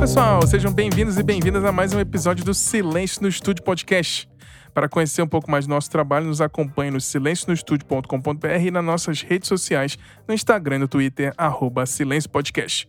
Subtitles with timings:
[0.00, 4.26] pessoal, sejam bem-vindos e bem-vindas a mais um episódio do Silêncio no Estúdio Podcast.
[4.72, 9.20] Para conhecer um pouco mais do nosso trabalho, nos acompanhe no silencionostudio.com.br e nas nossas
[9.20, 12.88] redes sociais, no Instagram e no Twitter, arroba Silêncio Podcast.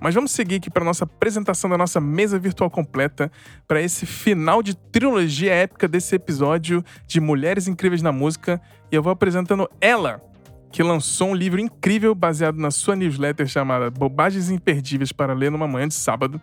[0.00, 3.32] Mas vamos seguir aqui para nossa apresentação da nossa mesa virtual completa,
[3.66, 8.62] para esse final de trilogia épica desse episódio de Mulheres Incríveis na Música.
[8.92, 10.22] E eu vou apresentando ela,
[10.74, 15.68] que lançou um livro incrível baseado na sua newsletter chamada Bobagens Imperdíveis para Ler numa
[15.68, 16.40] Manhã de Sábado.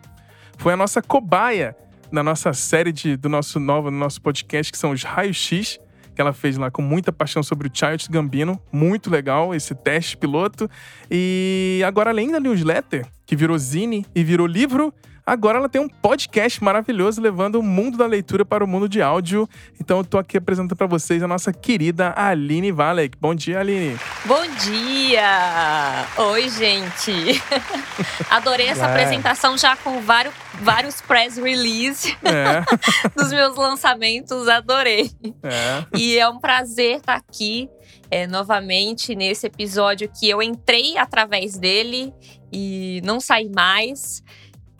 [0.56, 1.76] Foi a nossa cobaia
[2.10, 5.78] na nossa série de, do nosso novo no nosso podcast, que são os Raios X,
[6.14, 8.58] que ela fez lá com muita paixão sobre o Child Gambino.
[8.72, 10.66] Muito legal esse teste piloto.
[11.10, 14.94] E agora, além da newsletter, que virou zine e virou livro,
[15.24, 19.00] Agora ela tem um podcast maravilhoso levando o mundo da leitura para o mundo de
[19.00, 19.48] áudio.
[19.80, 23.16] Então eu tô aqui apresentando para vocês a nossa querida Aline Valek.
[23.20, 23.96] Bom dia, Aline.
[24.24, 26.06] Bom dia!
[26.16, 27.40] Oi, gente.
[28.30, 28.90] Adorei essa é.
[28.90, 32.64] apresentação já com vários, vários press release é.
[33.16, 34.48] dos meus lançamentos.
[34.48, 35.08] Adorei.
[35.44, 35.84] É.
[35.96, 37.68] E é um prazer estar aqui
[38.10, 42.12] é, novamente nesse episódio que eu entrei através dele
[42.52, 44.20] e não saí mais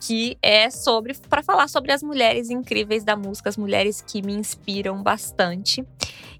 [0.04, 4.34] que é sobre para falar sobre as mulheres incríveis da música, as mulheres que me
[4.34, 5.86] inspiram bastante.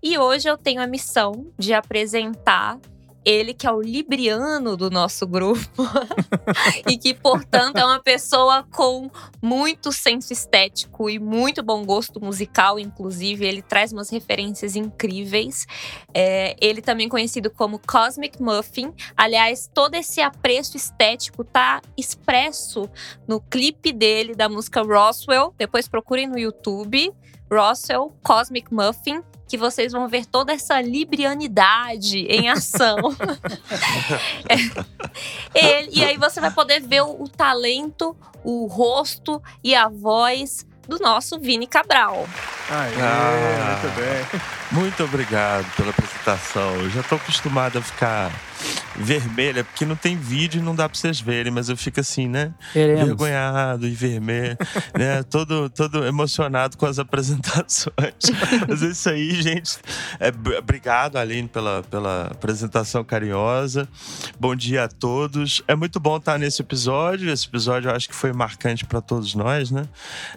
[0.02, 2.80] E hoje eu tenho a missão de apresentar
[3.24, 5.82] ele que é o libriano do nosso grupo
[6.88, 12.78] e que, portanto, é uma pessoa com muito senso estético e muito bom gosto musical,
[12.78, 13.46] inclusive.
[13.46, 15.66] Ele traz umas referências incríveis.
[16.12, 18.92] É, ele também conhecido como Cosmic Muffin.
[19.16, 22.88] Aliás, todo esse apreço estético tá expresso
[23.26, 25.54] no clipe dele da música Roswell.
[25.56, 27.12] Depois procurem no YouTube.
[27.50, 32.96] Russell Cosmic Muffin que vocês vão ver toda essa librianidade em ação.
[35.54, 40.66] é, e aí você vai poder ver o, o talento, o rosto e a voz
[40.88, 42.26] do nosso Vini Cabral.
[42.70, 44.40] Aê, ah, muito bem.
[44.70, 46.74] Muito obrigado pela apresentação.
[46.76, 48.32] Eu já estou acostumado a ficar
[49.02, 52.28] vermelha, porque não tem vídeo e não dá pra vocês verem, mas eu fico assim,
[52.28, 52.52] né?
[52.72, 53.06] Queremos.
[53.06, 54.56] Vergonhado e vermelho,
[54.98, 55.22] né?
[55.32, 57.92] Todo, todo emocionado com as apresentações.
[58.68, 59.78] mas é isso aí, gente.
[60.20, 63.88] É, obrigado, Aline, pela, pela apresentação carinhosa.
[64.38, 65.62] Bom dia a todos.
[65.66, 67.30] É muito bom estar nesse episódio.
[67.30, 69.88] Esse episódio eu acho que foi marcante para todos nós, né?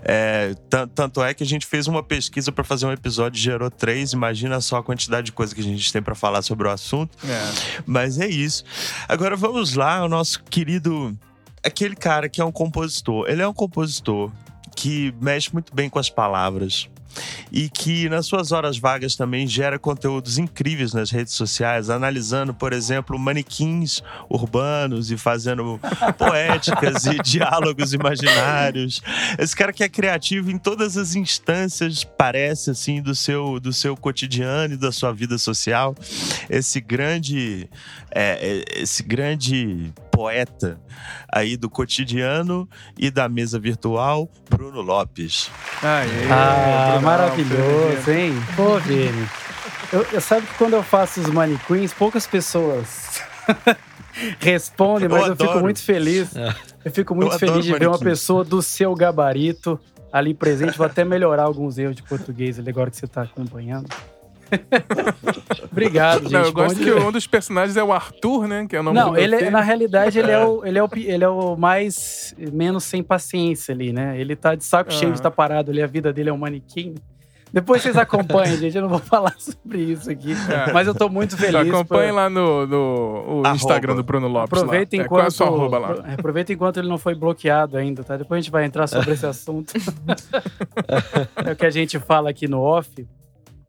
[0.04, 0.56] É,
[0.94, 4.14] tanto é que a gente fez uma pesquisa para fazer um episódio, gerou três.
[4.14, 7.18] Imagina só a quantidade de coisa que a gente tem para falar sobre o assunto.
[7.28, 7.82] É.
[7.86, 8.55] Mas é isso.
[9.08, 11.18] Agora vamos lá, o nosso querido.
[11.64, 13.28] Aquele cara que é um compositor.
[13.28, 14.32] Ele é um compositor
[14.76, 16.88] que mexe muito bem com as palavras
[17.52, 22.74] e que nas suas horas vagas também gera conteúdos incríveis nas redes sociais, analisando, por
[22.74, 25.80] exemplo, manequins urbanos e fazendo
[26.18, 29.02] poéticas e diálogos imaginários.
[29.38, 33.96] Esse cara que é criativo em todas as instâncias, parece assim, do seu, do seu
[33.96, 35.96] cotidiano e da sua vida social.
[36.50, 37.70] Esse grande,
[38.12, 40.80] é, é esse grande poeta
[41.32, 42.68] aí do cotidiano
[42.98, 45.52] e da mesa virtual, Bruno Lopes.
[45.84, 48.34] Aê, ah, Bruno, maravilhoso, hein?
[48.56, 49.28] Pô, Vini.
[49.92, 53.22] Eu, eu sabe que quando eu faço os manequins, poucas pessoas
[54.40, 56.36] respondem, mas eu, eu fico muito feliz.
[56.36, 56.56] É.
[56.86, 59.80] Eu fico muito eu feliz de ver uma pessoa do seu gabarito
[60.14, 60.78] ali presente.
[60.78, 63.90] Vou até melhorar alguns erros de português ali agora que você está acompanhando.
[65.72, 66.32] Obrigado, gente.
[66.34, 68.66] Não, eu gosto que um dos personagens é o Arthur, né?
[68.68, 70.90] Que é o nome Não, do ele, na realidade, ele é, o, ele, é o,
[70.96, 74.20] ele é o mais menos sem paciência ali, né?
[74.20, 76.38] Ele tá de saco cheio de estar tá parado ali, a vida dele é um
[76.38, 76.96] manequim.
[77.56, 78.76] Depois vocês acompanhem, gente.
[78.76, 80.34] Eu não vou falar sobre isso aqui.
[80.34, 80.74] É.
[80.74, 81.56] Mas eu tô muito feliz.
[81.56, 82.16] Acompanhe por...
[82.16, 84.60] lá no, no Instagram do Bruno Lopes.
[84.60, 85.04] Aproveita lá.
[85.04, 85.42] É, enquanto.
[85.42, 85.92] É, arroba lá.
[86.20, 88.18] Aproveita enquanto ele não foi bloqueado ainda, tá?
[88.18, 89.74] Depois a gente vai entrar sobre esse assunto.
[91.46, 93.08] é o que a gente fala aqui no off.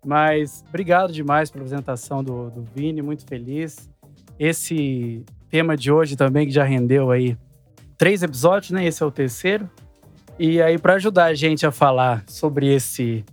[0.06, 3.90] Mas obrigado demais pela apresentação do, do Vini, muito feliz.
[4.38, 7.36] Esse tema de hoje também, que já rendeu aí
[7.98, 8.86] três episódios, né?
[8.86, 9.68] Esse é o terceiro.
[10.38, 13.24] E aí, para ajudar a gente a falar sobre esse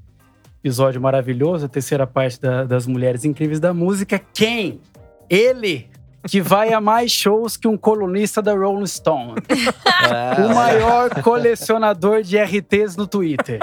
[0.62, 4.82] episódio maravilhoso, a terceira parte da, das Mulheres Incríveis da Música, quem?
[5.30, 5.88] Ele,
[6.28, 9.36] que vai a mais shows que um colunista da Rolling Stone.
[10.44, 13.60] o maior colecionador de RTs no Twitter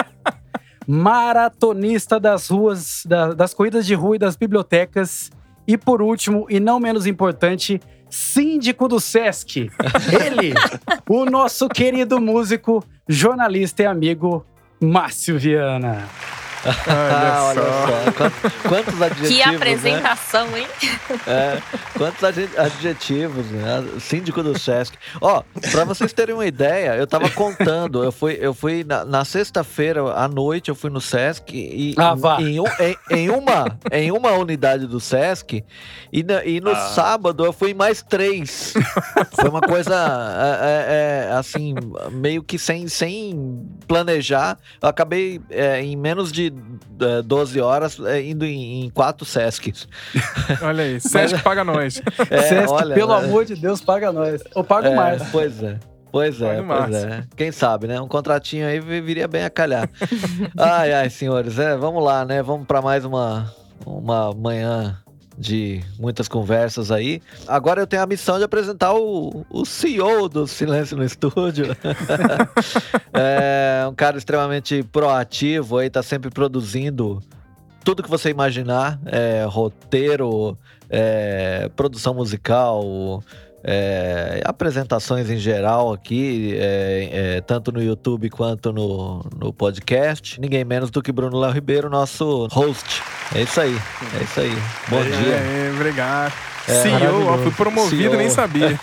[0.90, 5.30] maratonista das ruas, da, das corridas de rua e das bibliotecas.
[5.64, 9.70] E por último, e não menos importante, síndico do Sesc.
[10.26, 10.52] Ele,
[11.08, 14.44] o nosso querido músico, jornalista e amigo
[14.80, 16.08] Márcio Viana.
[16.64, 18.12] Olha, Olha só.
[18.12, 19.28] Quantos, quantos adjetivos.
[19.28, 19.56] Que né?
[19.56, 20.60] apresentação, né?
[20.60, 20.66] hein?
[21.26, 21.62] É,
[21.96, 22.22] quantos
[22.58, 23.84] adjetivos, né?
[23.98, 24.96] Síndico do Sesc.
[25.20, 28.04] Ó, pra vocês terem uma ideia, eu tava contando.
[28.04, 31.94] Eu fui, eu fui na, na sexta-feira à noite, eu fui no Sesc e.
[31.96, 32.40] Ah, vá.
[32.40, 35.64] Em, em, em, uma, em uma unidade do Sesc,
[36.12, 36.76] e, na, e no ah.
[36.76, 38.74] sábado eu fui em mais três.
[39.32, 39.94] Foi uma coisa,
[40.60, 41.74] é, é, é, assim,
[42.10, 44.58] meio que sem, sem planejar.
[44.82, 46.49] Eu acabei é, em menos de
[47.24, 49.88] 12 é, horas é, indo em, em, quatro Sescs.
[50.62, 52.02] Olha aí, Sesc Mas, paga nós.
[52.30, 54.42] É, Sesc, olha, pelo amor de Deus, paga nós.
[54.54, 55.22] Ou paga é, mais.
[55.30, 55.78] Pois é.
[56.12, 57.24] Pois é, pois é.
[57.36, 58.00] Quem sabe, né?
[58.00, 59.88] Um contratinho aí viria bem a calhar.
[60.58, 62.42] ai, ai, senhores, é, vamos lá, né?
[62.42, 63.52] Vamos para mais uma,
[63.86, 64.98] uma manhã
[65.40, 67.22] de muitas conversas aí.
[67.48, 71.74] Agora eu tenho a missão de apresentar o, o CEO do Silêncio no Estúdio.
[73.14, 77.22] é um cara extremamente proativo aí, tá sempre produzindo
[77.82, 80.58] tudo que você imaginar, é, roteiro,
[80.90, 83.24] é, produção musical,
[83.62, 90.40] é, apresentações em geral aqui, é, é, tanto no YouTube quanto no, no podcast.
[90.40, 93.02] Ninguém menos do que Bruno Léo Ribeiro, nosso host.
[93.34, 93.76] É isso aí,
[94.18, 94.56] é isso aí.
[94.88, 95.72] Bom dia.
[95.74, 96.32] Obrigado.
[96.68, 98.16] É, CEO, ó, fui promovido, CEO.
[98.16, 98.68] nem sabia.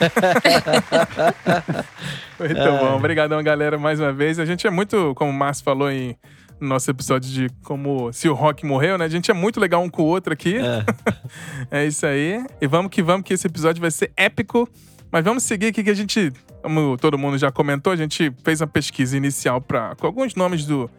[2.39, 2.80] muito é.
[2.80, 4.39] bom, obrigadão galera mais uma vez.
[4.39, 6.15] A gente é muito, como o Márcio falou em
[6.59, 9.06] no nosso episódio de como se o rock morreu, né?
[9.06, 10.57] A gente é muito legal um com o outro aqui.
[10.57, 10.86] É,
[11.83, 12.45] é isso aí.
[12.59, 14.68] E vamos que vamos, que esse episódio vai ser épico.
[15.12, 18.59] Mas vamos seguir aqui que a gente, como todo mundo já comentou, a gente fez
[18.59, 20.89] uma pesquisa inicial para com alguns nomes do,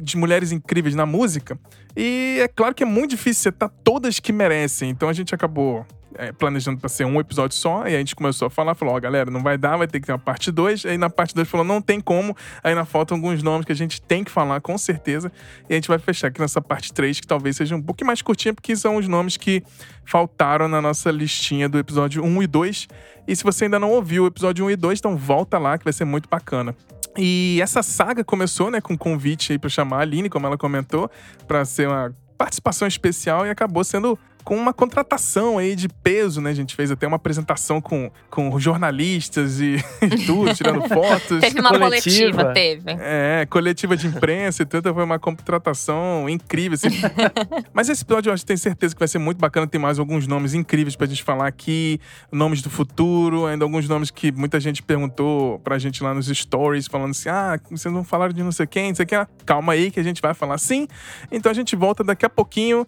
[0.00, 1.58] de mulheres incríveis na música.
[1.96, 4.90] E é claro que é muito difícil citar todas que merecem.
[4.90, 5.86] Então a gente acabou
[6.18, 8.98] é, planejando para ser um episódio só, e a gente começou a falar, falou, ó,
[8.98, 10.84] oh, galera, não vai dar, vai ter que ter uma parte 2.
[10.86, 12.36] Aí na parte 2 falou, não tem como.
[12.62, 15.30] Aí ainda faltam alguns nomes que a gente tem que falar, com certeza.
[15.68, 18.20] E a gente vai fechar aqui nessa parte 3, que talvez seja um pouquinho mais
[18.20, 19.62] curtinha, porque são os nomes que
[20.04, 22.88] faltaram na nossa listinha do episódio 1 e 2.
[23.28, 25.84] E se você ainda não ouviu o episódio 1 e 2, então volta lá, que
[25.84, 26.74] vai ser muito bacana.
[27.16, 30.58] E essa saga começou, né, com um convite aí para chamar a Aline, como ela
[30.58, 31.08] comentou,
[31.46, 34.18] para ser uma participação especial e acabou sendo
[34.48, 36.48] com uma contratação aí de peso, né?
[36.48, 41.40] A gente fez até uma apresentação com, com jornalistas e, e tudo, tirando fotos.
[41.40, 42.82] teve uma coletiva, coletiva, teve.
[42.98, 44.94] É, coletiva de imprensa e tudo.
[44.94, 46.76] Foi uma contratação incrível.
[46.76, 46.88] Assim.
[47.74, 49.66] Mas esse episódio eu acho, tenho certeza que vai ser muito bacana.
[49.66, 52.00] Tem mais alguns nomes incríveis pra gente falar aqui,
[52.32, 56.86] nomes do futuro, ainda alguns nomes que muita gente perguntou pra gente lá nos stories,
[56.86, 59.18] falando assim: ah, vocês não falaram de não sei quem, não sei quem.
[59.44, 60.88] Calma aí que a gente vai falar sim.
[61.30, 62.86] Então a gente volta daqui a pouquinho.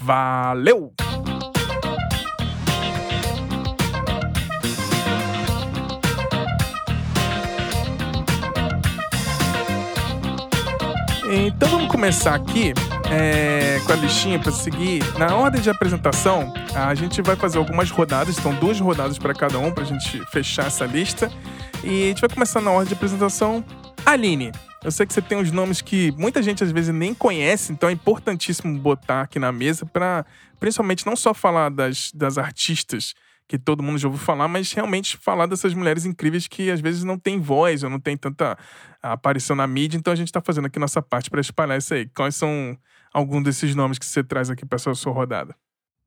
[0.00, 0.92] Valeu!
[11.34, 12.74] Então vamos começar aqui
[13.10, 15.02] é, com a listinha para seguir.
[15.18, 19.58] Na ordem de apresentação, a gente vai fazer algumas rodadas, então duas rodadas para cada
[19.58, 21.30] um, para a gente fechar essa lista.
[21.82, 23.64] E a gente vai começar na ordem de apresentação.
[24.04, 24.52] Aline,
[24.84, 27.88] eu sei que você tem uns nomes que muita gente às vezes nem conhece, então
[27.88, 30.26] é importantíssimo botar aqui na mesa para,
[30.58, 33.14] principalmente, não só falar das, das artistas
[33.46, 37.04] que todo mundo já ouviu falar, mas realmente falar dessas mulheres incríveis que às vezes
[37.04, 38.56] não têm voz ou não tem tanta
[39.02, 39.98] aparição na mídia.
[39.98, 42.08] Então a gente está fazendo aqui nossa parte para espalhar isso aí.
[42.08, 42.76] Quais são
[43.12, 45.54] alguns desses nomes que você traz aqui para a sua rodada?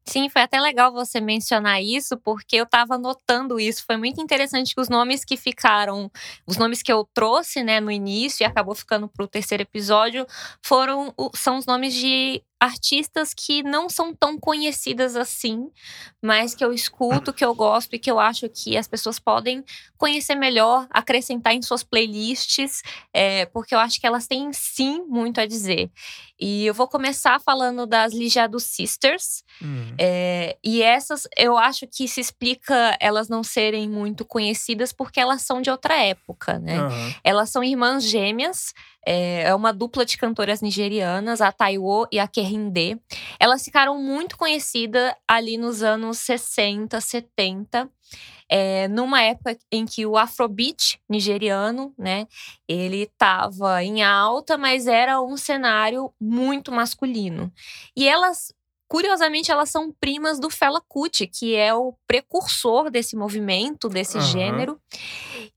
[0.07, 3.84] Sim, foi até legal você mencionar isso, porque eu estava notando isso.
[3.86, 6.12] Foi muito interessante que os nomes que ficaram,
[6.46, 10.25] os nomes que eu trouxe, né, no início e acabou ficando para o terceiro episódio,
[10.63, 15.70] foram são os nomes de artistas que não são tão conhecidas assim,
[16.22, 19.64] mas que eu escuto, que eu gosto e que eu acho que as pessoas podem
[19.98, 22.82] conhecer melhor, acrescentar em suas playlists,
[23.14, 25.92] é, porque eu acho que elas têm sim muito a dizer.
[26.40, 29.44] E eu vou começar falando das Lijado Sisters.
[29.62, 29.96] Uhum.
[29.98, 35.44] É, e essas eu acho que se explica elas não serem muito conhecidas porque elas
[35.44, 36.82] são de outra época, né?
[36.82, 37.14] Uhum.
[37.24, 38.74] Elas são irmãs gêmeas.
[39.08, 43.00] É, é uma dupla de cantoras nigerianas, a Taiwo e a Kerinde.
[43.40, 47.90] Elas ficaram muito conhecidas ali nos anos 60, 70.
[48.48, 52.28] É, numa época em que o afrobeat nigeriano, né,
[52.68, 57.52] ele estava em alta, mas era um cenário muito masculino.
[57.98, 58.54] E elas
[58.88, 64.24] Curiosamente, elas são primas do Fela Kuti, que é o precursor desse movimento, desse uhum.
[64.24, 64.80] gênero.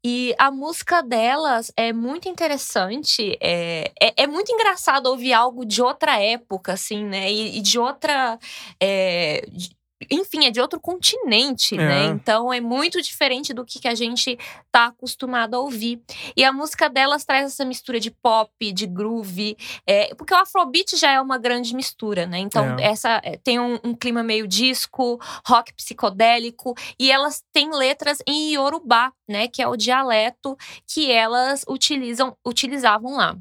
[0.03, 3.37] E a música delas é muito interessante.
[3.41, 7.31] É, é, é, muito engraçado ouvir algo de outra época, assim, né?
[7.31, 8.39] E, e de outra.
[8.81, 9.78] É, de,
[10.11, 11.85] enfim, é de outro continente, né?
[11.85, 11.89] é.
[11.89, 12.05] né?
[12.07, 14.39] Então é muito diferente do que, que a gente
[14.71, 16.01] tá acostumado a ouvir.
[16.37, 20.97] E a música delas traz essa mistura de pop, de groove, é, porque o Afrobeat
[20.97, 22.39] já é uma grande mistura, né?
[22.39, 22.85] Então é.
[22.85, 28.55] essa é, tem um, um, clima meio disco, rock psicodélico, e elas têm letras em
[28.55, 29.49] Yorubá, né?
[29.49, 33.37] Que é o dialeto que elas utilizam, utilizavam lá.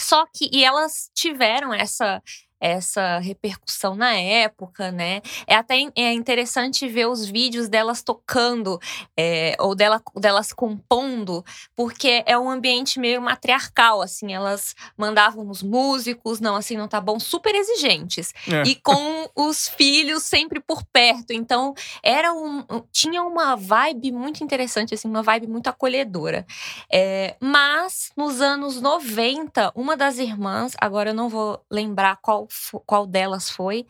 [0.00, 2.22] Só que, e elas tiveram essa
[2.60, 5.22] essa repercussão na época, né?
[5.46, 8.78] É até é interessante ver os vídeos delas tocando
[9.16, 14.32] é, ou dela, delas compondo, porque é um ambiente meio matriarcal, assim.
[14.32, 18.32] Elas mandavam os músicos, não, assim, não tá bom, super exigentes.
[18.46, 18.62] É.
[18.64, 21.32] E com os filhos sempre por perto.
[21.32, 26.46] Então, era um, tinha uma vibe muito interessante, assim, uma vibe muito acolhedora.
[26.92, 32.49] É, mas, nos anos 90, uma das irmãs, agora eu não vou lembrar qual
[32.86, 33.86] qual delas foi,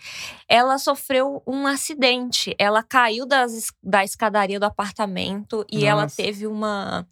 [0.49, 2.55] ela sofreu um acidente.
[2.59, 5.87] Ela caiu das, da escadaria do apartamento e Nossa.
[5.87, 7.07] ela teve uma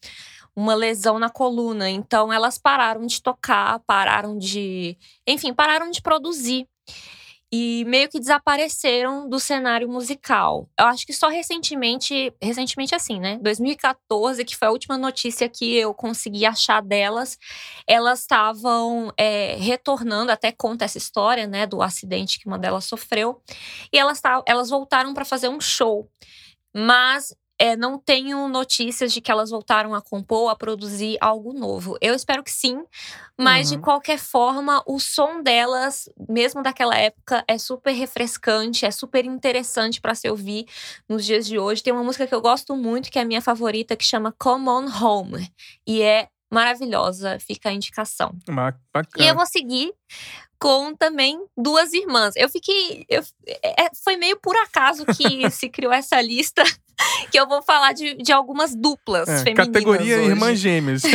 [0.56, 1.88] uma lesão na coluna.
[1.88, 6.66] Então elas pararam de tocar, pararam de, enfim, pararam de produzir
[7.50, 10.68] e meio que desapareceram do cenário musical.
[10.78, 13.38] Eu acho que só recentemente, recentemente assim, né?
[13.40, 17.38] 2014, que foi a última notícia que eu consegui achar delas,
[17.86, 23.40] elas estavam é, retornando, até conta essa história, né, do acidente que uma delas sofreu,
[23.92, 26.08] e elas, elas voltaram para fazer um show.
[26.76, 31.96] Mas é, não tenho notícias de que elas voltaram a compor, a produzir algo novo.
[32.00, 32.82] Eu espero que sim,
[33.36, 33.76] mas uhum.
[33.76, 40.00] de qualquer forma, o som delas, mesmo daquela época, é super refrescante, é super interessante
[40.00, 40.66] para se ouvir
[41.08, 41.82] nos dias de hoje.
[41.82, 44.68] Tem uma música que eu gosto muito, que é a minha favorita, que chama Come
[44.68, 45.50] On Home,
[45.86, 48.34] e é maravilhosa, fica a indicação.
[48.46, 49.24] Bacana.
[49.24, 49.92] E eu vou seguir
[50.58, 52.34] com também duas irmãs.
[52.36, 53.04] Eu fiquei.
[53.08, 53.22] Eu,
[53.62, 56.62] é, foi meio por acaso que se criou essa lista
[57.30, 59.66] que eu vou falar de, de algumas duplas é, femininas.
[59.66, 60.30] Categoria hoje.
[60.30, 61.02] Irmãs Gêmeas.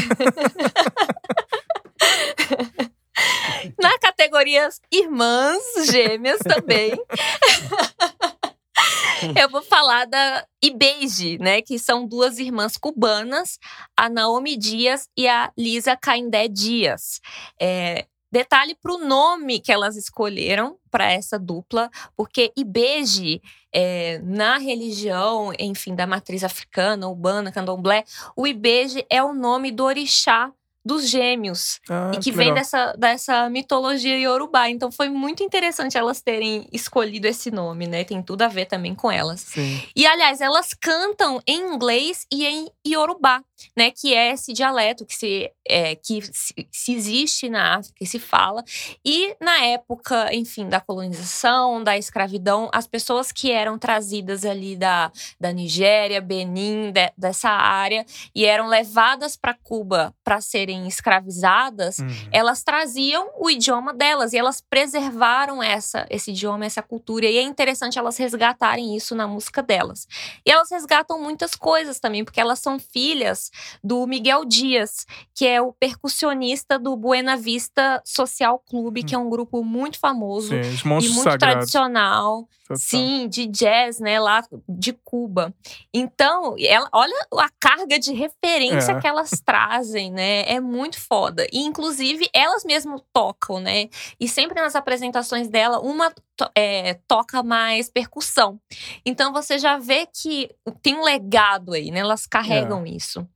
[3.80, 6.94] Na categoria Irmãs Gêmeas também.
[9.40, 11.62] Eu vou falar da Ibeji, né?
[11.62, 13.60] Que são duas irmãs cubanas,
[13.96, 17.22] a Naomi Dias e a Lisa Caindé Dias.
[17.62, 23.40] É, Detalhe para o nome que elas escolheram para essa dupla, porque Ibeji,
[23.72, 28.04] é, na religião, enfim, da matriz africana, urbana, candomblé,
[28.36, 30.52] o Ibeji é o nome do orixá
[30.86, 31.80] dos gêmeos.
[31.90, 34.70] Ah, e que, vem dessa, dessa mitologia iorubá.
[34.70, 38.04] Então foi muito interessante elas terem escolhido esse nome, né?
[38.04, 39.42] Tem tudo a ver também com elas.
[39.42, 39.82] Sim.
[39.96, 43.42] E aliás, elas cantam em inglês e em iorubá,
[43.76, 43.92] né?
[43.92, 48.20] Que é esse dialeto que se, é, que se, se existe na África e se
[48.20, 48.64] fala.
[49.06, 55.12] E na época, enfim, da colonização, da escravidão, as pessoas que eram trazidas ali da,
[55.40, 58.06] da Nigéria, Benin, de, dessa área,
[58.36, 62.08] e eram levadas para Cuba para serem serem escravizadas, uhum.
[62.32, 67.26] elas traziam o idioma delas e elas preservaram essa, esse idioma, essa cultura.
[67.26, 70.08] E é interessante elas resgatarem isso na música delas.
[70.46, 73.52] E elas resgatam muitas coisas também, porque elas são filhas
[73.84, 75.06] do Miguel Dias,
[75.36, 80.50] que é o percussionista do Buena Vista Social Clube, que é um grupo muito famoso
[80.50, 81.40] Sim, e muito sagrados.
[81.40, 82.48] tradicional.
[82.64, 82.78] Total.
[82.78, 85.54] Sim, de jazz, né, lá de Cuba.
[85.94, 89.00] Então, ela, olha a carga de referência é.
[89.02, 90.44] que elas trazem, né?
[90.44, 91.46] É muito foda.
[91.52, 93.90] E, inclusive, elas mesmas tocam, né?
[94.20, 98.60] E sempre nas apresentações dela, uma to é, toca mais percussão.
[99.06, 100.50] Então, você já vê que
[100.82, 102.00] tem um legado aí, né?
[102.00, 102.90] Elas carregam é.
[102.90, 103.28] isso.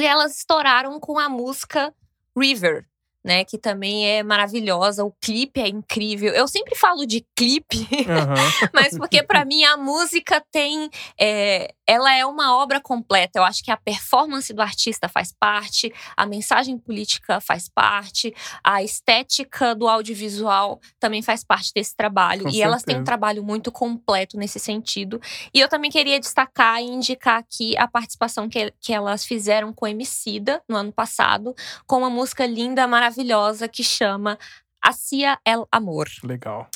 [0.00, 1.92] E elas estouraram com a música
[2.36, 2.86] River,
[3.24, 3.44] né?
[3.44, 5.04] Que também é maravilhosa.
[5.04, 6.32] O clipe é incrível.
[6.32, 8.68] Eu sempre falo de clipe, uhum.
[8.74, 10.90] mas porque para mim a música tem.
[11.18, 13.38] É, ela é uma obra completa.
[13.38, 18.82] Eu acho que a performance do artista faz parte, a mensagem política faz parte, a
[18.82, 22.42] estética do audiovisual também faz parte desse trabalho.
[22.42, 22.64] Com e certeza.
[22.64, 25.20] elas têm um trabalho muito completo nesse sentido.
[25.52, 29.86] E eu também queria destacar e indicar aqui a participação que, que elas fizeram com
[29.86, 31.54] Emicida no ano passado,
[31.86, 34.38] com uma música linda, maravilhosa, que chama
[34.82, 36.08] Acia El Amor.
[36.22, 36.68] Legal.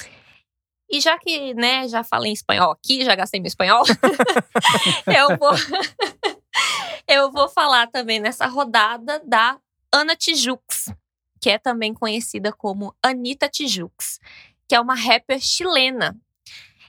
[0.90, 3.83] E já que, né, já falei em espanhol aqui, já gastei meu espanhol,
[5.07, 5.52] eu vou
[7.07, 9.59] eu vou falar também nessa rodada da
[9.92, 10.92] Ana Tijux,
[11.40, 14.18] que é também conhecida como Anita Tijux,
[14.66, 16.16] que é uma rapper chilena.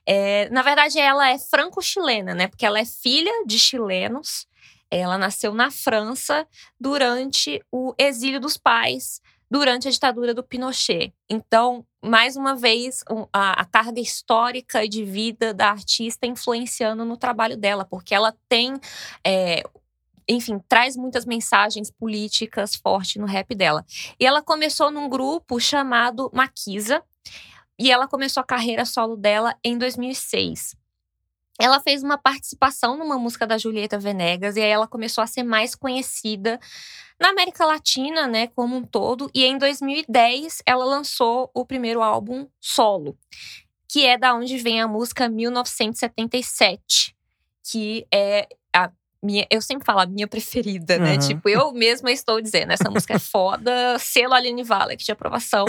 [0.06, 2.48] É, na verdade, ela é franco-chilena, né?
[2.48, 4.48] Porque ela é filha de chilenos.
[4.90, 6.48] Ela nasceu na França
[6.80, 11.14] durante o exílio dos pais, durante a ditadura do Pinochet.
[11.30, 13.04] Então, mais uma vez,
[13.34, 18.80] a, a, carga histórica de vida da artista influenciando no trabalho dela, porque ela tem.
[19.26, 19.64] É,
[20.28, 23.84] enfim, traz muitas mensagens políticas fortes no rap dela.
[24.20, 27.04] E ela começou num grupo chamado Maquisa,
[27.80, 30.79] e ela começou a carreira solo dela em 2006
[31.60, 35.44] ela fez uma participação numa música da Julieta Venegas e aí ela começou a ser
[35.44, 36.60] mais conhecida
[37.20, 39.30] na América Latina, né, como um todo.
[39.36, 43.18] E em 2010 ela lançou o primeiro álbum solo,
[43.90, 47.14] que é da onde vem a música 1977,
[47.70, 48.48] que é
[49.24, 51.14] minha, eu sempre falo a minha preferida, né?
[51.14, 51.20] Uhum.
[51.20, 55.66] Tipo, eu mesma estou dizendo, essa música é foda, selo Aline Valek de aprovação.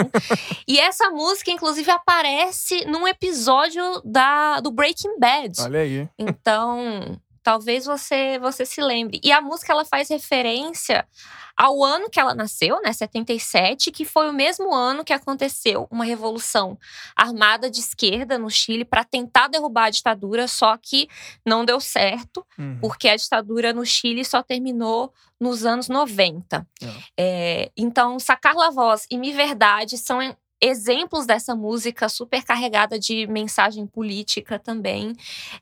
[0.67, 5.61] e essa música, inclusive, aparece num episódio da, do Breaking Bad.
[5.61, 6.07] Olha aí.
[6.17, 9.19] Então, talvez você, você se lembre.
[9.23, 11.07] E a música, ela faz referência
[11.55, 16.03] ao ano que ela nasceu, né, 77, que foi o mesmo ano que aconteceu uma
[16.03, 16.77] revolução
[17.15, 21.07] armada de esquerda no Chile para tentar derrubar a ditadura, só que
[21.45, 22.79] não deu certo, uhum.
[22.79, 26.65] porque a ditadura no Chile só terminou nos anos 90.
[26.81, 27.01] Uhum.
[27.17, 30.19] É, então, Sacar La Voz e Mi Verdade são
[30.61, 35.13] exemplos dessa música super carregada de mensagem política também,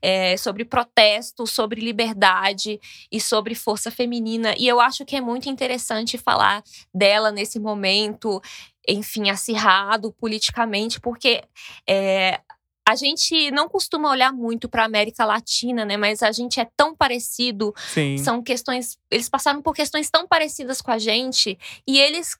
[0.01, 2.79] é, sobre protesto, sobre liberdade
[3.11, 4.53] e sobre força feminina.
[4.57, 6.61] E eu acho que é muito interessante falar
[6.93, 8.41] dela nesse momento,
[8.87, 11.43] enfim, acirrado politicamente, porque
[11.87, 12.41] é,
[12.89, 15.95] a gente não costuma olhar muito para a América Latina, né?
[15.95, 17.71] Mas a gente é tão parecido.
[17.93, 18.17] Sim.
[18.17, 18.97] São questões.
[19.11, 22.35] Eles passaram por questões tão parecidas com a gente e eles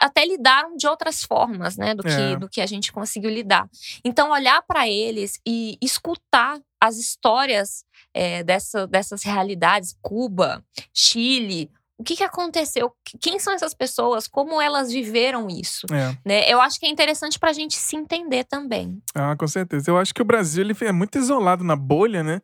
[0.00, 2.36] até lidaram de outras formas, né, do que, é.
[2.36, 3.68] do que a gente conseguiu lidar.
[4.04, 12.02] Então, olhar para eles e escutar as histórias é, dessa, dessas realidades, Cuba, Chile, o
[12.02, 12.92] que, que aconteceu?
[13.20, 14.26] Quem são essas pessoas?
[14.26, 15.86] Como elas viveram isso?
[15.92, 16.16] É.
[16.24, 16.50] Né?
[16.50, 19.00] Eu acho que é interessante para a gente se entender também.
[19.14, 19.90] Ah, com certeza.
[19.90, 22.42] Eu acho que o Brasil ele é muito isolado na bolha, né?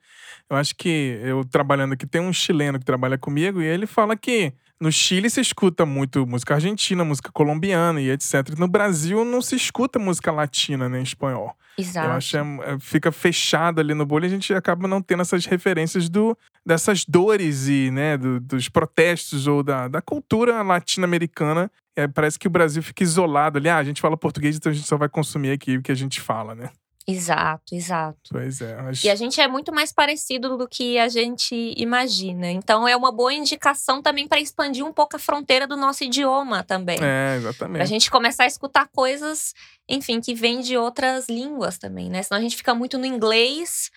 [0.49, 4.17] Eu acho que eu trabalhando aqui, tem um chileno que trabalha comigo e ele fala
[4.17, 8.59] que no Chile se escuta muito música argentina, música colombiana e etc.
[8.59, 11.55] No Brasil não se escuta música latina nem espanhol.
[11.77, 12.09] Exato.
[12.09, 15.21] Eu acho é, é, fica fechado ali no bolho e a gente acaba não tendo
[15.21, 21.71] essas referências do, dessas dores e né, do, dos protestos ou da, da cultura latino-americana.
[21.95, 23.69] É, parece que o Brasil fica isolado ali.
[23.69, 25.97] Ah, a gente fala português, então a gente só vai consumir aqui o que a
[25.97, 26.71] gente fala, né?
[27.07, 28.31] Exato, exato.
[28.31, 28.81] Pois é.
[28.81, 29.03] Mas...
[29.03, 32.51] E a gente é muito mais parecido do que a gente imagina.
[32.51, 36.63] Então é uma boa indicação também para expandir um pouco a fronteira do nosso idioma
[36.63, 36.99] também.
[37.03, 37.79] É, exatamente.
[37.79, 39.55] Pra gente começar a escutar coisas,
[39.89, 42.23] enfim, que vêm de outras línguas também, né?
[42.23, 43.91] Senão a gente fica muito no inglês.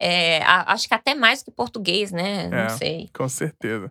[0.00, 2.48] É, acho que até mais que português, né?
[2.48, 3.10] Não é, sei.
[3.14, 3.90] Com certeza.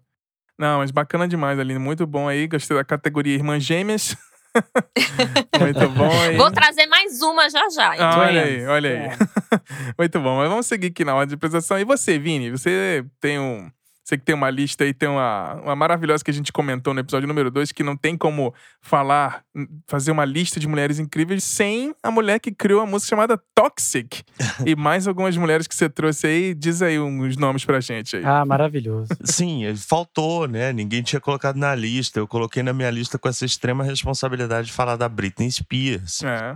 [0.57, 1.79] Não, mas bacana demais, Aline.
[1.79, 2.47] Muito bom aí.
[2.47, 4.15] Gostei da categoria Irmãs Gêmeas.
[5.59, 6.11] Muito bom.
[6.25, 6.37] Hein?
[6.37, 7.93] Vou trazer mais uma já já.
[7.97, 8.95] Ah, olha aí, olha aí.
[8.95, 9.17] É.
[9.97, 10.37] Muito bom.
[10.37, 11.79] Mas vamos seguir aqui na ordem de apresentação.
[11.79, 12.49] E você, Vini?
[12.51, 13.69] Você tem um
[14.07, 17.01] você que tem uma lista aí, tem uma, uma maravilhosa que a gente comentou no
[17.01, 19.43] episódio número 2, que não tem como falar,
[19.85, 24.23] fazer uma lista de mulheres incríveis sem a mulher que criou a música chamada Toxic.
[24.65, 28.23] e mais algumas mulheres que você trouxe aí, diz aí uns nomes pra gente aí.
[28.23, 29.09] Ah, maravilhoso.
[29.25, 30.71] Sim, faltou, né?
[30.71, 32.17] Ninguém tinha colocado na lista.
[32.17, 36.23] Eu coloquei na minha lista com essa extrema responsabilidade de falar da Britney Spears.
[36.23, 36.55] É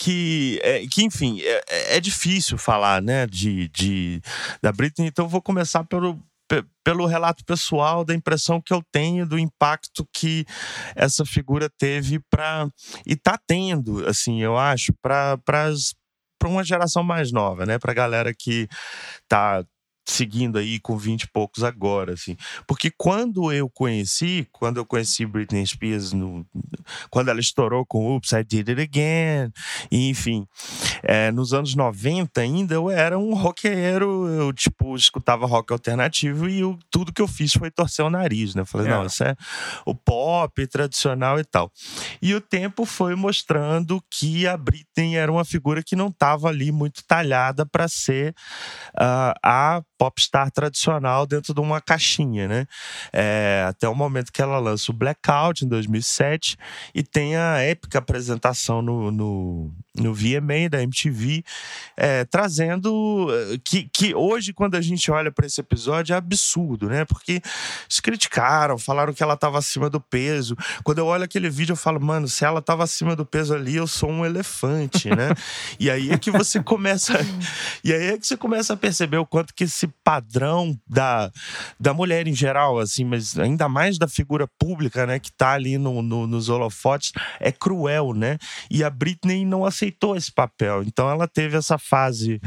[0.00, 4.22] que, é, que enfim, é, é, difícil falar, né, de, de,
[4.62, 6.18] da Britney, então eu vou começar pelo,
[6.84, 10.44] pelo relato pessoal da impressão que eu tenho do impacto que
[10.96, 12.68] essa figura teve para
[13.06, 17.94] e está tendo, assim, eu acho, para para uma geração mais nova, né, para a
[17.94, 18.66] galera que
[19.28, 19.62] tá
[20.06, 22.36] seguindo aí com 20 e poucos agora, assim.
[22.66, 26.46] Porque quando eu conheci, quando eu conheci Britney Spears, no,
[27.10, 29.52] quando ela estourou com Oops, I Did It Again,
[29.90, 30.46] enfim,
[31.02, 36.60] é, nos anos 90 ainda eu era um roqueiro, eu, tipo, escutava rock alternativo e
[36.60, 38.62] eu, tudo que eu fiz foi torcer o nariz, né?
[38.62, 38.90] Eu falei, é.
[38.90, 39.36] não, isso é
[39.84, 41.70] o pop tradicional e tal.
[42.20, 46.72] E o tempo foi mostrando que a Britney era uma figura que não estava ali
[46.72, 48.34] muito talhada para ser
[48.94, 52.66] uh, a popstar tradicional dentro de uma caixinha, né?
[53.12, 56.56] É, até o momento que ela lança o Blackout em 2007
[56.94, 61.44] e tem a épica apresentação no, no, no VMA da MTV,
[61.96, 66.88] é, trazendo eh, que, que hoje, quando a gente olha para esse episódio, é absurdo,
[66.88, 67.04] né?
[67.04, 67.40] Porque
[67.88, 70.56] se criticaram, falaram que ela estava acima do peso.
[70.82, 73.76] Quando eu olho aquele vídeo, eu falo, mano, se ela estava acima do peso ali,
[73.76, 75.30] eu sou um elefante, né?
[75.78, 77.14] e aí é que você começa.
[77.84, 81.30] e aí é que você começa a perceber o quanto que esse padrão da,
[81.78, 85.78] da mulher em geral, assim, mas ainda mais da figura pública, né, que tá ali
[85.78, 88.38] no, no, nos holofotes, é cruel, né?
[88.70, 90.82] E a Britney não aceitou aceitou esse papel.
[90.82, 92.40] Então ela teve essa fase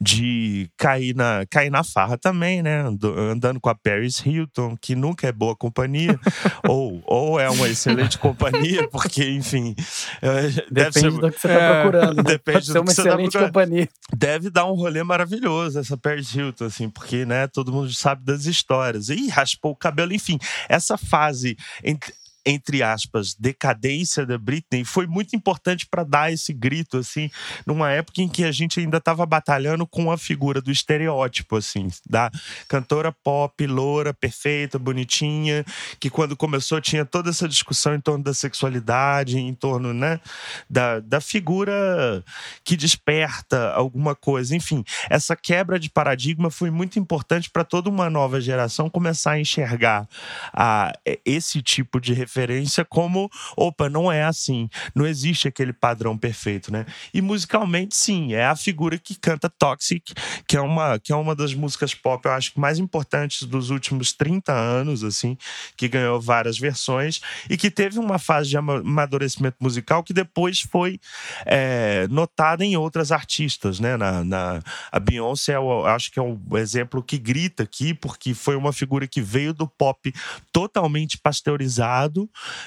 [0.00, 2.84] de cair na, cair na farra também, né?
[3.30, 6.18] Andando com a Paris Hilton, que nunca é boa companhia,
[6.68, 9.74] ou, ou é uma excelente companhia, porque, enfim.
[10.22, 12.22] É, depende ser, do que você está é, procurando.
[12.24, 13.88] Depende do que tá excelente tá companhia.
[14.14, 18.46] Deve dar um rolê maravilhoso essa Paris Hilton, assim, porque, né, todo mundo sabe das
[18.46, 19.08] histórias.
[19.08, 20.38] E raspou o cabelo, enfim.
[20.68, 22.12] Essa fase entre
[22.46, 27.30] entre aspas, decadência da Britney foi muito importante para dar esse grito, assim,
[27.66, 31.88] numa época em que a gente ainda estava batalhando com a figura do estereótipo, assim,
[32.08, 32.30] da
[32.68, 35.64] cantora pop, loura, perfeita, bonitinha,
[35.98, 40.20] que quando começou tinha toda essa discussão em torno da sexualidade, em torno, né,
[40.68, 42.22] da, da figura
[42.62, 44.54] que desperta alguma coisa.
[44.54, 49.40] Enfim, essa quebra de paradigma foi muito importante para toda uma nova geração começar a
[49.40, 50.06] enxergar
[50.52, 50.92] a,
[51.24, 56.72] esse tipo de referência referência como, opa, não é assim, não existe aquele padrão perfeito,
[56.72, 56.84] né?
[57.12, 60.12] E musicalmente, sim, é a figura que canta Toxic,
[60.48, 64.12] que é uma, que é uma das músicas pop, eu acho mais importantes dos últimos
[64.12, 65.38] 30 anos, assim,
[65.76, 70.98] que ganhou várias versões e que teve uma fase de amadurecimento musical que depois foi
[71.46, 73.96] é, notada em outras artistas, né?
[73.96, 78.56] Na, na, a Beyoncé, eu acho que é o exemplo que grita aqui, porque foi
[78.56, 80.12] uma figura que veio do pop
[80.52, 82.23] totalmente pasteurizado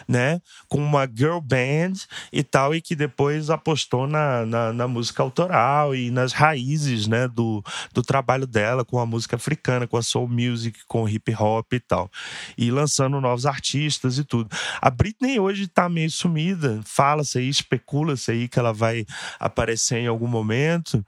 [0.08, 0.42] né?
[0.68, 1.94] Com uma girl band
[2.32, 7.28] e tal, e que depois apostou na, na, na, música autoral e nas raízes, né?
[7.28, 11.34] Do, do trabalho dela com a música africana, com a soul music, com o hip
[11.36, 12.10] hop e tal.
[12.58, 14.50] E lançando novos artistas e tudo.
[14.82, 19.06] A Britney hoje tá meio sumida, fala-se aí, especula-se aí que ela vai
[19.40, 21.04] aparecer em algum momento.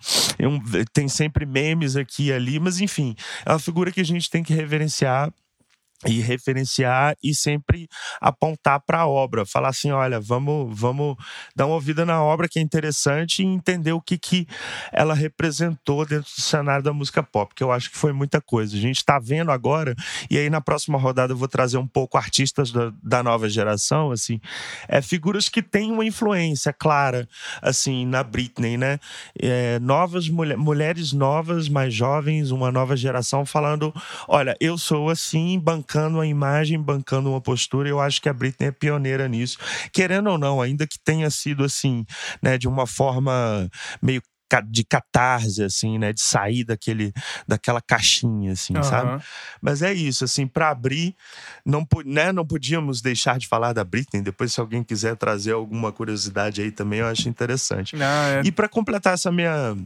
[0.93, 4.43] Tem sempre memes aqui e ali, mas enfim, é uma figura que a gente tem
[4.43, 5.31] que reverenciar
[6.05, 7.89] e referenciar e sempre
[8.21, 11.17] apontar para a obra, falar assim, olha, vamos, vamos
[11.53, 14.47] dar uma ouvida na obra que é interessante e entender o que, que
[14.93, 18.77] ela representou dentro do cenário da música pop, que eu acho que foi muita coisa.
[18.77, 19.93] A gente está vendo agora
[20.29, 24.11] e aí na próxima rodada eu vou trazer um pouco artistas da, da nova geração,
[24.11, 24.39] assim,
[24.87, 27.27] é figuras que têm uma influência clara,
[27.61, 28.99] assim, na Britney, né?
[29.37, 33.93] É, novas mulher, mulheres novas, mais jovens, uma nova geração falando,
[34.29, 37.89] olha, eu sou assim, bancando bancando uma imagem, bancando uma postura.
[37.89, 39.57] Eu acho que a Britney é pioneira nisso.
[39.91, 42.05] Querendo ou não, ainda que tenha sido assim,
[42.43, 43.67] né, de uma forma
[44.01, 44.21] meio
[44.67, 46.11] de catarse, assim, né?
[46.11, 47.13] De sair daquele,
[47.47, 48.81] daquela caixinha, assim, uhum.
[48.81, 49.23] sabe?
[49.61, 51.15] Mas é isso, assim, para abrir,
[51.63, 54.23] não, né, não podíamos deixar de falar da Britney.
[54.23, 57.95] Depois, se alguém quiser trazer alguma curiosidade aí também, eu acho interessante.
[58.01, 58.47] Ah, é.
[58.47, 59.77] E para completar essa minha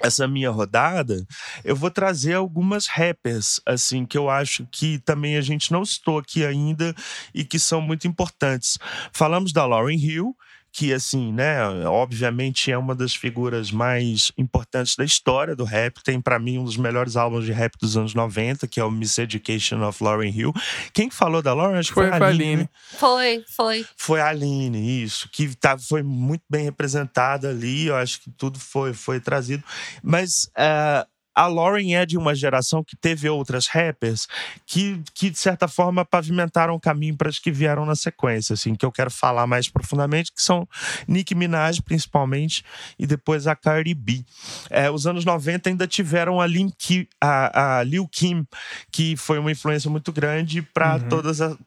[0.00, 1.24] essa minha rodada,
[1.64, 6.18] eu vou trazer algumas rappers, assim, que eu acho que também a gente não citou
[6.18, 6.94] aqui ainda
[7.34, 8.78] e que são muito importantes.
[9.12, 10.34] Falamos da Lauryn Hill,
[10.72, 16.20] que assim, né, obviamente é uma das figuras mais importantes da história do rap, tem
[16.20, 19.18] para mim um dos melhores álbuns de rap dos anos 90, que é o Miss
[19.18, 20.52] Education of Lauryn Hill.
[20.92, 21.78] Quem falou da Lauryn?
[21.78, 22.44] Acho que foi, foi a Aline.
[22.44, 22.62] Aline.
[22.62, 22.68] Né?
[22.98, 23.86] Foi, foi.
[23.96, 28.58] Foi a Aline, isso, que tá, foi muito bem representada ali, eu acho que tudo
[28.58, 29.64] foi, foi trazido.
[30.02, 31.06] Mas uh,
[31.40, 34.28] a Lauren é de uma geração que teve outras rappers
[34.66, 38.74] que, que de certa forma, pavimentaram o caminho para as que vieram na sequência, assim,
[38.74, 40.68] que eu quero falar mais profundamente, que são
[41.08, 42.62] Nicki Minaj, principalmente,
[42.98, 44.22] e depois a Cardi B.
[44.68, 48.46] É, os anos 90 ainda tiveram a, Kim, a, a Lil Kim,
[48.92, 51.08] que foi uma influência muito grande para uhum.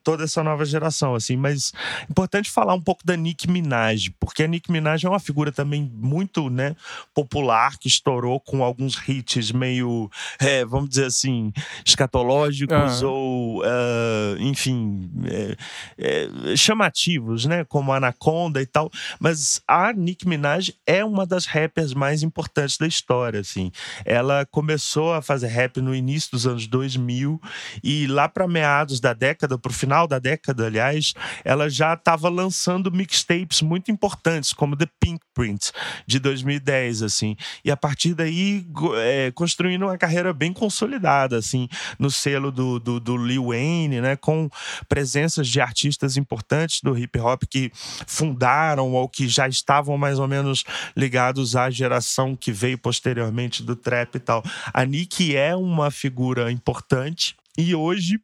[0.04, 1.74] toda essa nova geração, assim, mas
[2.08, 5.52] é importante falar um pouco da Nicki Minaj, porque a Nicki Minaj é uma figura
[5.52, 6.76] também muito, né,
[7.12, 11.54] popular, que estourou com alguns hits meio, é, vamos dizer assim,
[11.86, 13.10] escatológicos uhum.
[13.10, 15.58] ou, uh, enfim, é,
[15.98, 17.64] é, chamativos, né?
[17.64, 18.92] Como Anaconda e tal.
[19.20, 23.72] Mas a Nicki Minaj é uma das rappers mais importantes da história, assim.
[24.06, 27.40] Ela começou a fazer rap no início dos anos 2000
[27.84, 31.14] e lá para meados da década, pro final da década, aliás,
[31.46, 35.72] ela já estava lançando mixtapes muito importantes, como The Pink Print,
[36.06, 37.36] de 2010, assim.
[37.64, 38.66] E a partir daí,
[38.98, 41.68] é, construindo uma carreira bem consolidada, assim,
[42.00, 44.16] no selo do, do, do Lil Wayne, né?
[44.16, 44.50] Com
[44.88, 47.70] presenças de artistas importantes do hip hop que
[48.08, 50.64] fundaram ou que já estavam mais ou menos
[50.96, 54.42] ligados à geração que veio posteriormente do trap e tal.
[54.74, 58.22] A Nick é uma figura importante e hoje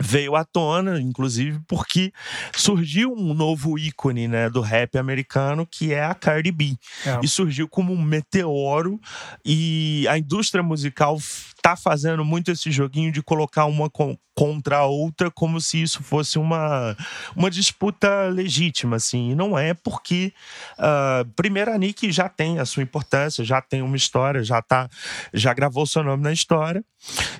[0.00, 2.12] veio à tona, inclusive, porque
[2.54, 6.76] surgiu um novo ícone né, do rap americano, que é a Cardi B.
[7.04, 7.20] É.
[7.22, 9.00] E surgiu como um meteoro,
[9.44, 11.18] e a indústria musical
[11.62, 13.90] tá fazendo muito esse joguinho de colocar uma
[14.38, 16.96] contra a outra como se isso fosse uma,
[17.34, 19.32] uma disputa legítima, assim.
[19.32, 20.32] E não é porque,
[20.78, 24.88] uh, primeiro, a Nick já tem a sua importância, já tem uma história, já tá,
[25.34, 26.84] já gravou seu nome na história.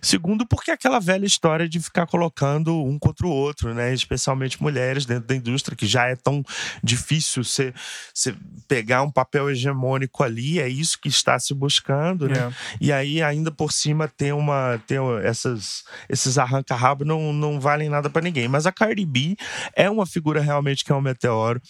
[0.02, 3.92] Segundo, porque aquela velha história de ficar colocando um contra o outro, né?
[3.92, 6.44] Especialmente mulheres dentro da indústria, que já é tão
[6.82, 7.72] difícil você,
[8.14, 8.34] você
[8.66, 12.38] pegar um papel hegemônico ali, é isso que está se buscando, né?
[12.38, 12.52] É.
[12.80, 18.08] E aí, ainda por cima, ter uma ter essas, esses arranca-rabo não, não valem nada
[18.08, 18.48] para ninguém.
[18.48, 19.36] Mas a Cardi B
[19.74, 21.60] é uma figura realmente que é um meteoro.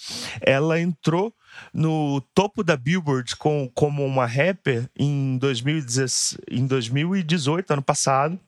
[0.41, 1.33] Ela entrou
[1.73, 8.39] no topo da Billboard com, como uma rapper em, 2010, em 2018, ano passado.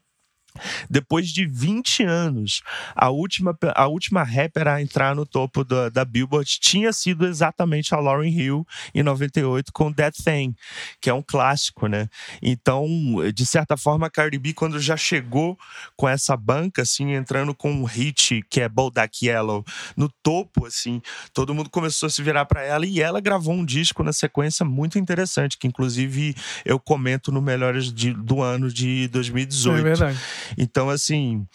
[0.88, 2.62] Depois de 20 anos,
[2.94, 7.94] a última, a última rapper a entrar no topo da, da Billboard tinha sido exatamente
[7.94, 10.54] a Lauryn Hill em 98 com That Thing,
[11.00, 12.08] que é um clássico, né?
[12.42, 12.86] Então,
[13.34, 15.58] de certa forma, a Cardi B, quando já chegou
[15.96, 19.64] com essa banca, assim, entrando com um hit que é Bodak Yellow
[19.96, 21.00] no topo, assim,
[21.32, 24.64] todo mundo começou a se virar para ela e ela gravou um disco na sequência
[24.64, 29.78] muito interessante, que inclusive eu comento no Melhores de, do ano de 2018.
[29.78, 30.18] É verdade.
[30.58, 31.46] Então, assim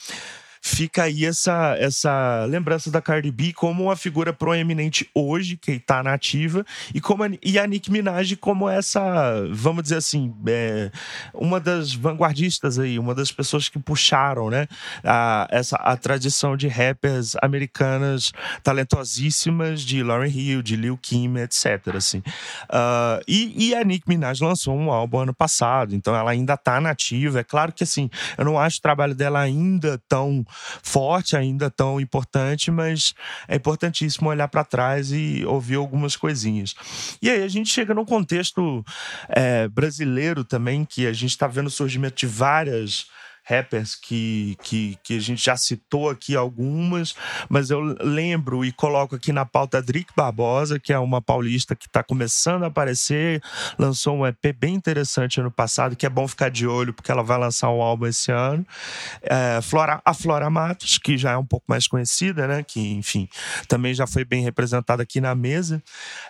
[0.68, 6.02] fica aí essa, essa lembrança da Cardi B como uma figura proeminente hoje, que está
[6.02, 10.90] nativa, e, como a, e a Nicki Minaj como essa, vamos dizer assim, é,
[11.36, 14.68] uma das vanguardistas aí, uma das pessoas que puxaram né,
[15.04, 18.32] a, essa, a tradição de rappers americanas
[18.64, 21.96] talentosíssimas de Lauryn Hill, de Lil Kim, etc.
[21.96, 22.18] Assim.
[22.18, 26.82] Uh, e, e a Nicki Minaj lançou um álbum ano passado, então ela ainda está
[26.82, 27.42] nativa.
[27.42, 30.44] É claro que assim, eu não acho o trabalho dela ainda tão
[30.82, 33.14] forte, ainda tão importante, mas
[33.48, 36.76] é importantíssimo olhar para trás e ouvir algumas coisinhas.
[37.22, 38.84] E aí a gente chega num contexto
[39.30, 43.08] é, brasileiro também, que a gente está vendo o surgimento de várias
[43.46, 47.16] rappers que, que, que a gente já citou aqui algumas,
[47.48, 51.86] mas eu lembro e coloco aqui na pauta Drick Barbosa, que é uma paulista que
[51.86, 53.42] está começando a aparecer,
[53.78, 57.24] lançou um EP bem interessante ano passado, que é bom ficar de olho, porque ela
[57.24, 58.66] vai lançar um álbum esse ano.
[59.22, 62.64] É, Flora, a Flora Matos, que já é um pouco mais conhecida, né?
[62.64, 63.30] Que, enfim,
[63.68, 65.84] também já foi bem representada aqui na mesa.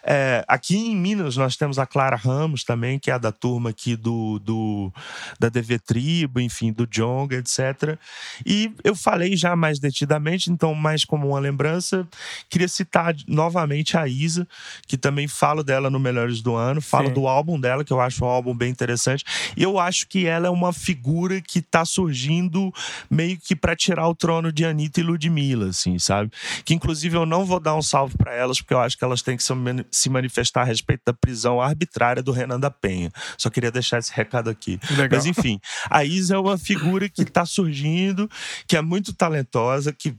[0.04, 3.96] É, aqui em Minas nós temos a Clara Ramos também, que é da turma aqui
[3.96, 4.92] do, do
[5.40, 7.98] da DV Tribo, enfim, do John Jonga, etc.
[8.46, 12.08] E eu falei já mais detidamente, então, mais como uma lembrança,
[12.50, 14.48] queria citar novamente a Isa,
[14.88, 17.14] que também falo dela no Melhores do Ano, falo Sim.
[17.14, 19.24] do álbum dela, que eu acho um álbum bem interessante.
[19.56, 22.74] E eu acho que ela é uma figura que tá surgindo
[23.10, 26.32] meio que para tirar o trono de Anitta e Ludmilla, assim, sabe?
[26.64, 29.22] Que inclusive eu não vou dar um salve para elas, porque eu acho que elas
[29.22, 29.44] têm que
[29.92, 33.12] se manifestar a respeito da prisão arbitrária do Renan da Penha.
[33.38, 34.80] Só queria deixar esse recado aqui.
[34.92, 35.10] Legal.
[35.12, 38.30] Mas enfim, a Isa é uma figura que está surgindo,
[38.68, 40.16] que é muito talentosa, que,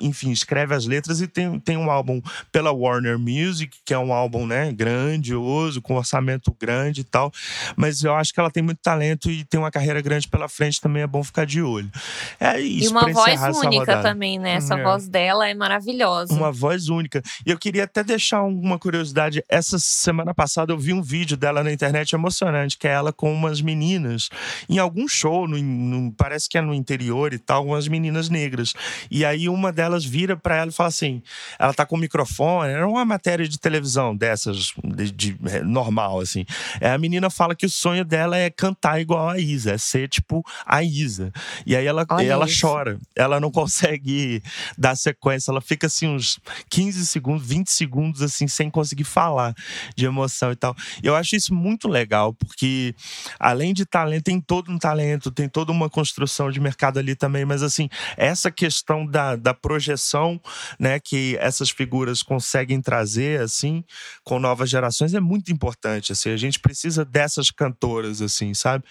[0.00, 2.20] enfim, escreve as letras e tem, tem um álbum
[2.52, 7.32] pela Warner Music, que é um álbum, né, grandioso, com orçamento grande e tal.
[7.76, 10.80] Mas eu acho que ela tem muito talento e tem uma carreira grande pela frente,
[10.80, 11.90] também é bom ficar de olho.
[12.38, 12.88] É isso.
[12.88, 14.54] E uma voz única também, né?
[14.54, 14.82] Essa é.
[14.82, 16.32] voz dela é maravilhosa.
[16.32, 17.22] Uma voz única.
[17.44, 19.44] E eu queria até deixar uma curiosidade.
[19.48, 23.32] Essa semana passada eu vi um vídeo dela na internet emocionante, que é ela com
[23.32, 24.28] umas meninas
[24.68, 28.72] em algum show no, no parece que é no interior e tal, umas meninas negras.
[29.10, 31.22] E aí uma delas vira para ela e fala assim:
[31.58, 36.20] ela tá com o microfone, era uma matéria de televisão dessas, de, de, é, normal,
[36.20, 36.44] assim.
[36.80, 40.08] É, a menina fala que o sonho dela é cantar igual a Isa, é ser
[40.08, 41.32] tipo a Isa.
[41.66, 44.42] E aí ela, ela chora, ela não consegue
[44.78, 49.54] dar sequência, ela fica assim uns 15 segundos, 20 segundos, assim, sem conseguir falar
[49.96, 50.74] de emoção e tal.
[51.02, 52.94] Eu acho isso muito legal, porque
[53.38, 57.44] além de talento, tem todo um talento, tem toda uma construção de mercado ali também,
[57.44, 60.40] mas assim, essa questão da, da projeção,
[60.78, 63.84] né, que essas figuras conseguem trazer, assim,
[64.24, 68.84] com novas gerações é muito importante, assim, a gente precisa dessas cantoras, assim, sabe?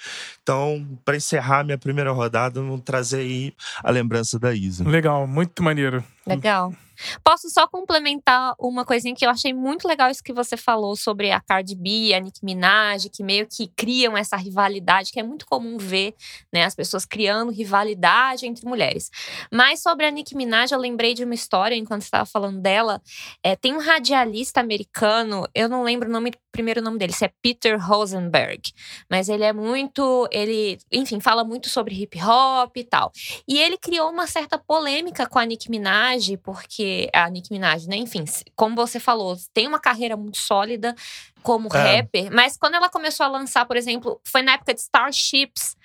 [0.44, 4.88] Então, para encerrar minha primeira rodada, vamos trazer aí a lembrança da Isa.
[4.88, 6.04] Legal, muito maneiro.
[6.26, 6.74] Legal.
[7.24, 11.32] Posso só complementar uma coisinha que eu achei muito legal isso que você falou sobre
[11.32, 15.46] a Cardi B, a Nicki Minaj, que meio que criam essa rivalidade, que é muito
[15.46, 16.14] comum ver,
[16.52, 19.10] né, as pessoas criando rivalidade entre mulheres.
[19.52, 23.02] Mas sobre a Nicki Minaj, eu lembrei de uma história enquanto estava falando dela.
[23.44, 27.32] É, tem um radialista americano, eu não lembro o nome, primeiro nome dele, se é
[27.42, 28.72] Peter Rosenberg,
[29.10, 33.12] mas ele é muito, ele, enfim, fala muito sobre hip hop e tal.
[33.48, 37.96] E ele criou uma certa polêmica com a Nicki Minaj, porque a Nicki Minaj, né?
[37.96, 38.26] Enfim,
[38.56, 40.96] como você falou, tem uma carreira muito sólida
[41.42, 41.98] como é.
[41.98, 45.76] rapper, mas quando ela começou a lançar, por exemplo, foi na época de Starships,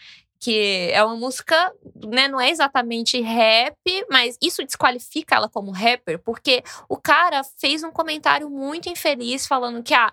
[0.45, 1.73] porque é uma música,
[2.07, 3.75] né, não é exatamente rap,
[4.11, 9.83] mas isso desqualifica ela como rapper, porque o cara fez um comentário muito infeliz falando
[9.83, 10.13] que a ah,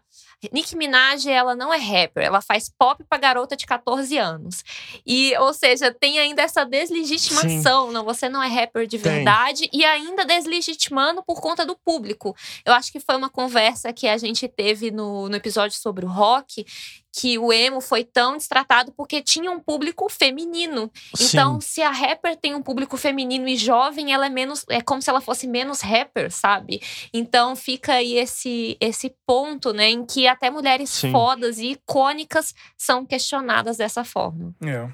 [0.51, 4.63] Nicki Minaj, ela não é rapper, ela faz pop pra garota de 14 anos.
[5.05, 7.93] E, ou seja, tem ainda essa deslegitimação, Sim.
[7.93, 9.81] não, você não é rapper de verdade, tem.
[9.81, 12.35] e ainda deslegitimando por conta do público.
[12.65, 16.09] Eu acho que foi uma conversa que a gente teve no, no episódio sobre o
[16.09, 16.65] rock,
[17.11, 20.89] que o emo foi tão destratado porque tinha um público feminino.
[21.19, 21.67] Então, Sim.
[21.67, 24.65] se a rapper tem um público feminino e jovem, ela é menos.
[24.69, 26.81] É como se ela fosse menos rapper, sabe?
[27.13, 31.11] Então fica aí esse, esse ponto, né, em que até mulheres Sim.
[31.11, 34.53] fodas e icônicas são questionadas dessa forma.
[34.63, 34.87] É.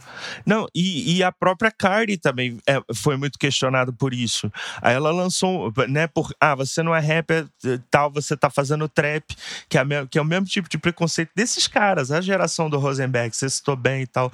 [0.45, 4.51] Não, e, e a própria Cardi também é, foi muito questionada por isso.
[4.81, 6.31] Aí ela lançou, né, por.
[6.41, 7.47] Ah, você não é rapper,
[7.91, 9.23] tal, você tá fazendo trap,
[9.69, 13.35] que é, que é o mesmo tipo de preconceito desses caras a geração do Rosenberg,
[13.35, 14.31] você citou bem e tal.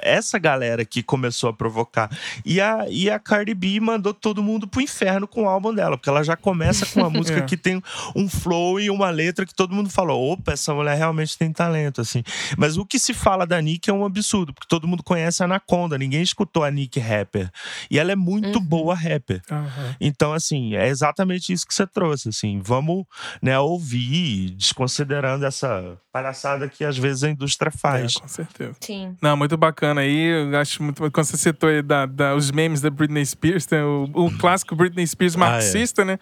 [0.00, 2.10] Essa galera que começou a provocar.
[2.44, 5.96] E a, e a Cardi B mandou todo mundo pro inferno com o álbum dela,
[5.96, 7.42] porque ela já começa com uma música é.
[7.42, 7.82] que tem
[8.14, 12.00] um flow e uma letra que todo mundo falou: opa, essa mulher realmente tem talento,
[12.00, 12.22] assim.
[12.56, 15.46] Mas o que se fala da Nick é um absurdo, porque todo mundo conhece a
[15.46, 17.50] Anaconda, ninguém escutou a Nick rapper.
[17.90, 18.64] E ela é muito uhum.
[18.64, 19.42] boa rapper.
[19.50, 19.94] Uhum.
[20.00, 22.60] Então, assim, é exatamente isso que você trouxe, assim.
[22.62, 23.04] Vamos
[23.42, 28.16] né, ouvir, desconsiderando essa palhaçada que às vezes a indústria faz.
[28.16, 28.76] É, com certeza.
[28.80, 29.16] Sim.
[29.22, 30.50] Não, muito bacana aí.
[30.50, 31.10] Eu acho muito.
[31.10, 34.74] Quando você citou aí da, da, os memes da Britney Spears, tem o, o clássico
[34.74, 36.06] Britney Spears marxista, ah, é.
[36.06, 36.18] né?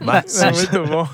[0.04, 0.46] marxista.
[0.46, 1.08] É muito bom.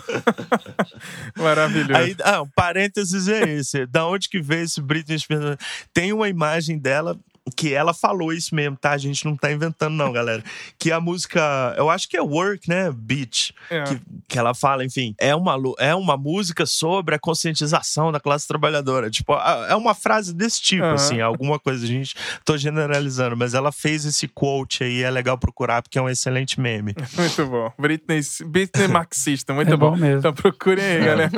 [1.36, 2.00] Maravilhoso.
[2.00, 3.86] Aí, ah, um parênteses é esse.
[3.86, 5.56] da onde que veio esse Britney Spears?
[5.92, 7.18] Tem uma imagem dela
[7.56, 8.92] que ela falou isso mesmo, tá?
[8.92, 10.42] A gente não tá inventando, não, galera.
[10.78, 12.90] Que a música, eu acho que é Work, né?
[12.92, 13.54] Beach.
[13.70, 13.84] É.
[13.84, 18.46] Que, que ela fala, enfim, é uma, é uma música sobre a conscientização da classe
[18.46, 19.10] trabalhadora.
[19.10, 19.34] Tipo,
[19.68, 20.94] é uma frase desse tipo, uhum.
[20.94, 21.84] assim, alguma coisa.
[21.84, 26.02] A gente tô generalizando, mas ela fez esse quote aí, é legal procurar, porque é
[26.02, 26.94] um excelente meme.
[27.16, 27.72] Muito bom.
[27.78, 29.90] Britney, Britney marxista, muito é bom.
[29.92, 29.96] bom.
[29.96, 30.18] mesmo.
[30.18, 31.30] Então procurem aí, galera.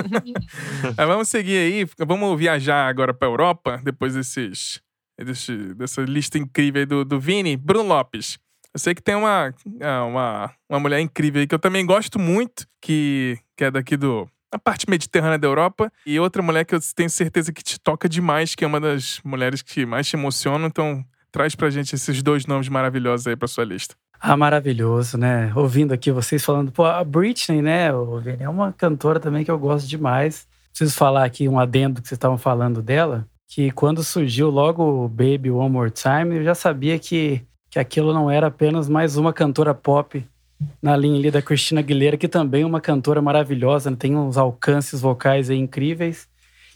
[0.97, 4.81] vamos seguir aí, vamos viajar agora pra Europa, depois desses
[5.23, 8.39] desse, dessa lista incrível do, do Vini, Bruno Lopes.
[8.73, 12.19] Eu sei que tem uma, ah, uma, uma mulher incrível aí que eu também gosto
[12.19, 14.29] muito, que, que é daqui do.
[14.51, 15.93] A parte mediterrânea da Europa.
[16.07, 19.21] E outra mulher que eu tenho certeza que te toca demais, que é uma das
[19.25, 20.67] mulheres que mais te emocionam.
[20.67, 23.97] Então, traz pra gente esses dois nomes maravilhosos aí pra sua lista.
[24.21, 25.53] Ah, maravilhoso, né?
[25.55, 27.89] Ouvindo aqui vocês falando, pô, a Britney, né,
[28.39, 30.47] é uma cantora também que eu gosto demais.
[30.71, 35.09] Preciso falar aqui um adendo que vocês estavam falando dela que quando surgiu logo o
[35.09, 39.33] Baby One More Time, eu já sabia que, que aquilo não era apenas mais uma
[39.33, 40.25] cantora pop
[40.83, 43.97] na linha ali da Christina Aguilera, que também é uma cantora maravilhosa, né?
[43.99, 46.29] tem uns alcances vocais aí incríveis.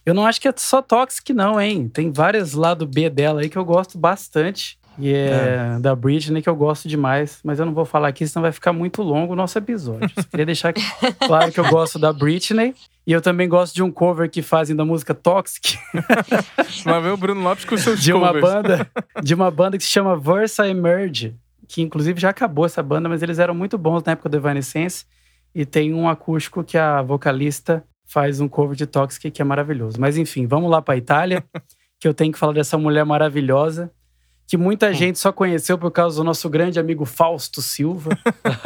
[0.04, 1.88] Eu não acho que é só Toxic, não, hein?
[1.88, 4.78] Tem vários lado B dela aí que eu gosto bastante.
[4.98, 8.26] E é, é, da Britney que eu gosto demais, mas eu não vou falar aqui,
[8.26, 10.10] senão vai ficar muito longo o nosso episódio.
[10.12, 10.72] Só queria deixar
[11.24, 12.74] claro que eu gosto da Britney.
[13.08, 15.78] E eu também gosto de um cover que fazem da música Toxic.
[16.84, 18.44] Lá vem o Bruno Lopes com seus de covers.
[18.44, 18.90] uma banda
[19.24, 21.34] De uma banda que se chama Versa Emerge,
[21.66, 25.06] que inclusive já acabou essa banda, mas eles eram muito bons na época do Evanescence.
[25.54, 29.98] E tem um acústico que a vocalista faz um cover de Toxic que é maravilhoso.
[29.98, 31.42] Mas enfim, vamos lá para Itália,
[31.98, 33.90] que eu tenho que falar dessa mulher maravilhosa
[34.48, 34.94] que muita hum.
[34.94, 38.18] gente só conheceu por causa do nosso grande amigo Fausto Silva,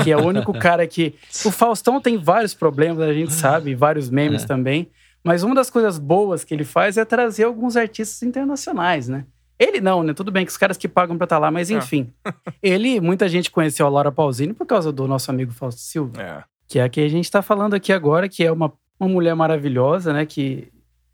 [0.03, 1.17] que é o único cara que.
[1.45, 4.47] O Faustão tem vários problemas, a gente sabe, vários memes é.
[4.47, 4.89] também.
[5.25, 9.25] Mas uma das coisas boas que ele faz é trazer alguns artistas internacionais, né?
[9.59, 10.15] Ele não, né?
[10.15, 11.75] Tudo bem que os caras que pagam pra estar tá lá, mas é.
[11.75, 12.13] enfim.
[12.25, 12.33] É.
[12.63, 16.23] ele, muita gente conheceu a Laura Pausini por causa do nosso amigo Fausto Silva.
[16.23, 16.45] É.
[16.69, 19.35] Que é a que a gente tá falando aqui agora, que é uma, uma mulher
[19.35, 20.25] maravilhosa, né?
[20.27, 20.69] Que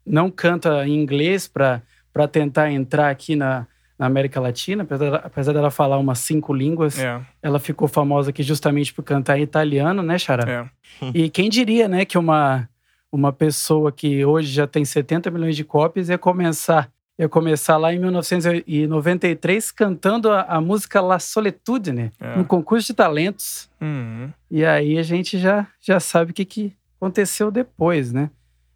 [0.04, 3.66] não canta em inglês pra, pra tentar entrar aqui na,
[3.98, 7.20] na América Latina, apesar, apesar dela falar umas cinco línguas, é.
[7.42, 10.70] ela ficou famosa aqui justamente por cantar em italiano, né, Xará?
[11.02, 11.10] É.
[11.12, 12.68] e quem diria, né, que uma,
[13.10, 17.92] uma pessoa que hoje já tem 70 milhões de cópias ia começar, ia começar lá
[17.92, 22.36] em 1993 cantando a, a música La Solitudine, é.
[22.36, 23.68] no concurso de talentos.
[23.80, 24.30] Uhum.
[24.48, 28.30] E aí a gente já, já sabe o que, que aconteceu depois, né?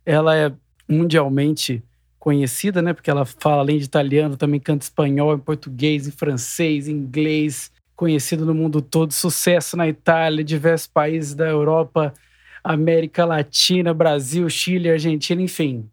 [0.04, 0.52] Ela é
[0.88, 1.80] mundialmente
[2.22, 2.92] conhecida, né?
[2.92, 7.72] Porque ela fala, além de italiano, também canta espanhol, em português, em francês, em inglês.
[7.96, 12.14] Conhecido no mundo todo, sucesso na Itália, diversos países da Europa,
[12.62, 15.90] América Latina, Brasil, Chile, Argentina, enfim.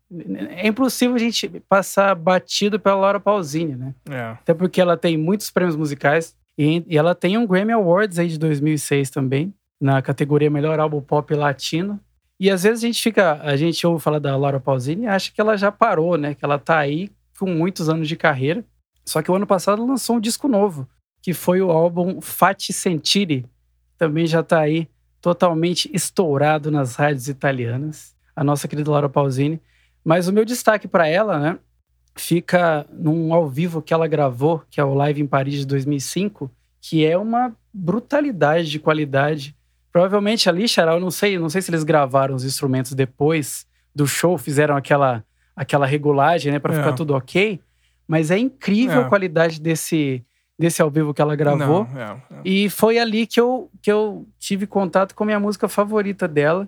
[0.51, 3.95] É impossível a gente passar batido pela Laura Pausini, né?
[4.07, 4.21] É.
[4.33, 8.27] Até porque ela tem muitos prêmios musicais e, e ela tem um Grammy Awards aí
[8.27, 9.51] de 2006 também,
[9.81, 11.99] na categoria Melhor Álbum Pop Latino.
[12.39, 15.31] E às vezes a gente fica, a gente ouve falar da Laura Pausini e acha
[15.31, 16.33] que ela já parou, né?
[16.33, 18.63] Que ela tá aí com muitos anos de carreira.
[19.05, 20.87] Só que o ano passado lançou um disco novo,
[21.21, 23.45] que foi o álbum Fati Sentire.
[23.97, 24.87] Também já está aí
[25.19, 28.15] totalmente estourado nas rádios italianas.
[28.35, 29.59] A nossa querida Laura Pausini.
[30.03, 31.59] Mas o meu destaque para ela, né,
[32.15, 36.49] fica num ao vivo que ela gravou, que é o Live em Paris de 2005,
[36.79, 39.55] que é uma brutalidade de qualidade.
[39.91, 44.07] Provavelmente ali, Xará, eu não sei, não sei se eles gravaram os instrumentos depois do
[44.07, 45.23] show, fizeram aquela
[45.55, 46.77] aquela regulagem, né, para é.
[46.77, 47.59] ficar tudo ok.
[48.07, 49.03] Mas é incrível é.
[49.03, 50.23] a qualidade desse
[50.59, 51.87] desse ao vivo que ela gravou.
[51.93, 52.41] Não, é, é.
[52.43, 56.67] E foi ali que eu, que eu tive contato com a minha música favorita dela,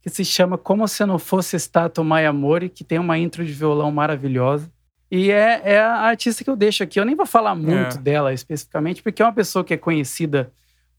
[0.00, 3.52] que se chama Como Se Não Fosse Stato My Amore, que tem uma intro de
[3.52, 4.70] violão maravilhosa.
[5.10, 7.00] E é, é a artista que eu deixo aqui.
[7.00, 8.00] Eu nem vou falar muito é.
[8.00, 10.52] dela especificamente, porque é uma pessoa que é conhecida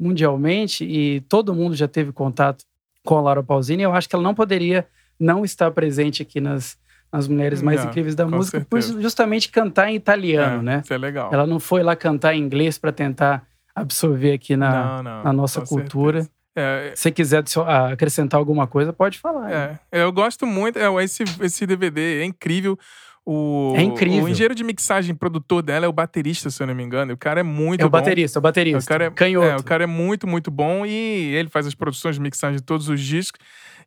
[0.03, 2.63] mundialmente e todo mundo já teve contato
[3.03, 3.83] com a Laura Pausini.
[3.83, 4.87] Eu acho que ela não poderia
[5.19, 6.77] não estar presente aqui nas,
[7.11, 8.93] nas mulheres mais não, incríveis da música certeza.
[8.93, 10.81] por justamente cantar em italiano, é, né?
[10.83, 11.29] Isso é legal.
[11.31, 13.45] Ela não foi lá cantar em inglês para tentar
[13.75, 16.27] absorver aqui na, não, não, na nossa cultura.
[16.55, 17.43] É, Se quiser
[17.91, 19.51] acrescentar alguma coisa, pode falar.
[19.51, 20.77] É, eu gosto muito.
[20.77, 22.77] É, esse, esse DVD é incrível.
[23.25, 24.25] O, é incrível.
[24.25, 27.13] O engenheiro de mixagem, produtor dela, é o baterista, se eu não me engano.
[27.13, 27.85] O cara é muito bom.
[27.85, 28.79] É o baterista, é o baterista.
[28.79, 29.47] O cara é, Canhoto.
[29.47, 32.63] É, o cara é muito, muito bom e ele faz as produções de mixagem de
[32.63, 33.39] todos os discos.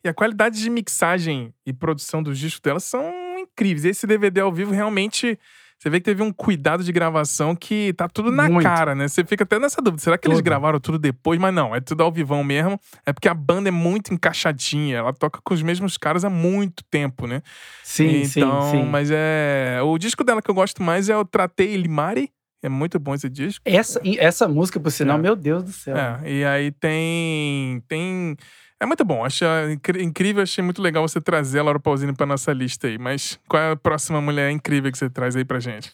[0.02, 3.84] E a qualidade de mixagem e produção dos discos dela são incríveis.
[3.84, 5.38] Esse DVD ao vivo realmente
[5.78, 8.62] você vê que teve um cuidado de gravação que tá tudo na Muito.
[8.62, 9.08] cara, né?
[9.08, 10.02] Você fica até nessa dúvida.
[10.02, 11.38] Será que eles gravaram tudo depois?
[11.38, 12.80] Mas não, é tudo ao vivão mesmo.
[13.04, 14.98] É porque a banda é muito encaixadinha.
[14.98, 17.42] Ela toca com os mesmos caras há muito tempo, né?
[17.84, 18.84] Sim, então, sim, sim.
[18.84, 19.80] Mas é.
[19.84, 22.30] O disco dela que eu gosto mais é o Tratei Limari.
[22.62, 23.62] É muito bom esse disco.
[23.64, 25.20] Essa, essa música, por sinal, é.
[25.20, 25.96] meu Deus do céu.
[25.96, 27.82] É, e aí tem.
[27.86, 28.36] Tem
[28.80, 29.44] é muito bom, acho
[29.98, 32.98] incrível, achei muito legal você trazer a Laura Pausini para nossa lista aí.
[32.98, 35.92] Mas qual é a próxima mulher incrível que você traz aí pra gente?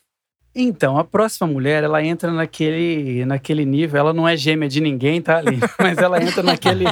[0.54, 5.22] Então, a próxima mulher, ela entra naquele, naquele nível, ela não é gêmea de ninguém,
[5.22, 6.84] tá ali, mas ela entra naquele,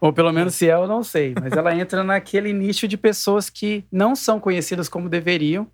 [0.00, 3.48] ou pelo menos se é, eu não sei, mas ela entra naquele nicho de pessoas
[3.48, 5.68] que não são conhecidas como deveriam.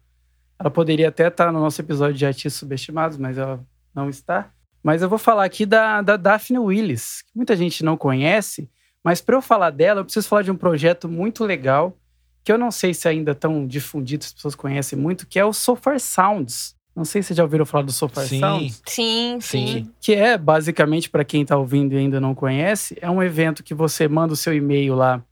[0.58, 3.64] Ela poderia até estar no nosso episódio de artistas subestimados, mas ela
[3.94, 4.50] não está.
[4.82, 8.68] Mas eu vou falar aqui da, da Daphne Willis, que muita gente não conhece,
[9.04, 11.96] mas para eu falar dela, eu preciso falar de um projeto muito legal,
[12.44, 15.52] que eu não sei se ainda tão difundido, as pessoas conhecem muito, que é o
[15.52, 16.74] Sofar Sounds.
[16.94, 18.40] Não sei se já ouviram falar do Sofar sim.
[18.40, 18.82] Sounds.
[18.86, 19.66] Sim, sim.
[19.66, 19.92] sim.
[20.00, 23.74] Que é, basicamente, para quem está ouvindo e ainda não conhece, é um evento que
[23.74, 25.22] você manda o seu e-mail lá,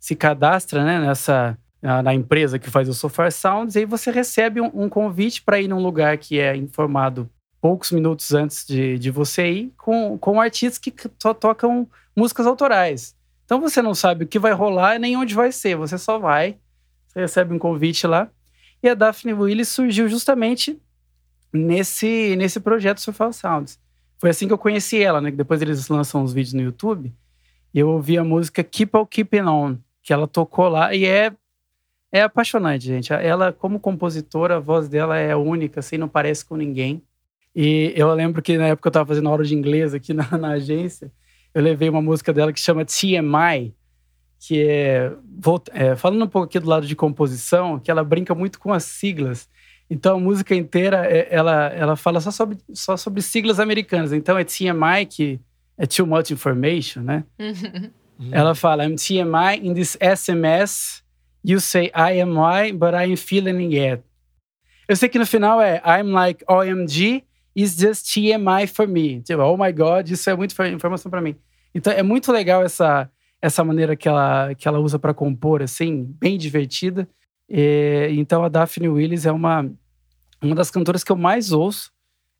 [0.00, 4.10] se cadastra né, nessa na, na empresa que faz o Sofar Sounds, e aí você
[4.10, 7.28] recebe um, um convite para ir num lugar que é informado
[7.62, 13.14] poucos minutos antes de, de você ir, com, com artistas que só tocam músicas autorais.
[13.44, 16.56] Então você não sabe o que vai rolar nem onde vai ser, você só vai,
[17.06, 18.28] você recebe um convite lá.
[18.82, 20.76] E a Daphne Willis surgiu justamente
[21.52, 23.78] nesse, nesse projeto Surfal Sounds.
[24.18, 25.30] Foi assim que eu conheci ela, né?
[25.30, 27.12] Depois eles lançam os vídeos no YouTube.
[27.72, 30.92] E eu ouvi a música Keep On Keeping On, que ela tocou lá.
[30.92, 31.32] E é,
[32.10, 33.12] é apaixonante, gente.
[33.12, 37.00] Ela, como compositora, a voz dela é única, assim, não parece com ninguém.
[37.54, 40.52] E eu lembro que na época eu estava fazendo aula de inglês aqui na, na
[40.52, 41.10] agência
[41.54, 43.74] eu levei uma música dela que chama TMI,
[44.40, 45.12] que é,
[45.72, 48.84] é, falando um pouco aqui do lado de composição, que ela brinca muito com as
[48.84, 49.48] siglas.
[49.88, 54.12] Então a música inteira é, ela, ela fala só sobre, só sobre siglas americanas.
[54.12, 55.40] Então é TMI, que
[55.76, 57.24] é Too Much Information, né?
[57.38, 57.90] Uhum.
[58.30, 61.02] Ela fala, I'm TMI in this SMS.
[61.44, 64.02] You say I am I, but I am feeling it.
[64.88, 67.24] Eu sei que no final é I'm like OMG
[67.54, 69.20] is just TMI for me.
[69.20, 71.36] Tipo, oh my God, isso é muita informação para mim.
[71.74, 76.04] Então é muito legal essa essa maneira que ela que ela usa para compor, assim,
[76.18, 77.08] bem divertida.
[77.48, 79.70] E, então a Daphne Willis é uma
[80.42, 81.90] uma das cantoras que eu mais ouço.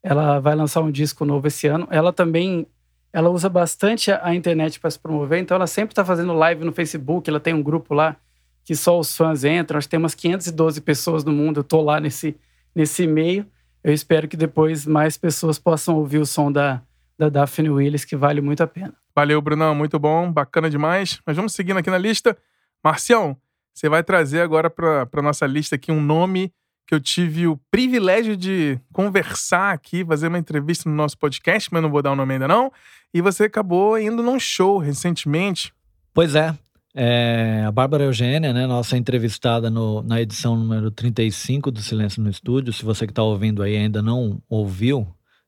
[0.03, 1.87] Ela vai lançar um disco novo esse ano.
[1.91, 2.67] Ela também
[3.13, 6.73] ela usa bastante a, internet para se promover, então ela sempre está fazendo live no
[6.73, 7.29] Facebook.
[7.29, 8.17] Ela tem um grupo lá
[8.65, 9.77] que só os fãs entram.
[9.77, 11.61] Acho que tem umas 512 pessoas no mundo.
[11.61, 12.37] Eu tô lá nesse
[12.75, 13.47] nesse meio
[13.83, 16.83] eu espero que depois mais pessoas possam ouvir o som da,
[17.19, 18.95] da Daphne Willis, que vale muito a pena.
[19.15, 21.21] Valeu, Brunão, muito bom, bacana demais.
[21.27, 22.37] Mas vamos seguindo aqui na lista.
[22.83, 23.37] Marcião,
[23.75, 26.53] você vai trazer agora para a nossa lista aqui um nome
[26.87, 31.83] que eu tive o privilégio de conversar aqui, fazer uma entrevista no nosso podcast, mas
[31.83, 32.73] não vou dar o nome ainda não.
[33.15, 35.73] E você acabou indo num show recentemente.
[36.13, 36.55] Pois é,
[36.95, 42.31] é, a Bárbara Eugênia, né, nossa entrevistada no, na edição número 35 do Silêncio no
[42.31, 45.07] Estúdio, se você que está ouvindo aí ainda não ouviu,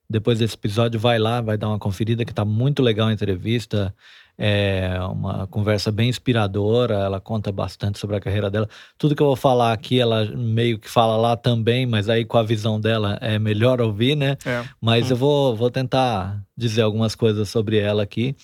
[0.09, 3.95] depois desse episódio, vai lá, vai dar uma conferida, que tá muito legal a entrevista.
[4.37, 8.69] É uma conversa bem inspiradora, ela conta bastante sobre a carreira dela.
[8.99, 12.37] Tudo que eu vou falar aqui, ela meio que fala lá também, mas aí com
[12.37, 14.37] a visão dela é melhor ouvir, né?
[14.45, 14.65] É.
[14.81, 15.11] Mas hum.
[15.11, 18.37] eu vou, vou tentar dizer algumas coisas sobre ela aqui.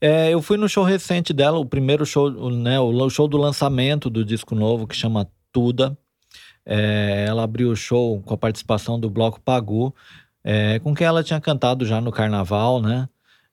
[0.00, 2.78] É, eu fui no show recente dela, o primeiro show, né?
[2.78, 5.96] O show do lançamento do disco novo, que chama Tuda.
[6.64, 9.94] É, ela abriu o show com a participação do Bloco Pagu,
[10.44, 13.08] é, com quem ela tinha cantado já no carnaval, né?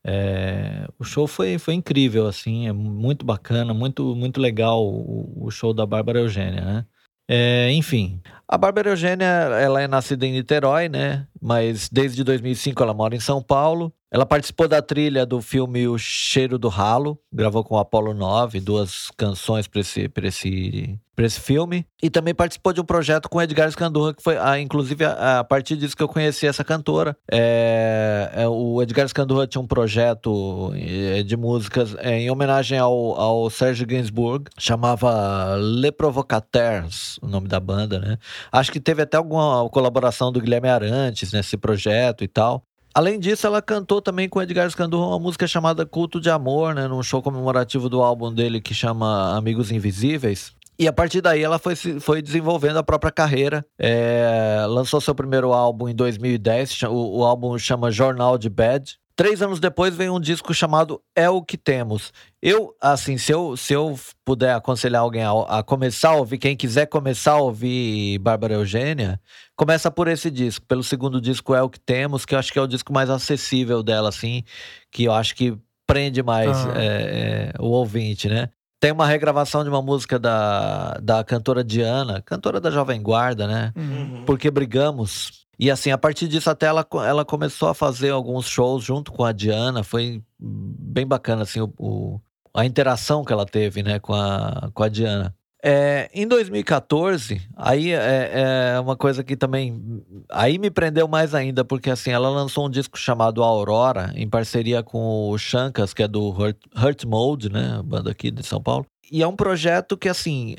[0.06, 5.52] É, o show foi, foi incrível, assim, é muito bacana, muito, muito legal o, o
[5.52, 6.86] show da Bárbara Eugênia, né?
[7.28, 11.26] É, enfim, a Bárbara Eugênia, ela é nascida em Niterói, né?
[11.41, 13.94] Mas desde 2005 ela mora em São Paulo.
[14.14, 18.59] Ela participou da trilha do filme O Cheiro do Ralo, gravou com o Apollo 9,
[18.59, 21.84] duas canções para esse, esse, esse filme.
[21.99, 25.43] E também participou de um projeto com Edgar Scandurra, que foi, ah, inclusive, a, a,
[25.43, 27.18] partir disso que eu conheci essa cantora.
[27.32, 33.20] É, é, o Edgar Scandurra tinha um projeto é, de músicas é, em homenagem ao,
[33.20, 38.20] ao Serge Gainsbourg, chamava Le Provocateurs, o nome da banda, né?
[38.51, 42.64] Acho que teve até alguma colaboração do Guilherme Arantes nesse projeto e tal.
[42.96, 46.88] Além disso, ela cantou também com Edgar Scandurra uma música chamada Culto de Amor, né,
[46.88, 50.54] num show comemorativo do álbum dele que chama Amigos Invisíveis.
[50.78, 53.66] E a partir daí ela foi, foi desenvolvendo a própria carreira.
[53.80, 59.00] É, lançou seu primeiro álbum em 2010, o, o álbum chama Jornal de Bad.
[59.16, 62.11] Três anos depois vem um disco chamado É o que Temos.
[62.41, 66.57] Eu, assim, se eu, se eu puder aconselhar alguém a, a começar a ouvir, quem
[66.57, 69.22] quiser começar a ouvir Bárbara Eugênia,
[69.55, 70.66] começa por esse disco.
[70.66, 73.09] Pelo segundo disco É o que Temos, que eu acho que é o disco mais
[73.09, 74.43] acessível dela, assim,
[74.91, 75.55] que eu acho que
[75.86, 76.74] prende mais ah.
[76.76, 78.49] é, é, o ouvinte, né?
[78.80, 83.72] Tem uma regravação de uma música da, da cantora Diana, cantora da Jovem Guarda, né?
[83.78, 84.24] Uhum.
[84.26, 88.84] Porque Brigamos e assim, a partir disso até ela, ela começou a fazer alguns shows
[88.84, 92.22] junto com a Diana, foi bem bacana assim o, o
[92.56, 95.36] a interação que ela teve, né, com a, com a Diana.
[95.66, 101.64] É, em 2014, aí é, é, uma coisa que também aí me prendeu mais ainda,
[101.64, 106.08] porque assim, ela lançou um disco chamado Aurora, em parceria com o Chankas, que é
[106.08, 108.86] do Hurt, Hurt Mode, né, banda aqui de São Paulo.
[109.10, 110.56] E é um projeto que, assim,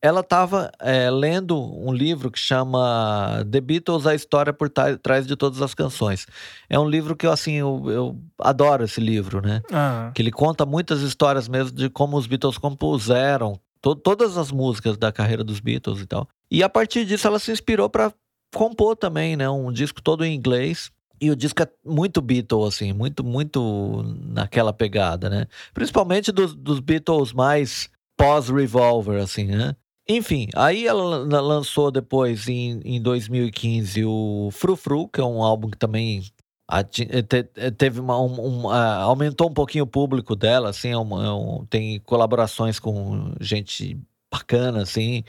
[0.00, 5.34] ela estava é, lendo um livro que chama The Beatles, a história por trás de
[5.34, 6.26] todas as canções.
[6.68, 9.60] É um livro que eu, assim, eu, eu adoro esse livro, né?
[9.72, 10.12] Ah.
[10.14, 14.96] Que ele conta muitas histórias mesmo de como os Beatles compuseram to todas as músicas
[14.96, 16.28] da carreira dos Beatles e tal.
[16.50, 18.12] E a partir disso ela se inspirou para
[18.54, 19.48] compor também, né?
[19.48, 20.90] Um disco todo em inglês.
[21.20, 25.48] E o disco é muito Beatles, assim, muito, muito naquela pegada, né?
[25.74, 29.74] Principalmente dos, dos Beatles mais pós-Revolver, assim, né?
[30.10, 35.76] Enfim, aí ela lançou depois, em, em 2015, o Frufru, que é um álbum que
[35.76, 36.22] também
[36.70, 41.66] eh, teve uma, um, um, aumentou um pouquinho o público dela, assim, é é um,
[41.68, 44.00] tem colaborações com gente
[44.32, 45.24] bacana, assim.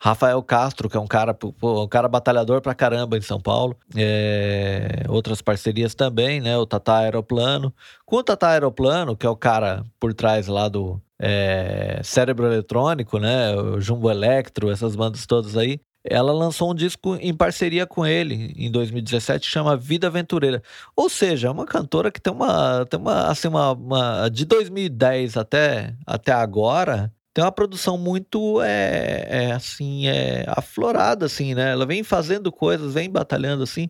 [0.00, 3.76] Rafael Castro, que é um cara, um cara batalhador pra caramba em São Paulo.
[3.94, 6.56] É, outras parcerias também, né?
[6.56, 7.72] O Tata Aeroplano.
[8.06, 13.18] Com o Tata Aeroplano, que é o cara por trás lá do, é, Cérebro Eletrônico,
[13.18, 13.54] né?
[13.54, 15.78] O Jumbo Electro, essas bandas todas aí.
[16.02, 20.62] Ela lançou um disco em parceria com ele em 2017 que chama Vida Aventureira.
[20.96, 22.86] Ou seja, é uma cantora que tem uma.
[22.86, 29.26] Tem uma, assim, uma, uma de 2010 até, até agora, tem uma produção muito é,
[29.28, 33.88] é, assim é aflorada assim né ela vem fazendo coisas vem batalhando assim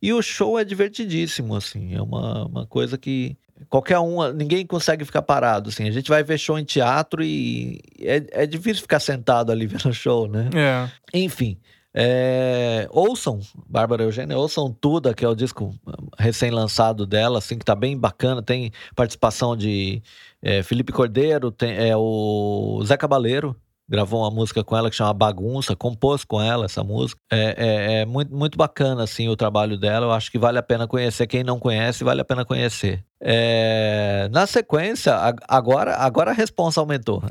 [0.00, 3.36] e o show é divertidíssimo assim é uma, uma coisa que
[3.68, 5.88] qualquer um, ninguém consegue ficar parado, assim.
[5.88, 9.92] A gente vai ver show em teatro e é, é difícil ficar sentado ali vendo
[9.92, 10.48] show, né?
[10.54, 10.90] É.
[11.12, 11.58] Enfim,
[11.94, 15.74] é, ouçam Bárbara Eugênia, ouçam Tuda, que é o disco
[16.18, 18.42] recém-lançado dela, assim, que tá bem bacana.
[18.42, 20.02] Tem participação de
[20.42, 23.56] é, Felipe Cordeiro, tem é, o Zé Cabaleiro,
[23.88, 27.18] gravou uma música com ela que chama Bagunça, compôs com ela essa música.
[27.32, 30.06] É, é, é, muito, muito bacana, assim, o trabalho dela.
[30.06, 31.26] Eu acho que vale a pena conhecer.
[31.26, 33.02] Quem não conhece, vale a pena conhecer.
[33.20, 35.14] É, na sequência,
[35.48, 37.22] agora, agora a responsa aumentou.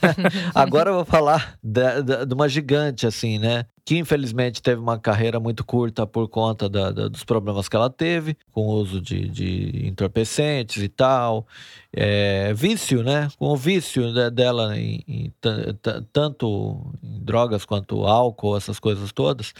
[0.54, 3.66] agora eu vou falar de, de, de, uma gigante, assim, né?
[3.86, 7.88] Que infelizmente teve uma carreira muito curta por conta da, da, dos problemas que ela
[7.88, 11.46] teve, com o uso de, de entorpecentes e tal.
[11.92, 13.28] É, vício, né?
[13.38, 15.32] Com o vício dela em, em
[16.12, 19.54] tanto em drogas quanto álcool, essas coisas todas.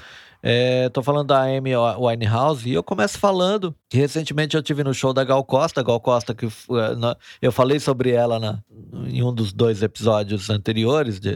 [0.49, 4.94] É, tô falando da Amy Winehouse e eu começo falando que recentemente eu tive no
[4.94, 6.47] show da Gal Costa, Gal Costa que
[7.42, 8.61] eu falei sobre ela na,
[9.09, 11.32] em um dos dois episódios anteriores de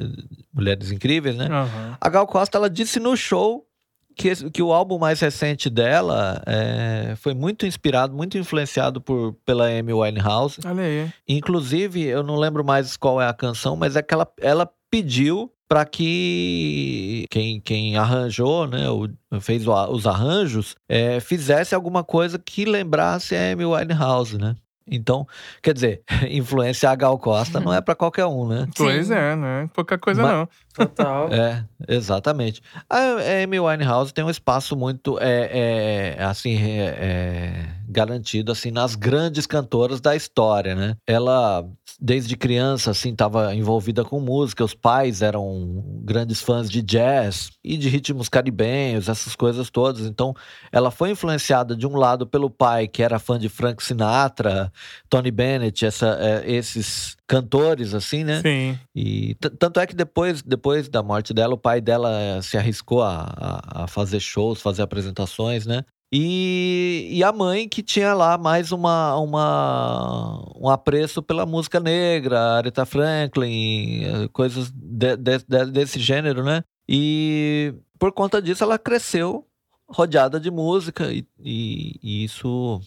[0.54, 1.48] Mulheres Incríveis, né?
[1.48, 1.96] Uhum.
[2.00, 3.66] A Gal Costa ela disse no show
[4.14, 9.66] que, que o álbum mais recente dela é, foi muito inspirado, muito influenciado por, pela
[9.66, 10.61] Amy Winehouse.
[10.64, 11.12] Olha aí.
[11.26, 15.52] Inclusive, eu não lembro mais qual é a canção, mas é que ela, ela pediu
[15.70, 19.08] para que quem, quem arranjou, né, o,
[19.40, 24.56] fez o, os arranjos, é, fizesse alguma coisa que lembrasse a Amy Winehouse, né?
[24.90, 25.24] Então,
[25.62, 28.66] quer dizer, influenciar a Gal Costa não é para qualquer um, né?
[28.76, 29.14] Pois Sim.
[29.14, 29.70] é, né?
[29.72, 30.48] Pouca coisa Mas, não.
[30.74, 31.28] Total.
[31.32, 32.60] É, exatamente.
[32.88, 32.98] A
[33.44, 39.47] Amy Winehouse tem um espaço muito, é, é assim, é, é, garantido, assim, nas grandes
[39.47, 40.97] cantoras da história, né?
[41.07, 41.66] Ela,
[42.01, 44.64] desde criança, assim, estava envolvida com música.
[44.64, 50.07] Os pais eram grandes fãs de jazz e de ritmos caribenhos, essas coisas todas.
[50.07, 50.34] Então,
[50.70, 54.72] ela foi influenciada, de um lado, pelo pai, que era fã de Frank Sinatra,
[55.09, 58.41] Tony Bennett, essa, é, esses cantores, assim, né?
[58.41, 58.78] Sim.
[58.95, 63.03] E tanto é que depois, depois da morte dela, o pai dela eh, se arriscou
[63.03, 65.84] a, a, a fazer shows, fazer apresentações, né?
[66.12, 72.56] E, e, a mãe que tinha lá mais uma, uma um apreço pela música negra,
[72.56, 76.64] Aretha Franklin, eh, coisas de, de, de, desse gênero, né?
[76.88, 79.46] E por conta disso ela cresceu
[79.88, 82.80] rodeada de música e, e, e isso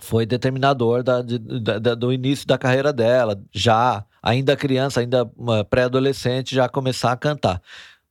[0.00, 5.28] foi determinador da, da, do início da carreira dela, já ainda criança, ainda
[5.68, 7.60] pré-adolescente, já começar a cantar.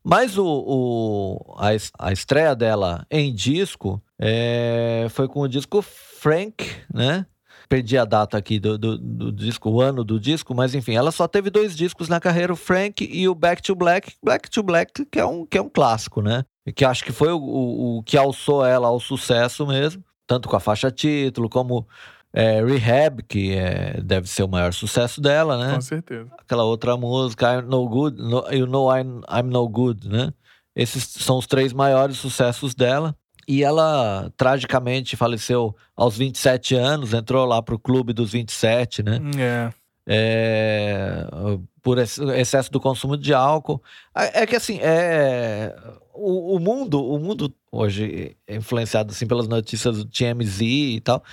[0.03, 1.70] Mas o, o a,
[2.07, 7.26] a, estreia dela em disco é, foi com o disco Frank, né?
[7.70, 11.11] Perdi a data aqui do, do, do, disco, o ano do disco, mas enfim, ela
[11.11, 14.13] só teve dois discos na carreira, o Frank e o Back to Black.
[14.24, 16.45] Back to Black, que é um, que é um clássico, né?
[16.74, 20.55] Que acho que foi o, o, o que alçou ela ao sucesso mesmo tanto com
[20.57, 21.88] a faixa título, como
[22.34, 25.74] é, Rehab, que é, deve ser o maior sucesso dela, né?
[25.74, 26.30] Com certeza.
[26.38, 30.34] Aquela outra música, I'm No Good, no, You Know I'm, I'm No Good, né?
[30.76, 33.15] Esses são os três maiores sucessos dela.
[33.48, 39.20] E ela tragicamente faleceu aos 27 anos, entrou lá pro clube dos 27, né?
[39.39, 39.70] É.
[40.10, 41.28] É,
[41.82, 43.82] por excesso do consumo de álcool.
[44.16, 45.76] É, é que assim, é,
[46.14, 51.24] o, o, mundo, o mundo hoje é influenciado assim pelas notícias do TMZ e tal,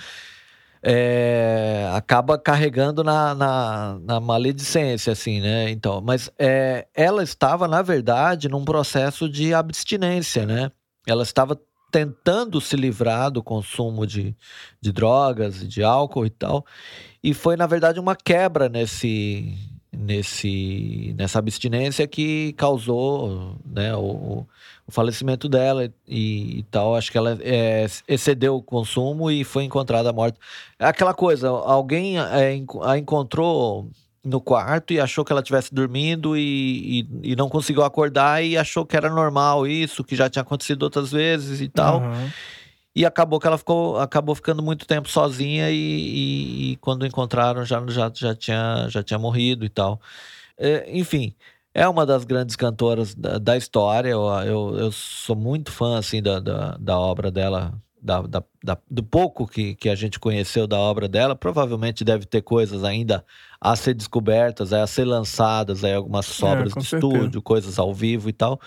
[0.87, 5.71] é, acaba carregando na, na, na, maledicência, assim, né?
[5.71, 10.71] Então, mas é, ela estava, na verdade, num processo de abstinência, né?
[11.07, 11.59] Ela estava
[11.95, 14.35] tentando se livrar do consumo de,
[14.81, 16.65] de drogas, de álcool e tal,
[17.23, 19.57] e foi, na verdade, uma quebra nesse
[19.97, 24.45] nesse nessa abstinência que causou né, o,
[24.85, 26.97] o falecimento dela e, e, tal.
[26.97, 30.37] Acho que ela é, excedeu o consumo e foi encontrada morta.
[30.77, 33.89] É aquela coisa, alguém é, a encontrou
[34.25, 38.57] no quarto e achou que ela estivesse dormindo e, e, e, não conseguiu acordar e
[38.57, 42.01] achou que era normal isso, que já tinha acontecido outras vezes e tal.
[42.01, 42.29] Uhum.
[42.95, 47.63] E acabou que ela ficou, acabou ficando muito tempo sozinha e, e, e quando encontraram
[47.65, 50.01] já, já, já, tinha, já tinha morrido e tal.
[50.57, 51.35] É, enfim,
[51.73, 54.09] é uma das grandes cantoras da, da história.
[54.09, 57.73] Eu, eu, eu, sou muito fã assim, da, da, da obra dela,
[58.05, 61.35] da, da, da, do pouco que, que a gente conheceu da obra dela.
[61.35, 63.25] Provavelmente deve ter coisas ainda
[63.59, 67.13] a ser descobertas, a ser lançadas, aí, algumas sobras é, de certeza.
[67.13, 68.61] estúdio, coisas ao vivo e tal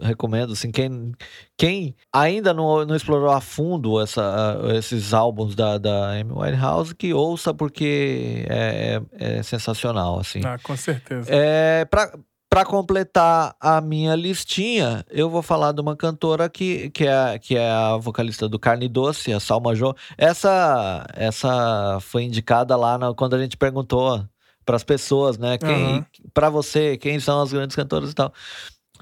[0.00, 1.12] recomendo, assim, quem,
[1.56, 7.12] quem ainda não, não explorou a fundo essa, esses álbuns da, da Amy Winehouse, que
[7.12, 10.40] ouça porque é, é, é sensacional, assim.
[10.44, 11.28] Ah, com certeza.
[11.28, 12.12] É, pra,
[12.50, 17.56] para completar a minha listinha, eu vou falar de uma cantora que, que, é, que
[17.56, 19.94] é a vocalista do Carne Doce, a Salma Jo.
[20.16, 24.24] Essa, essa foi indicada lá na, quando a gente perguntou
[24.64, 25.58] para as pessoas, né?
[25.58, 26.04] Quem, uhum.
[26.32, 28.32] Para você, quem são as grandes cantoras e tal.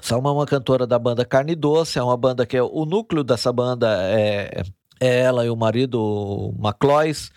[0.01, 3.23] Salma é uma cantora da banda Carne Doce, é uma banda que é o núcleo
[3.23, 4.61] dessa banda é,
[4.99, 7.31] é ela e o marido Maclois.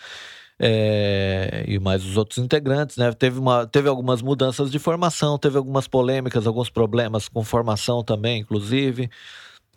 [0.62, 3.10] É, e mais os outros integrantes, né?
[3.12, 8.40] Teve, uma, teve algumas mudanças de formação, teve algumas polêmicas, alguns problemas com formação também,
[8.40, 9.08] inclusive.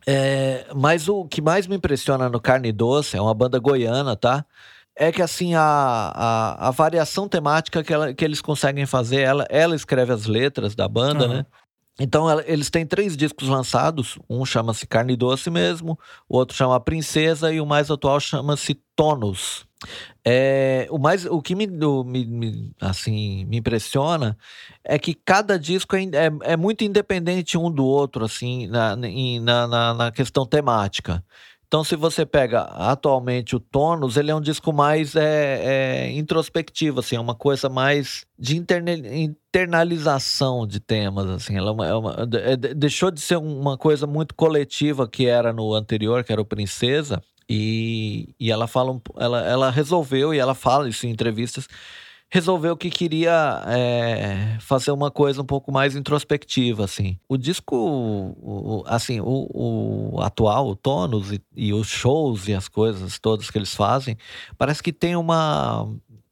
[0.06, 4.46] É, mas o que mais me impressiona no Carne Doce é uma banda goiana, tá?
[4.94, 5.62] É que assim, a,
[6.14, 10.76] a, a variação temática que, ela, que eles conseguem fazer, ela, ela escreve as letras
[10.76, 11.34] da banda, uhum.
[11.36, 11.46] né?
[12.00, 14.18] Então, eles têm três discos lançados.
[14.30, 19.66] Um chama-se Carne Doce mesmo, o outro chama Princesa e o mais atual chama-se Tonos.
[20.26, 24.38] É, o, mais, o que me, me, me, assim, me impressiona
[24.84, 29.68] é que cada disco é, é, é muito independente um do outro, assim, na, na,
[29.68, 31.24] na, na questão temática.
[31.74, 37.00] Então, se você pega atualmente o Tônus, ele é um disco mais é, é, introspectivo,
[37.00, 41.58] assim, é uma coisa mais de internalização de temas, assim.
[41.58, 45.74] Ela é uma, é é, deixou de ser uma coisa muito coletiva que era no
[45.74, 50.90] anterior, que era o Princesa, e, e ela fala, ela, ela resolveu, e ela fala
[50.90, 51.68] isso em entrevistas,
[52.34, 57.16] resolveu que queria é, fazer uma coisa um pouco mais introspectiva, assim.
[57.30, 62.68] O disco, o, assim, o, o, atual, o Tônus e, e, os shows e as
[62.68, 64.18] coisas todas que eles fazem,
[64.58, 65.88] parece que tem uma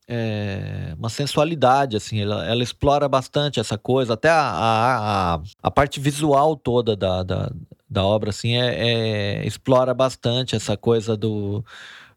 [0.08, 5.72] é, uma sensualidade, assim, ela, ela, explora bastante essa coisa, até a, a, a, a
[5.72, 7.52] parte visual toda da, da,
[7.92, 11.64] da obra, assim, é, é, explora bastante essa coisa do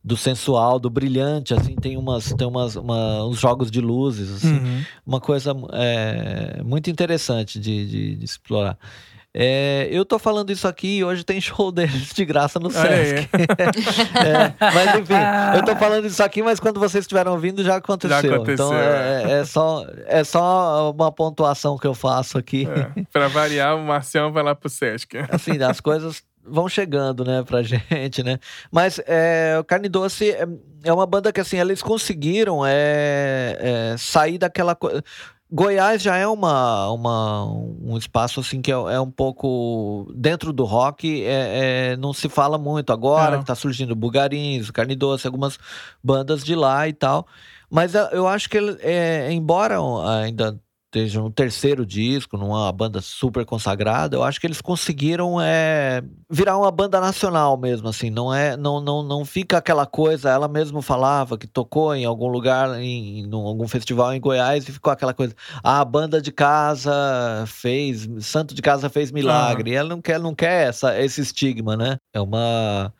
[0.07, 4.59] do sensual, do brilhante, assim, tem umas tem umas uma, uns jogos de luzes, assim,
[4.59, 4.85] uhum.
[5.05, 8.79] uma coisa é, muito interessante de, de, de explorar.
[9.37, 13.29] É, eu tô falando isso aqui e hoje tem show deles de graça no Sesc.
[13.35, 18.23] é, mas enfim, eu tô falando isso aqui, mas quando vocês estiveram ouvindo já aconteceu.
[18.23, 18.55] Já aconteceu.
[18.55, 22.69] Então é, é, é, só, é só uma pontuação que eu faço aqui.
[22.69, 25.17] É, pra variar, o Marcião vai lá pro Sesc.
[25.29, 28.39] Assim, as coisas vão chegando, né, pra gente, né?
[28.71, 30.47] Mas é, o Carne Doce é,
[30.85, 35.03] é uma banda que, assim, eles conseguiram é, é, sair daquela coisa.
[35.55, 40.65] Goiás já é uma, uma, um espaço assim que é, é um pouco dentro do
[40.65, 43.39] rock, é, é não se fala muito agora, é.
[43.39, 45.57] que tá surgindo Bugarins, Carne Doce, algumas
[46.03, 47.29] bandas de lá e tal.
[47.71, 49.79] Mas eu acho que, é, embora
[50.21, 50.61] ainda
[50.95, 56.57] esteja no terceiro disco, numa banda super consagrada, eu acho que eles conseguiram é, virar
[56.57, 60.81] uma banda nacional mesmo, assim, não é, não, não, não fica aquela coisa, ela mesma
[60.81, 65.13] falava que tocou em algum lugar, em, em algum festival em Goiás e ficou aquela
[65.13, 66.93] coisa, ah, a banda de casa
[67.47, 69.77] fez, santo de casa fez milagre, uhum.
[69.77, 71.99] ela não quer, não quer essa, esse estigma, né?
[72.13, 72.93] É uma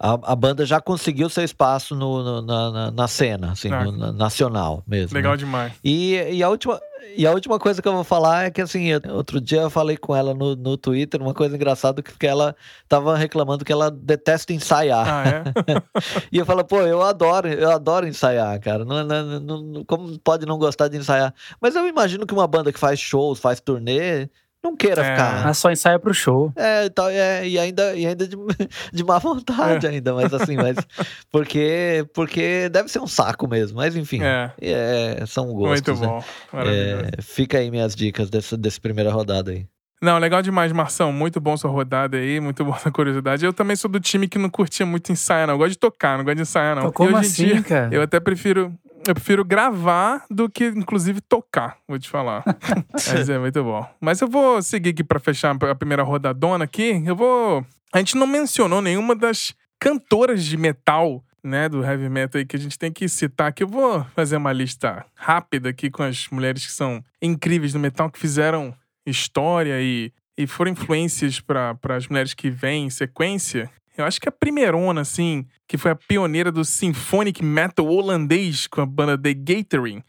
[0.00, 4.12] a, a, banda já conseguiu seu espaço no, no na, na, cena, assim, no, na,
[4.12, 5.14] nacional mesmo.
[5.14, 5.38] Legal né?
[5.38, 5.72] demais.
[5.82, 6.80] E, e, a última,
[7.16, 9.96] e a última coisa que eu vou falar é que, assim, outro dia eu falei
[9.96, 12.54] com ela no, no Twitter uma coisa engraçada, que ela
[12.88, 15.06] tava reclamando que ela detesta ensaiar.
[15.08, 15.42] Ah, é?
[16.32, 18.84] e eu falo, pô, eu adoro, eu adoro ensaiar, cara.
[18.84, 21.34] Não, não, não, como pode não gostar de ensaiar?
[21.60, 24.28] Mas eu imagino que uma banda que faz shows, faz turnê
[24.68, 25.10] não queira é.
[25.10, 25.46] ficar.
[25.46, 26.52] Ah, só ensaia pro show.
[26.54, 28.36] É, e, tal, é, e ainda, e ainda de,
[28.92, 29.90] de má vontade, é.
[29.90, 30.76] ainda, mas assim, mas.
[31.30, 34.20] Porque, porque deve ser um saco mesmo, mas enfim.
[34.22, 34.52] É.
[34.60, 35.98] é são gostos.
[35.98, 36.24] Muito bom.
[36.52, 37.10] Né?
[37.18, 39.66] É, fica aí minhas dicas dessa, dessa primeira rodada aí.
[40.00, 41.12] Não, legal demais, Marção.
[41.12, 43.44] Muito bom sua rodada aí, muito boa a curiosidade.
[43.44, 45.54] Eu também sou do time que não curtia muito ensaiar, não.
[45.54, 46.92] Eu gosto de tocar, não gosto de ensaiar, não.
[46.92, 47.94] Como assim, dia, cara?
[47.94, 48.72] Eu até prefiro
[49.08, 52.44] eu prefiro gravar do que, inclusive, tocar, vou te falar.
[52.92, 53.88] Mas é muito bom.
[53.98, 57.02] Mas eu vou seguir aqui para fechar a primeira rodadona aqui.
[57.06, 57.64] Eu vou.
[57.92, 62.56] A gente não mencionou nenhuma das cantoras de metal, né, do heavy metal aí que
[62.56, 63.62] a gente tem que citar aqui.
[63.62, 68.10] Eu vou fazer uma lista rápida aqui com as mulheres que são incríveis do metal,
[68.10, 68.74] que fizeram
[69.06, 73.70] história e, e foram influências para as mulheres que vêm em sequência.
[73.98, 78.80] Eu acho que a primeirona, assim, que foi a pioneira do symphonic metal holandês com
[78.80, 80.02] a banda The Gathering,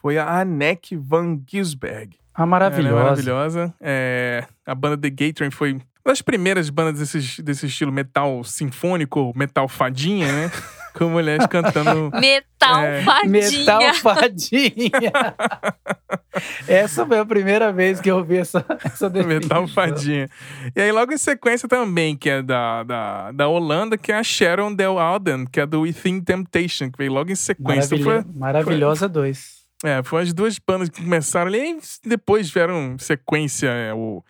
[0.00, 2.16] foi a Anneke van Gisberg.
[2.34, 2.96] A maravilhosa.
[2.96, 3.74] É maravilhosa.
[3.80, 5.82] É, a banda The Gathering foi uma
[6.12, 10.50] das primeiras bandas desse, desse estilo metal sinfônico, metal fadinha, né?
[10.94, 12.10] com mulheres cantando.
[12.18, 13.30] Metal é, fadinha.
[13.30, 15.34] Metal fadinha.
[16.66, 19.62] essa foi a primeira vez que eu ouvi essa, essa definição.
[19.62, 20.28] Metal fadinha.
[20.74, 24.22] E aí, logo em sequência também, que é da, da, da Holanda, que é a
[24.22, 27.96] Sharon Del Alden, que é do Within Temptation, que veio logo em sequência.
[27.96, 29.64] Maravilha, foi, Maravilhosa 2.
[29.84, 34.24] É, foi as duas bandas que começaram ali e depois vieram sequência é, o,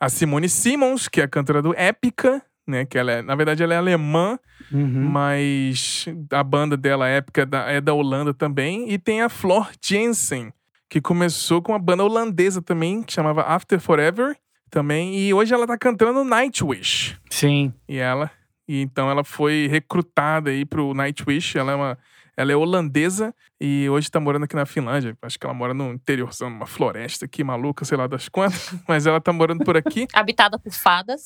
[0.00, 2.84] a Simone Simmons, que é a cantora do Épica, né?
[2.84, 4.38] Que ela é, na verdade, ela é alemã,
[4.72, 5.08] uhum.
[5.10, 8.90] mas a banda dela épica é da, da Holanda também.
[8.90, 10.52] E tem a Flor Jensen,
[10.88, 14.36] que começou com uma banda holandesa também, que chamava After Forever
[14.70, 15.18] também.
[15.18, 17.16] E hoje ela tá cantando Nightwish.
[17.30, 17.72] Sim.
[17.88, 18.30] E ela.
[18.66, 21.56] E então ela foi recrutada aí pro Nightwish.
[21.58, 21.98] Ela é uma.
[22.36, 25.16] Ela é holandesa e hoje tá morando aqui na Finlândia.
[25.22, 28.74] Acho que ela mora no interiorzão, numa floresta aqui, maluca, sei lá das quantas.
[28.88, 30.06] Mas ela tá morando por aqui.
[30.12, 31.24] Habitada por fadas.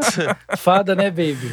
[0.56, 1.52] Fada, né, baby?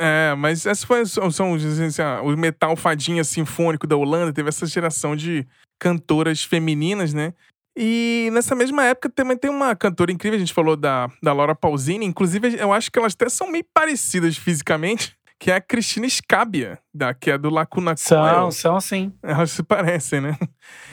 [0.00, 4.32] É, mas essas foi, são os, assim, o metal fadinha sinfônico da Holanda.
[4.32, 5.44] Teve essa geração de
[5.76, 7.34] cantoras femininas, né?
[7.76, 11.54] E nessa mesma época também tem uma cantora incrível, a gente falou da, da Laura
[11.54, 12.06] Pausini.
[12.06, 16.78] Inclusive, eu acho que elas até são meio parecidas fisicamente que é a Cristina Scabia,
[16.92, 18.50] da, que é do Lacuna São, Coil.
[18.50, 19.12] são sim.
[19.22, 20.36] Elas se parecem, né?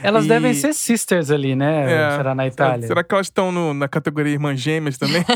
[0.03, 0.27] Elas e...
[0.27, 1.91] devem ser sisters ali, né?
[1.91, 2.87] É, será na Itália.
[2.87, 5.25] Será que elas estão na categoria Irmãs Gêmeas também?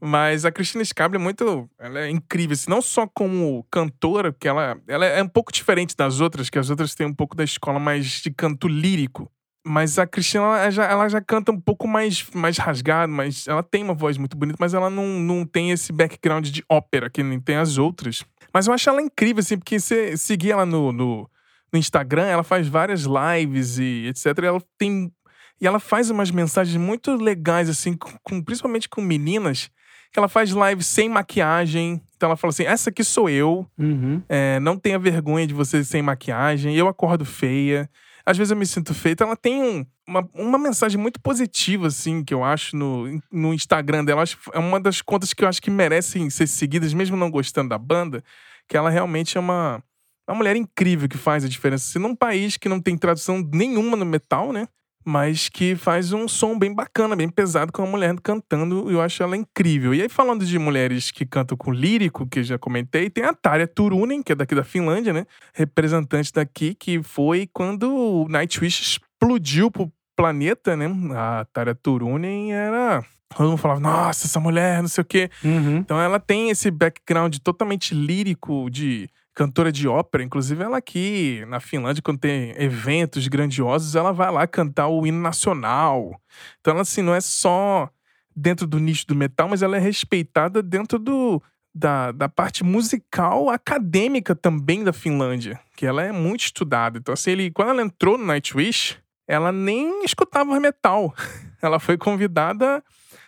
[0.00, 1.68] Mas a Cristina Scabri é muito.
[1.78, 5.96] Ela é incrível, assim, não só como cantora, porque ela, ela é um pouco diferente
[5.96, 9.30] das outras, que as outras têm um pouco da escola mais de canto lírico.
[9.66, 13.62] Mas a Cristina, ela já, ela já canta um pouco mais, mais rasgado, mas ela
[13.62, 17.22] tem uma voz muito bonita, mas ela não, não tem esse background de ópera que
[17.22, 18.22] nem tem as outras.
[18.52, 21.30] Mas eu acho ela incrível, assim, porque você seguir ela no, no,
[21.72, 24.26] no Instagram, ela faz várias lives e etc.
[24.42, 25.10] E ela tem.
[25.58, 29.70] E ela faz umas mensagens muito legais, assim, com, principalmente com meninas,
[30.12, 32.02] que ela faz lives sem maquiagem.
[32.16, 33.66] Então ela fala assim: essa aqui sou eu.
[33.78, 34.22] Uhum.
[34.28, 36.76] É, não tenha vergonha de você sem maquiagem.
[36.76, 37.88] Eu acordo feia
[38.26, 39.24] às vezes eu me sinto feita.
[39.24, 44.04] Ela tem um, uma, uma mensagem muito positiva, assim, que eu acho no, no Instagram
[44.04, 44.24] dela.
[44.52, 47.78] É uma das contas que eu acho que merecem ser seguidas, mesmo não gostando da
[47.78, 48.24] banda,
[48.68, 49.82] que ela realmente é uma,
[50.28, 51.84] uma mulher incrível que faz a diferença.
[51.84, 54.68] Se num país que não tem tradução nenhuma no metal, né?
[55.04, 59.00] Mas que faz um som bem bacana, bem pesado, com a mulher cantando, e eu
[59.00, 59.94] acho ela incrível.
[59.94, 63.66] E aí, falando de mulheres que cantam com lírico, que já comentei, tem a Tarja
[63.66, 65.26] Turunen, que é daqui da Finlândia, né?
[65.52, 70.86] Representante daqui, que foi quando o Nightwish explodiu pro planeta, né?
[71.14, 73.04] A Tarja Turunen era
[73.36, 75.30] Todo mundo falava, nossa, essa mulher, não sei o quê.
[75.42, 75.78] Uhum.
[75.78, 81.58] Então ela tem esse background totalmente lírico de cantora de ópera, inclusive ela aqui na
[81.58, 86.20] Finlândia, quando tem eventos grandiosos, ela vai lá cantar o hino nacional.
[86.60, 87.90] Então ela, assim, não é só
[88.34, 91.42] dentro do nicho do metal, mas ela é respeitada dentro do,
[91.74, 96.98] da, da parte musical acadêmica também da Finlândia, que ela é muito estudada.
[96.98, 101.14] Então, assim, ele, quando ela entrou no Nightwish, ela nem escutava metal.
[101.62, 102.84] Ela foi convidada.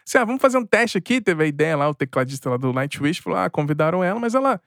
[0.06, 1.22] Assim, ah, vamos fazer um teste aqui.
[1.22, 4.60] Teve a ideia lá, o tecladista lá do Nightwish falou: ah, convidaram ela, mas ela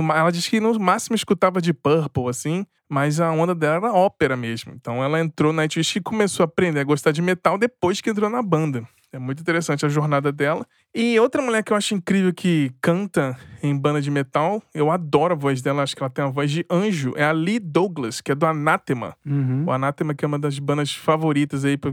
[0.00, 4.36] ela disse que no máximo escutava de Purple, assim, mas a onda dela era ópera
[4.36, 4.72] mesmo.
[4.74, 8.10] Então ela entrou na Nightwish e começou a aprender a gostar de metal depois que
[8.10, 8.86] entrou na banda.
[9.10, 10.66] É muito interessante a jornada dela.
[10.94, 15.32] E outra mulher que eu acho incrível que canta em banda de metal, eu adoro
[15.32, 18.20] a voz dela, acho que ela tem uma voz de anjo, é a Lee Douglas,
[18.20, 19.16] que é do Anathema.
[19.24, 19.64] Uhum.
[19.66, 21.78] O Anathema que é uma das bandas favoritas aí.
[21.78, 21.90] Pra...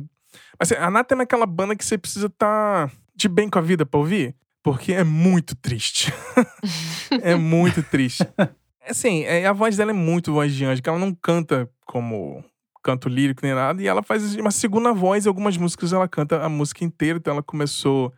[0.60, 3.62] Mas assim, Anathema é aquela banda que você precisa estar tá de bem com a
[3.62, 4.36] vida pra ouvir.
[4.66, 6.11] Porque é muito triste.
[7.22, 8.28] é muito triste.
[8.89, 12.43] Assim, é, a voz dela é muito voz de anjo, que ela não canta como
[12.84, 16.43] canto lírico nem nada, e ela faz uma segunda voz, e algumas músicas ela canta
[16.43, 18.11] a música inteira, então ela começou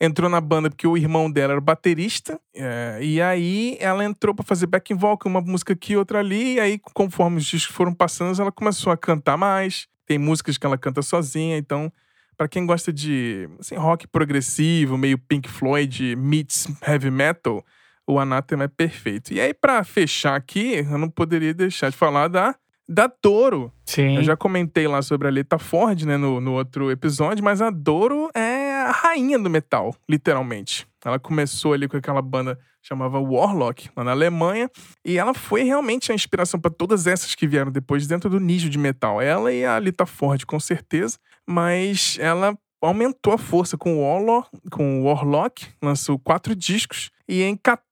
[0.00, 4.46] entrou na banda porque o irmão dela era baterista, é, e aí ela entrou para
[4.46, 8.40] fazer back vocal, uma música aqui, outra ali, e aí conforme os discos foram passando,
[8.40, 9.86] ela começou a cantar mais.
[10.06, 11.92] Tem músicas que ela canta sozinha, então
[12.36, 17.64] para quem gosta de assim, rock progressivo, meio Pink Floyd meets heavy metal,
[18.06, 19.32] o Anathema é perfeito.
[19.32, 22.54] E aí, para fechar aqui, eu não poderia deixar de falar da,
[22.88, 23.72] da Doro.
[23.84, 24.16] Sim.
[24.16, 27.70] Eu já comentei lá sobre a Leta Ford, né, no, no outro episódio, mas a
[27.70, 30.86] Doro é a rainha do metal, literalmente.
[31.04, 34.68] Ela começou ali com aquela banda chamava Warlock, lá na Alemanha,
[35.04, 38.68] e ela foi realmente a inspiração para todas essas que vieram depois dentro do nicho
[38.68, 39.22] de metal.
[39.22, 41.16] Ela e a Lita Ford, com certeza,
[41.46, 47.42] mas ela aumentou a força com o Warlock, com o Warlock lançou quatro discos e,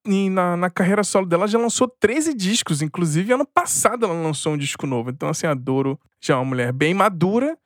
[0.04, 4.54] em, na, na, carreira solo dela já lançou 13 discos, inclusive ano passado ela lançou
[4.54, 5.10] um disco novo.
[5.10, 7.56] Então assim, a Doro já é uma mulher bem madura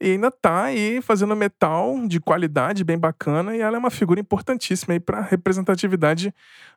[0.00, 4.20] e ainda tá aí fazendo metal de qualidade, bem bacana, e ela é uma figura
[4.20, 6.34] importantíssima aí para representatividade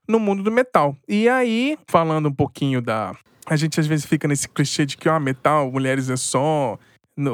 [0.07, 0.95] no mundo do metal.
[1.07, 3.13] E aí, falando um pouquinho da.
[3.45, 6.77] A gente às vezes fica nesse clichê de que, ó, metal, mulheres é só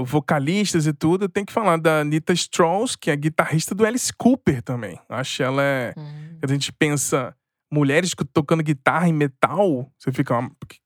[0.05, 4.61] vocalistas e tudo, tem que falar da Anita Strauss, que é guitarrista do Alice Cooper
[4.61, 4.97] também.
[5.09, 5.93] Acho ela é.
[5.97, 6.37] Hum.
[6.41, 7.35] A gente pensa
[7.71, 10.35] mulheres tocando guitarra em metal, você fica,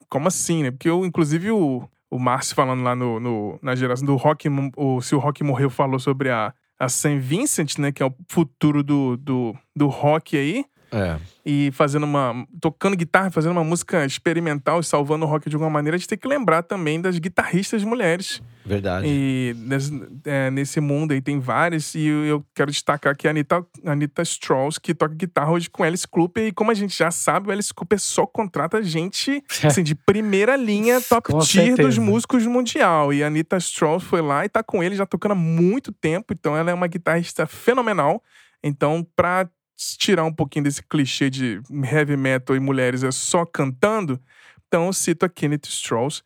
[0.09, 0.71] como assim, né?
[0.71, 5.01] Porque eu, inclusive, o, o Márcio falando lá no, no, na geração do rock, o,
[5.01, 7.19] se o rock morreu, falou sobre a, a St.
[7.19, 7.91] Vincent, né?
[7.91, 10.65] Que é o futuro do, do, do rock aí.
[10.91, 11.17] É.
[11.45, 12.45] E fazendo uma.
[12.61, 16.07] tocando guitarra, fazendo uma música experimental e salvando o rock de alguma maneira, a gente
[16.07, 18.41] tem que lembrar também das guitarristas mulheres.
[18.65, 19.07] Verdade.
[19.07, 23.65] E nesse, é, nesse mundo aí tem várias, e eu quero destacar aqui a Anita,
[23.85, 26.47] Anita Strauss, que toca guitarra hoje com Alice Cooper.
[26.47, 30.57] E como a gente já sabe, o Alice Cooper só contrata gente assim, de primeira
[30.57, 31.87] linha, top com tier certeza.
[31.87, 33.13] dos músicos mundial.
[33.13, 36.33] E a Anita Strauss foi lá e tá com ele já tocando há muito tempo,
[36.33, 38.21] então ela é uma guitarrista fenomenal.
[38.63, 44.19] Então, pra tirar um pouquinho desse clichê de heavy metal e mulheres é só cantando,
[44.67, 46.23] então eu cito a Kenneth Strauss.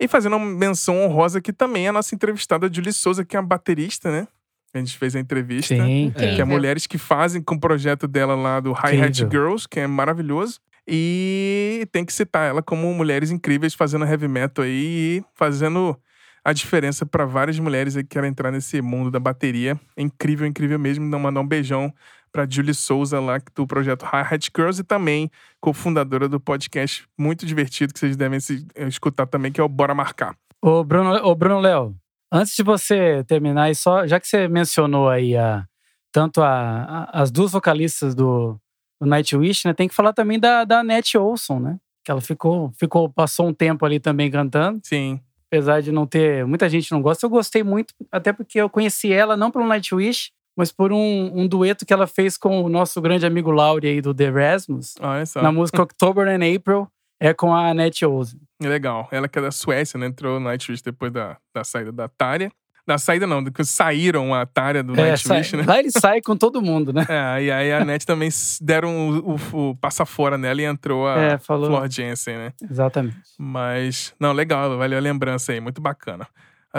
[0.00, 3.46] E fazendo uma menção honrosa aqui também a nossa entrevistada Julie Souza, que é uma
[3.46, 4.26] baterista, né?
[4.72, 5.74] A gente fez a entrevista.
[5.76, 9.68] Sim, que é mulheres que fazem com o projeto dela lá do High Hat Girls,
[9.68, 10.60] que é maravilhoso.
[10.86, 15.96] E tem que citar ela como mulheres incríveis fazendo heavy metal aí e fazendo
[16.44, 19.80] a diferença para várias mulheres que querem entrar nesse mundo da bateria.
[19.96, 21.06] É incrível, incrível mesmo.
[21.06, 21.94] Então, mandar um beijão
[22.34, 25.30] para Julie Souza lá do projeto Hi Hat Girls e também
[25.60, 29.68] cofundadora do podcast muito divertido que vocês devem se, eh, escutar também, que é o
[29.68, 30.36] Bora Marcar.
[30.60, 31.94] Ô Bruno, ô Bruno Léo,
[32.32, 35.64] antes de você terminar, e só já que você mencionou aí a,
[36.10, 38.58] tanto a, a as duas vocalistas do,
[39.00, 41.78] do Nightwish, né, tem que falar também da, da Annette Olson, né?
[42.04, 44.80] Que ela ficou, ficou, passou um tempo ali também cantando.
[44.82, 45.20] Sim.
[45.46, 46.44] Apesar de não ter.
[46.44, 47.24] Muita gente não gosta.
[47.24, 51.48] Eu gostei muito, até porque eu conheci ela não pelo Nightwish, mas por um, um,
[51.48, 54.94] dueto que ela fez com o nosso grande amigo Laurie aí do The Erasmus.
[55.00, 55.42] Olha só.
[55.42, 56.88] Na música October and April,
[57.20, 58.40] é com a Annette Olsen.
[58.62, 59.08] Legal.
[59.10, 60.06] Ela que é da Suécia, né?
[60.06, 62.50] Entrou no Nightwish depois da, da saída da Tária.
[62.86, 65.64] Da saída não, que saíram a Tária do é, Nightwish, sai, né?
[65.66, 67.04] Lá ele sai com todo mundo, né?
[67.08, 68.28] É, e aí a Annette também
[68.60, 71.66] deram o, o, o passa fora nela e entrou a é, falou...
[71.66, 72.52] Flor Jensen, né?
[72.70, 73.16] Exatamente.
[73.38, 76.28] Mas, não, legal, valeu a lembrança aí, muito bacana.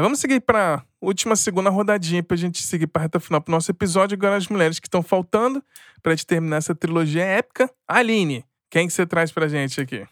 [0.02, 3.52] Vamos seguir para última segunda rodadinha para a gente seguir para a reta final pro
[3.52, 4.16] nosso episódio.
[4.16, 5.64] Agora as mulheres que estão faltando
[6.04, 7.72] para gente terminar essa trilogia épica.
[7.88, 10.06] Aline, quem que você traz para gente aqui?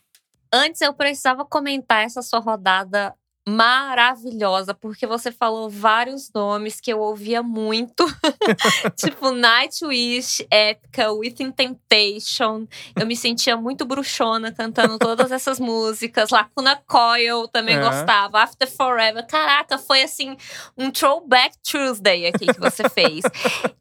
[0.53, 3.13] Antes eu precisava comentar essa sua rodada
[3.47, 8.05] maravilhosa, porque você falou vários nomes que eu ouvia muito,
[8.95, 12.65] tipo Nightwish, Épica, Within Temptation.
[12.95, 16.29] Eu me sentia muito bruxona cantando todas essas músicas.
[16.29, 17.81] Lacuna Coil também é.
[17.81, 18.39] gostava.
[18.39, 19.25] After Forever.
[19.27, 20.37] Caraca, foi assim
[20.77, 23.23] um throwback Tuesday aqui que você fez.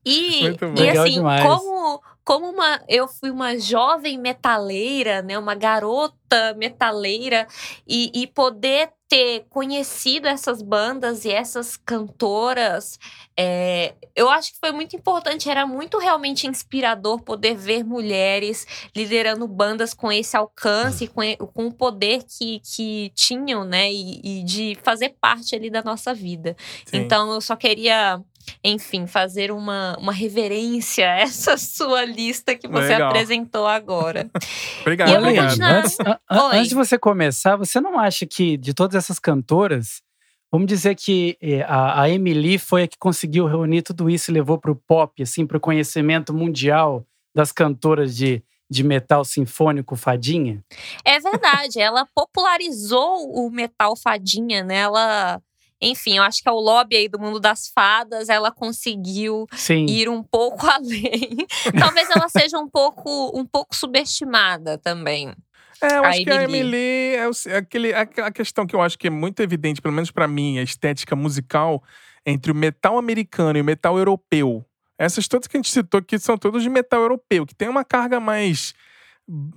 [0.05, 0.47] E,
[0.77, 7.47] e assim, como como uma eu fui uma jovem metaleira, né, uma garota metaleira
[7.87, 12.99] e, e poder ter conhecido essas bandas e essas cantoras,
[13.37, 15.51] é, eu acho que foi muito importante.
[15.51, 21.21] Era muito realmente inspirador poder ver mulheres liderando bandas com esse alcance, com,
[21.53, 23.93] com o poder que, que tinham, né?
[23.93, 26.57] E, e de fazer parte ali da nossa vida.
[26.87, 26.97] Sim.
[26.97, 28.19] Então, eu só queria
[28.63, 33.09] enfim, fazer uma, uma reverência a essa sua lista que você Legal.
[33.09, 34.31] apresentou agora.
[34.83, 35.49] Obrigado, e obrigado.
[35.51, 35.79] Continuar...
[35.79, 35.99] Antes,
[36.31, 40.03] antes, de você começar, você não acha que de todas essas cantoras,
[40.51, 44.35] vamos dizer que eh, a, a Emily foi a que conseguiu reunir tudo isso e
[44.35, 49.97] levou para o pop, assim, para o conhecimento mundial das cantoras de, de metal sinfônico
[49.97, 50.65] fadinha?
[51.05, 54.77] É verdade, ela popularizou o metal fadinha, né?
[54.79, 55.41] Ela
[55.83, 59.87] enfim, eu acho que é o lobby aí do mundo das fadas, ela conseguiu Sim.
[59.87, 61.47] ir um pouco além.
[61.79, 65.35] Talvez ela seja um pouco, um pouco subestimada também.
[65.83, 66.25] É, eu a acho Emily.
[66.25, 69.41] que a Emily é, o, é aquele, a questão que eu acho que é muito
[69.41, 71.83] evidente, pelo menos para mim, a estética musical
[72.25, 74.65] entre o metal americano e o metal europeu.
[74.97, 77.85] Essas todas que a gente citou aqui são todas de metal europeu, que tem uma
[77.85, 78.73] carga mais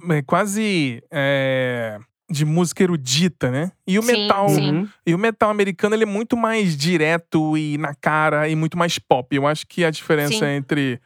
[0.09, 1.99] é, quase é,
[2.29, 3.71] de música erudita, né?
[3.87, 4.89] E o sim, metal, sim.
[5.05, 8.97] e o metal americano ele é muito mais direto e na cara e muito mais
[8.97, 9.35] pop.
[9.35, 10.45] Eu acho que a diferença sim.
[10.45, 10.99] entre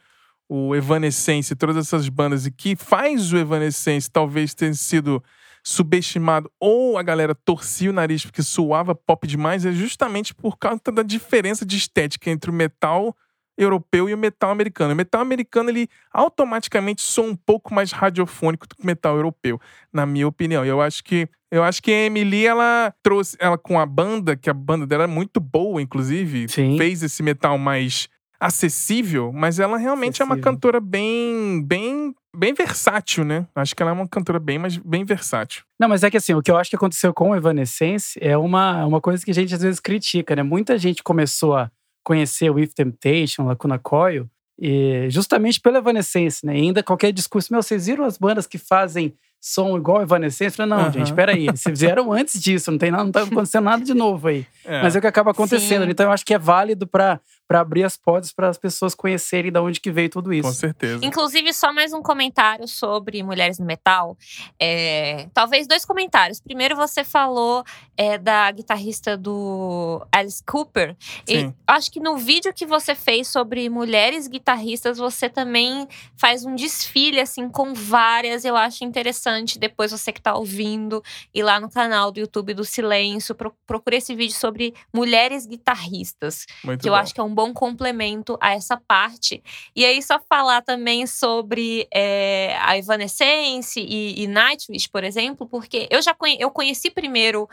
[0.48, 5.22] o Evanescence e todas essas bandas e que faz o Evanescence talvez tenha sido
[5.62, 10.80] subestimado ou a galera torcia o nariz porque suava pop demais é justamente por causa
[10.92, 13.14] da diferença de estética entre o metal
[13.60, 14.92] europeu e o metal americano.
[14.92, 19.60] O metal americano ele automaticamente soa um pouco mais radiofônico do que o metal europeu,
[19.92, 20.64] na minha opinião.
[20.64, 24.36] E eu acho que eu acho que a Emily ela trouxe ela com a banda,
[24.36, 26.78] que a banda dela é muito boa, inclusive, Sim.
[26.78, 28.08] fez esse metal mais
[28.38, 30.32] acessível, mas ela realmente acessível.
[30.32, 33.46] é uma cantora bem bem bem versátil, né?
[33.54, 35.64] Acho que ela é uma cantora bem, mas bem versátil.
[35.78, 38.36] Não, mas é que assim, o que eu acho que aconteceu com o Evanescence é
[38.36, 40.42] uma, uma coisa que a gente às vezes critica, né?
[40.42, 41.70] Muita gente começou a
[42.02, 44.28] conhecer o If Temptation, Lacuna Coil,
[44.58, 46.54] e justamente pela Evanescence, né?
[46.56, 50.56] E ainda qualquer discurso, meu, vocês viram as bandas que fazem som igual Evanescence?
[50.56, 50.92] Falei, não, uhum.
[50.92, 54.28] gente, peraí, eles fizeram antes disso, não tem nada, não tá acontecendo nada de novo
[54.28, 54.46] aí.
[54.64, 54.82] É.
[54.82, 55.84] Mas é o que acaba acontecendo.
[55.84, 55.90] Sim.
[55.90, 57.18] Então eu acho que é válido para
[57.50, 60.46] para abrir as portas para as pessoas conhecerem de onde que veio tudo isso.
[60.46, 61.04] Com certeza.
[61.04, 64.16] Inclusive, só mais um comentário sobre mulheres no metal.
[64.56, 66.40] É, talvez dois comentários.
[66.40, 67.64] Primeiro, você falou
[67.96, 70.96] é, da guitarrista do Alice Cooper.
[71.26, 71.48] Sim.
[71.48, 76.54] E acho que no vídeo que você fez sobre mulheres guitarristas, você também faz um
[76.54, 78.44] desfile assim com várias.
[78.44, 79.58] Eu acho interessante.
[79.58, 81.02] Depois você que está ouvindo
[81.34, 83.34] ir lá no canal do YouTube do Silêncio,
[83.66, 86.46] procure esse vídeo sobre mulheres guitarristas.
[86.62, 86.94] Muito que bom.
[86.94, 89.42] eu acho que é um bom complemento a essa parte.
[89.74, 95.88] E aí, só falar também sobre é, a Evanescence e, e Nightwish, por exemplo, porque
[95.90, 97.48] eu já conhe eu conheci primeiro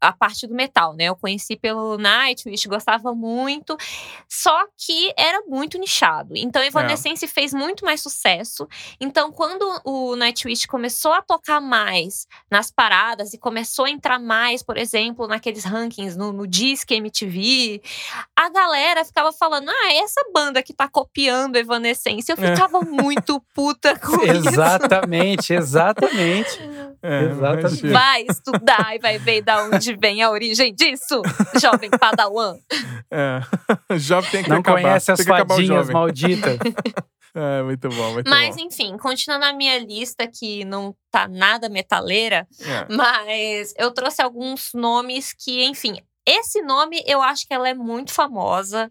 [0.00, 1.04] a parte do metal, né?
[1.04, 3.76] Eu conheci pelo Nightwish, gostava muito,
[4.28, 6.34] só que era muito nichado.
[6.36, 7.28] Então, Evanescence é.
[7.28, 8.66] fez muito mais sucesso.
[9.00, 14.62] Então, quando o Nightwish começou a tocar mais nas paradas e começou a entrar mais,
[14.62, 17.82] por exemplo, naqueles rankings no, no Disque MTV,
[18.36, 22.30] a galera ficava falando: ah, essa banda que tá copiando Evanescence.
[22.30, 22.54] Eu é.
[22.54, 22.84] ficava é.
[22.84, 25.52] muito puta com exatamente, isso.
[25.52, 26.60] Exatamente, exatamente.
[27.02, 27.88] É, exatamente.
[27.88, 31.22] Vai estudar e vai ver da onde vem a origem disso,
[31.60, 32.56] jovem padawan.
[33.12, 33.40] É.
[33.98, 34.82] Jovem tem que Não acabar.
[34.82, 36.58] conhece as fadinhas malditas.
[37.32, 38.62] É, muito bom, muito mas, bom.
[38.62, 42.92] enfim, continuando a minha lista, que não tá nada metaleira, é.
[42.92, 48.12] mas eu trouxe alguns nomes que, enfim, esse nome eu acho que ela é muito
[48.12, 48.90] famosa,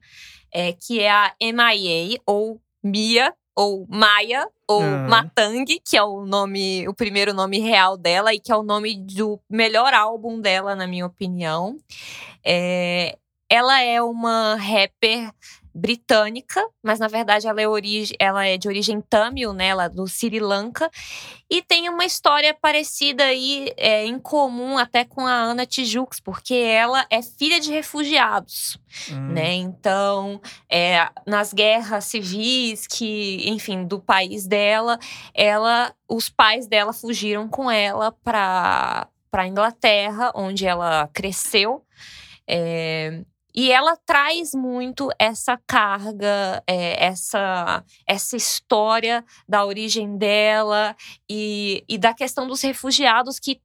[0.53, 5.07] é, que é a MIA, ou Mia, ou Maia, ou uhum.
[5.07, 8.95] Matang, que é o nome, o primeiro nome real dela e que é o nome
[8.95, 11.75] do melhor álbum dela, na minha opinião.
[12.45, 13.17] É,
[13.49, 15.33] ela é uma rapper
[15.73, 19.67] britânica, mas na verdade ela é, origem, ela é de origem tamil, né?
[19.67, 20.89] Ela é do Sri Lanka.
[21.49, 26.53] E tem uma história parecida aí, é, em comum até com a Ana Tijoux, porque
[26.53, 28.77] ela é filha de refugiados,
[29.11, 29.33] hum.
[29.33, 29.53] né?
[29.53, 30.41] Então,
[30.71, 34.99] é, nas guerras civis que, enfim, do país dela,
[35.33, 41.83] ela, os pais dela fugiram com ela para para Inglaterra, onde ela cresceu.
[42.47, 43.21] É,
[43.53, 50.95] e ela traz muito essa carga, é, essa, essa história da origem dela
[51.29, 53.59] e, e da questão dos refugiados que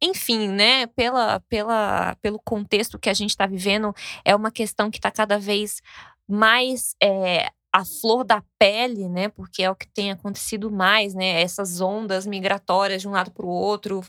[0.00, 3.94] enfim, né, pela, pela, pelo contexto que a gente está vivendo,
[4.24, 5.82] é uma questão que está cada vez
[6.26, 9.28] mais é, a flor da pele, né?
[9.28, 11.40] Porque é o que tem acontecido mais, né?
[11.40, 14.02] Essas ondas migratórias de um lado para o outro,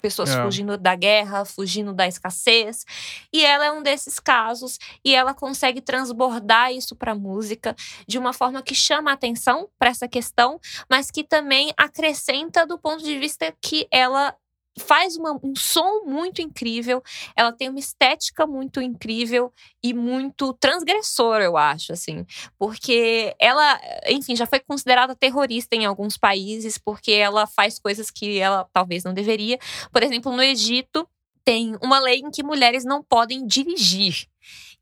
[0.00, 0.42] pessoas é.
[0.42, 2.84] fugindo da guerra, fugindo da escassez.
[3.32, 7.74] E ela é um desses casos e ela consegue transbordar isso para a música
[8.06, 12.78] de uma forma que chama a atenção para essa questão, mas que também acrescenta do
[12.78, 14.34] ponto de vista que ela
[14.78, 17.02] faz uma, um som muito incrível,
[17.36, 19.52] ela tem uma estética muito incrível
[19.82, 22.24] e muito transgressora, eu acho, assim.
[22.58, 28.38] Porque ela, enfim, já foi considerada terrorista em alguns países, porque ela faz coisas que
[28.38, 29.58] ela talvez não deveria.
[29.92, 31.08] Por exemplo, no Egito,
[31.44, 34.26] tem uma lei em que mulheres não podem dirigir.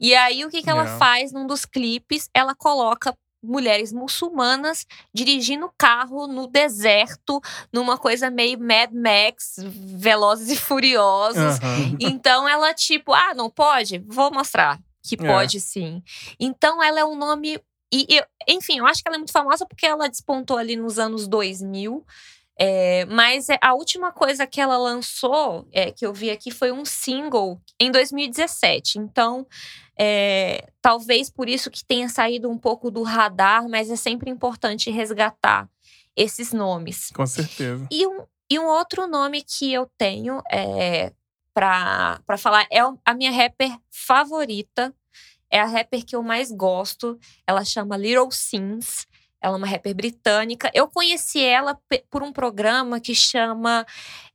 [0.01, 0.99] E aí, o que, que ela não.
[0.99, 2.29] faz num dos clipes?
[2.35, 3.17] Ela coloca
[3.47, 7.41] mulheres muçulmanas dirigindo carro no deserto,
[7.73, 11.59] numa coisa meio Mad Max, velozes e furiosos.
[11.59, 11.97] Uhum.
[12.17, 13.99] Então ela tipo, ah, não pode?
[14.07, 15.27] Vou mostrar que é.
[15.27, 15.61] pode é.
[15.61, 16.03] sim.
[16.39, 17.61] Então ela é um nome
[17.93, 21.29] e, enfim, eu acho que ela é muito famosa porque ela despontou ali nos anos
[21.29, 22.05] 2000.
[22.59, 26.73] É, mas é, a última coisa que ela lançou, é, que eu vi aqui, foi
[26.73, 28.99] um single em 2017.
[28.99, 29.47] Então,
[29.99, 34.91] é, talvez por isso que tenha saído um pouco do radar, mas é sempre importante
[34.91, 35.69] resgatar
[36.17, 37.11] esses nomes.
[37.15, 37.87] Com certeza.
[37.91, 41.13] E um, e um outro nome que eu tenho é,
[41.53, 44.95] para falar é a minha rapper favorita.
[45.51, 47.19] É a rapper que eu mais gosto.
[47.47, 49.07] Ela chama Little Sims.
[49.41, 50.71] Ela é uma rapper britânica.
[50.75, 51.79] Eu conheci ela
[52.11, 53.87] por um programa que chama.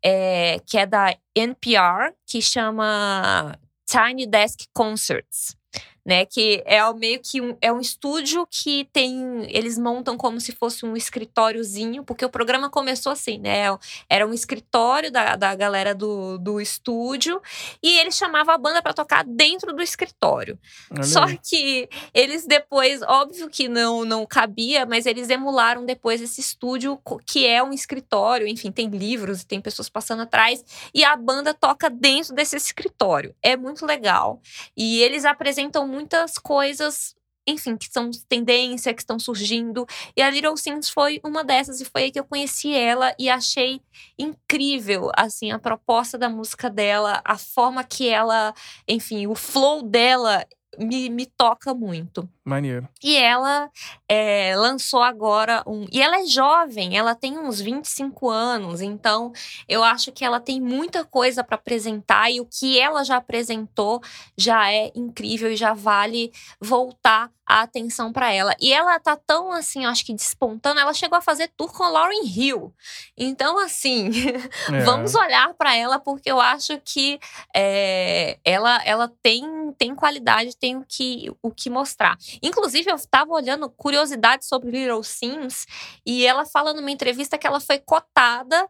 [0.03, 5.60] É, que é da NPR, que chama Tiny Desk Concerts
[6.05, 6.25] né?
[6.25, 9.45] Que é meio que um, é um estúdio que tem.
[9.49, 13.65] Eles montam como se fosse um escritóriozinho, porque o programa começou assim, né?
[14.09, 17.41] Era um escritório da, da galera do, do estúdio
[17.81, 20.57] e eles chamavam a banda para tocar dentro do escritório.
[20.91, 26.41] Olha Só que eles depois, óbvio que não, não cabia, mas eles emularam depois esse
[26.41, 31.53] estúdio que é um escritório, enfim, tem livros, tem pessoas passando atrás e a banda
[31.53, 33.35] toca dentro desse escritório.
[33.41, 34.41] É muito legal.
[34.75, 37.15] E eles apresentam muitas coisas
[37.47, 39.85] enfim, que são tendência, que estão surgindo.
[40.15, 43.29] E a Little Sims foi uma dessas, e foi aí que eu conheci ela e
[43.29, 43.81] achei
[44.17, 48.53] incrível, assim, a proposta da música dela, a forma que ela,
[48.87, 50.45] enfim, o flow dela
[50.77, 52.27] me, me toca muito.
[52.43, 52.87] Maneiro.
[53.03, 53.69] E ela
[54.07, 55.85] é, lançou agora um.
[55.91, 59.31] E ela é jovem, ela tem uns 25 anos, então
[59.67, 64.01] eu acho que ela tem muita coisa para apresentar e o que ela já apresentou
[64.37, 68.55] já é incrível e já vale voltar a atenção para ela.
[68.59, 72.23] E ela tá tão assim, acho que despontando, ela chegou a fazer tour com Lauren
[72.23, 72.73] Hill.
[73.17, 74.09] Então, assim,
[74.71, 74.79] é.
[74.83, 77.19] vamos olhar para ela porque eu acho que
[77.53, 82.17] é, ela, ela tem, tem qualidade, tem o que, o que mostrar.
[82.41, 85.65] Inclusive, eu estava olhando curiosidades sobre Little Sims
[86.05, 88.67] e ela fala numa entrevista que ela foi cotada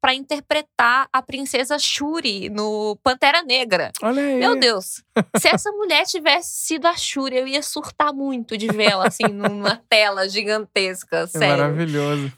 [0.00, 3.90] para interpretar a princesa Shuri no Pantera Negra.
[4.02, 4.38] Olha aí.
[4.38, 5.02] Meu Deus,
[5.38, 9.76] se essa mulher tivesse sido a Shuri, eu ia surtar muito de vê-la assim numa
[9.88, 11.64] tela gigantesca, sério.
[11.64, 12.32] Maravilhoso.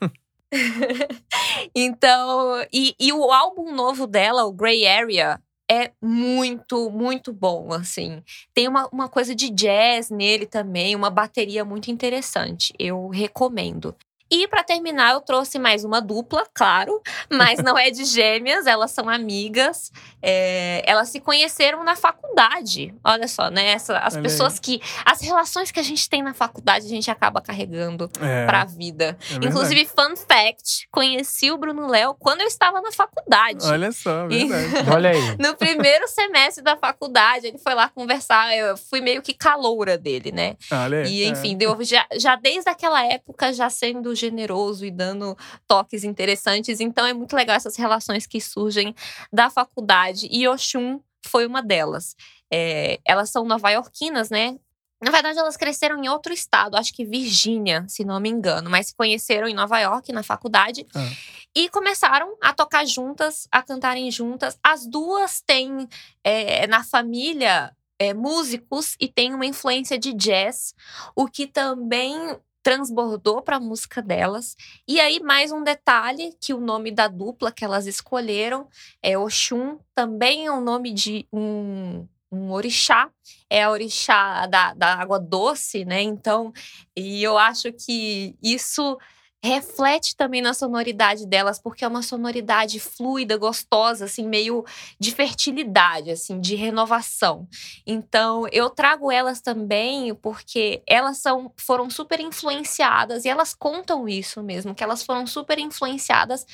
[1.74, 5.40] então, e, e o álbum novo dela, o Grey Area,
[5.70, 8.22] é muito, muito bom, assim.
[8.52, 12.74] Tem uma, uma coisa de jazz nele também, uma bateria muito interessante.
[12.76, 13.94] Eu recomendo.
[14.30, 18.92] E para terminar, eu trouxe mais uma dupla, claro, mas não é de gêmeas, elas
[18.92, 19.90] são amigas.
[20.22, 22.94] É, elas se conheceram na faculdade.
[23.02, 23.70] Olha só, né?
[23.70, 24.60] Essa, as Olha pessoas aí.
[24.60, 24.82] que.
[25.04, 29.18] As relações que a gente tem na faculdade, a gente acaba carregando é, pra vida.
[29.30, 33.66] É Inclusive, fun fact: conheci o Bruno Léo quando eu estava na faculdade.
[33.66, 34.88] Olha só, verdade.
[34.88, 35.36] E, Olha aí.
[35.38, 38.56] No primeiro semestre da faculdade, ele foi lá conversar.
[38.56, 40.56] Eu fui meio que caloura dele, né?
[40.70, 41.24] Olha aí.
[41.24, 45.36] E, enfim, deu, já, já desde aquela época, já sendo generoso e dando
[45.66, 46.80] toques interessantes.
[46.80, 48.94] Então é muito legal essas relações que surgem
[49.32, 50.28] da faculdade.
[50.30, 52.14] E Oxum foi uma delas.
[52.52, 54.58] É, elas são nova-iorquinas, né?
[55.02, 58.88] Na verdade, elas cresceram em outro estado, acho que Virgínia, se não me engano, mas
[58.88, 61.08] se conheceram em Nova York, na faculdade, ah.
[61.56, 64.58] e começaram a tocar juntas, a cantarem juntas.
[64.62, 65.88] As duas têm
[66.22, 70.74] é, na família é, músicos e têm uma influência de jazz,
[71.16, 74.56] o que também transbordou para a música delas.
[74.86, 78.68] E aí, mais um detalhe: que o nome da dupla que elas escolheram
[79.02, 83.10] é Oxum, também é o nome de um, um orixá,
[83.48, 86.02] é a orixá da, da água doce, né?
[86.02, 86.52] Então,
[86.96, 88.98] e eu acho que isso
[89.42, 94.64] reflete também na sonoridade delas, porque é uma sonoridade fluida, gostosa, assim, meio
[94.98, 97.48] de fertilidade, assim, de renovação.
[97.86, 104.42] Então, eu trago elas também porque elas são foram super influenciadas e elas contam isso
[104.42, 106.44] mesmo, que elas foram super influenciadas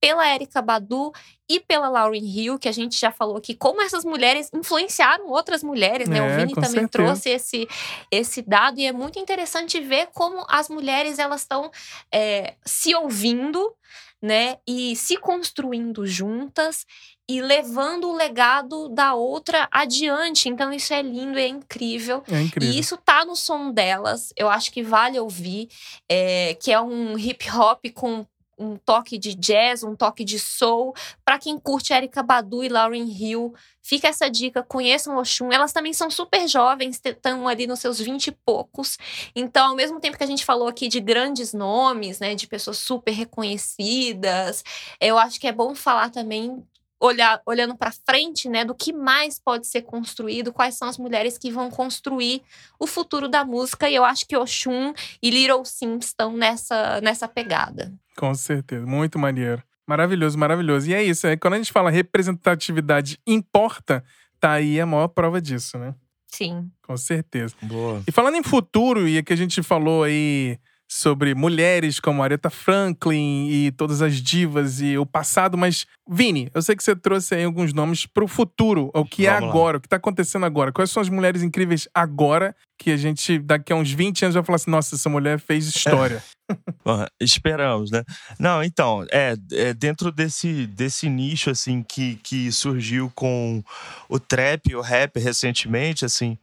[0.00, 1.12] pela Erika Badu
[1.48, 5.62] e pela Lauryn Hill, que a gente já falou aqui, como essas mulheres influenciaram outras
[5.62, 6.18] mulheres, né?
[6.18, 6.88] É, o Vini também certeza.
[6.88, 7.68] trouxe esse,
[8.10, 11.70] esse dado, e é muito interessante ver como as mulheres elas estão
[12.12, 13.72] é, se ouvindo,
[14.20, 14.58] né?
[14.66, 16.84] E se construindo juntas
[17.28, 20.48] e levando o legado da outra adiante.
[20.48, 22.22] Então, isso é lindo, é incrível.
[22.30, 22.72] É incrível.
[22.72, 24.32] E isso tá no som delas.
[24.36, 25.68] Eu acho que vale ouvir.
[26.08, 28.24] É, que é um hip hop com
[28.58, 30.94] um toque de jazz, um toque de soul.
[31.24, 35.52] Para quem curte Erika Badu e Lauryn Hill, fica essa dica, conheçam Oxum.
[35.52, 38.98] Elas também são super jovens, estão ali nos seus vinte e poucos.
[39.34, 42.78] Então, ao mesmo tempo que a gente falou aqui de grandes nomes, né, de pessoas
[42.78, 44.64] super reconhecidas,
[45.00, 46.64] eu acho que é bom falar também
[47.00, 51.36] olhar, olhando para frente, né, do que mais pode ser construído, quais são as mulheres
[51.38, 52.42] que vão construir
[52.78, 53.88] o futuro da música.
[53.88, 54.92] E eu acho que Oxum
[55.22, 57.92] e Little Sims estão nessa, nessa pegada.
[58.16, 59.62] Com certeza, muito maneiro.
[59.86, 60.90] Maravilhoso, maravilhoso.
[60.90, 64.02] E é isso, é, quando a gente fala representatividade importa,
[64.40, 65.94] tá aí a maior prova disso, né?
[66.26, 66.70] Sim.
[66.82, 67.54] Com certeza.
[67.62, 68.02] Boa.
[68.06, 72.50] E falando em futuro, e é que a gente falou aí sobre mulheres como Aretha
[72.50, 77.34] Franklin e todas as divas e o passado, mas Vini, eu sei que você trouxe
[77.34, 79.78] aí alguns nomes para o futuro, o que é Vamos é agora, lá.
[79.78, 80.72] o que está acontecendo agora.
[80.72, 84.44] Quais são as mulheres incríveis agora que a gente daqui a uns 20 anos vai
[84.44, 86.22] falar assim, nossa, essa mulher fez história.
[86.84, 88.04] Bom, esperamos, né?
[88.38, 93.62] Não, então, é, é, dentro desse, desse nicho, assim, que, que surgiu com
[94.08, 96.38] o trap e o rap recentemente, assim,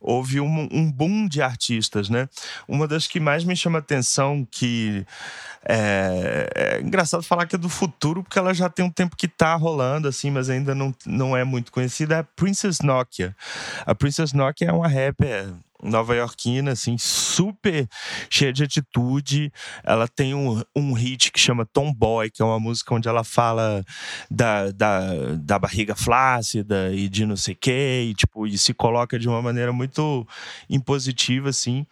[0.00, 2.28] houve um, um boom de artistas, né?
[2.68, 5.04] Uma das que mais me chama atenção, que
[5.64, 9.26] é, é, engraçado falar que é do futuro, porque ela já tem um tempo que
[9.26, 13.34] tá rolando, assim, mas ainda não, não é muito conhecida, é a Princess Nokia.
[13.84, 17.88] A Princess Nokia é uma rapper nova-iorquina, assim, super
[18.30, 19.52] cheia de atitude.
[19.82, 23.84] Ela tem um, um hit que chama Tomboy, que é uma música onde ela fala
[24.30, 25.00] da, da,
[25.36, 29.28] da barriga flácida e de não sei o quê, e, tipo, e se coloca de
[29.28, 30.26] uma maneira muito
[30.70, 31.84] impositiva, assim,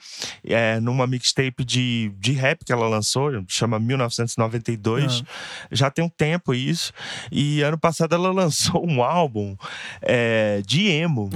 [0.44, 5.20] é, numa mixtape de, de rap que ela lançou, chama 1992.
[5.20, 5.26] Uhum.
[5.72, 6.92] Já tem um tempo isso.
[7.32, 9.56] E ano passado ela lançou um álbum
[10.00, 11.28] é, de emo,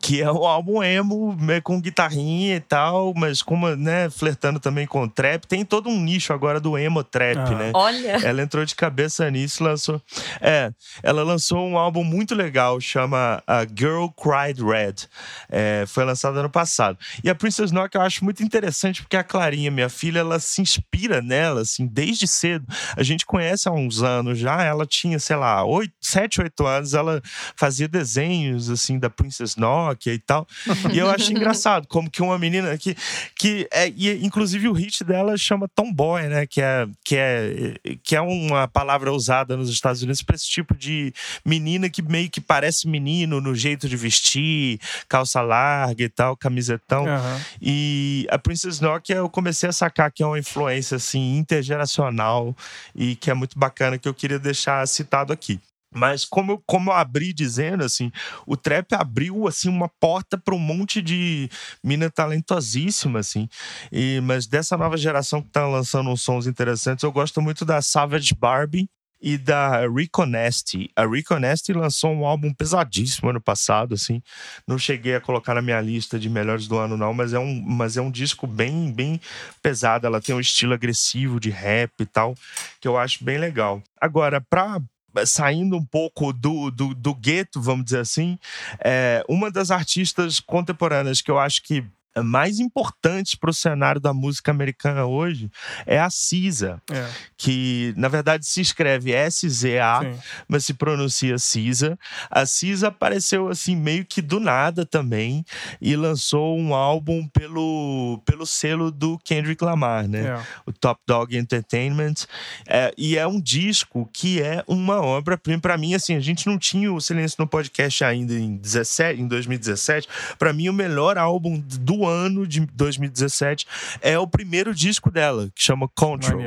[0.00, 4.86] que é um álbum emo com guitarra guitarrinha e tal, mas como, né, flertando também
[4.86, 5.46] com o trap.
[5.46, 7.50] Tem todo um nicho agora do emo trap, ah.
[7.50, 7.70] né?
[7.74, 8.18] Olha!
[8.24, 10.00] Ela entrou de cabeça nisso, lançou.
[10.40, 10.72] É,
[11.02, 15.08] ela lançou um álbum muito legal, chama a Girl Cried Red.
[15.50, 16.98] É, foi lançado ano passado.
[17.22, 20.62] E a Princess Nokia eu acho muito interessante porque a Clarinha, minha filha, ela se
[20.62, 22.66] inspira nela, assim, desde cedo.
[22.96, 26.94] A gente conhece há uns anos já, ela tinha, sei lá, 8, 7, 8 anos,
[26.94, 27.20] ela
[27.56, 30.46] fazia desenhos, assim, da Princess Nokia e tal.
[30.92, 32.96] E eu acho engraçado, como que uma menina que,
[33.36, 36.46] que é, e, inclusive o hit dela chama tomboy, né?
[36.46, 40.74] Que é, que é, que é uma palavra usada nos Estados Unidos para esse tipo
[40.74, 41.12] de
[41.44, 47.04] menina que meio que parece menino no jeito de vestir, calça larga e tal, camisetão.
[47.04, 47.40] Uhum.
[47.60, 52.56] E a Princess Nokia eu comecei a sacar que é uma influência assim intergeracional
[52.94, 55.60] e que é muito bacana que eu queria deixar citado aqui.
[55.92, 58.10] Mas como como eu abri dizendo, assim,
[58.46, 61.48] o trap abriu, assim, uma porta para um monte de
[61.82, 63.48] mina talentosíssima, assim.
[63.90, 67.82] E, mas dessa nova geração que tá lançando uns sons interessantes, eu gosto muito da
[67.82, 68.88] Savage Barbie
[69.20, 70.90] e da Rico Nasty.
[70.96, 74.22] A Rico Nasty lançou um álbum pesadíssimo ano passado, assim.
[74.66, 77.60] Não cheguei a colocar na minha lista de melhores do ano, não, mas é um,
[77.60, 79.20] mas é um disco bem, bem
[79.62, 80.06] pesado.
[80.06, 82.34] Ela tem um estilo agressivo de rap e tal,
[82.80, 83.82] que eu acho bem legal.
[84.00, 84.80] Agora, para
[85.24, 88.38] saindo um pouco do, do, do gueto, vamos dizer assim,
[88.84, 91.84] é, uma das artistas contemporâneas que eu acho que
[92.18, 95.50] mais importantes para o cenário da música americana hoje
[95.86, 97.06] é a Cisa, é.
[97.36, 100.00] que na verdade se escreve S-Z-A,
[100.48, 101.98] mas se pronuncia Cisa.
[102.30, 105.44] A Cisa apareceu assim meio que do nada também
[105.80, 110.26] e lançou um álbum pelo, pelo selo do Kendrick Lamar, né?
[110.26, 110.42] É.
[110.66, 112.26] O Top Dog Entertainment.
[112.66, 115.60] É, e é um disco que é uma obra-prima.
[115.60, 119.26] Para mim, assim, a gente não tinha o Silêncio no podcast ainda em, 17, em
[119.26, 120.08] 2017.
[120.38, 123.66] Para mim, o melhor álbum do ano de 2017
[124.00, 126.40] é o primeiro disco dela, que chama Control.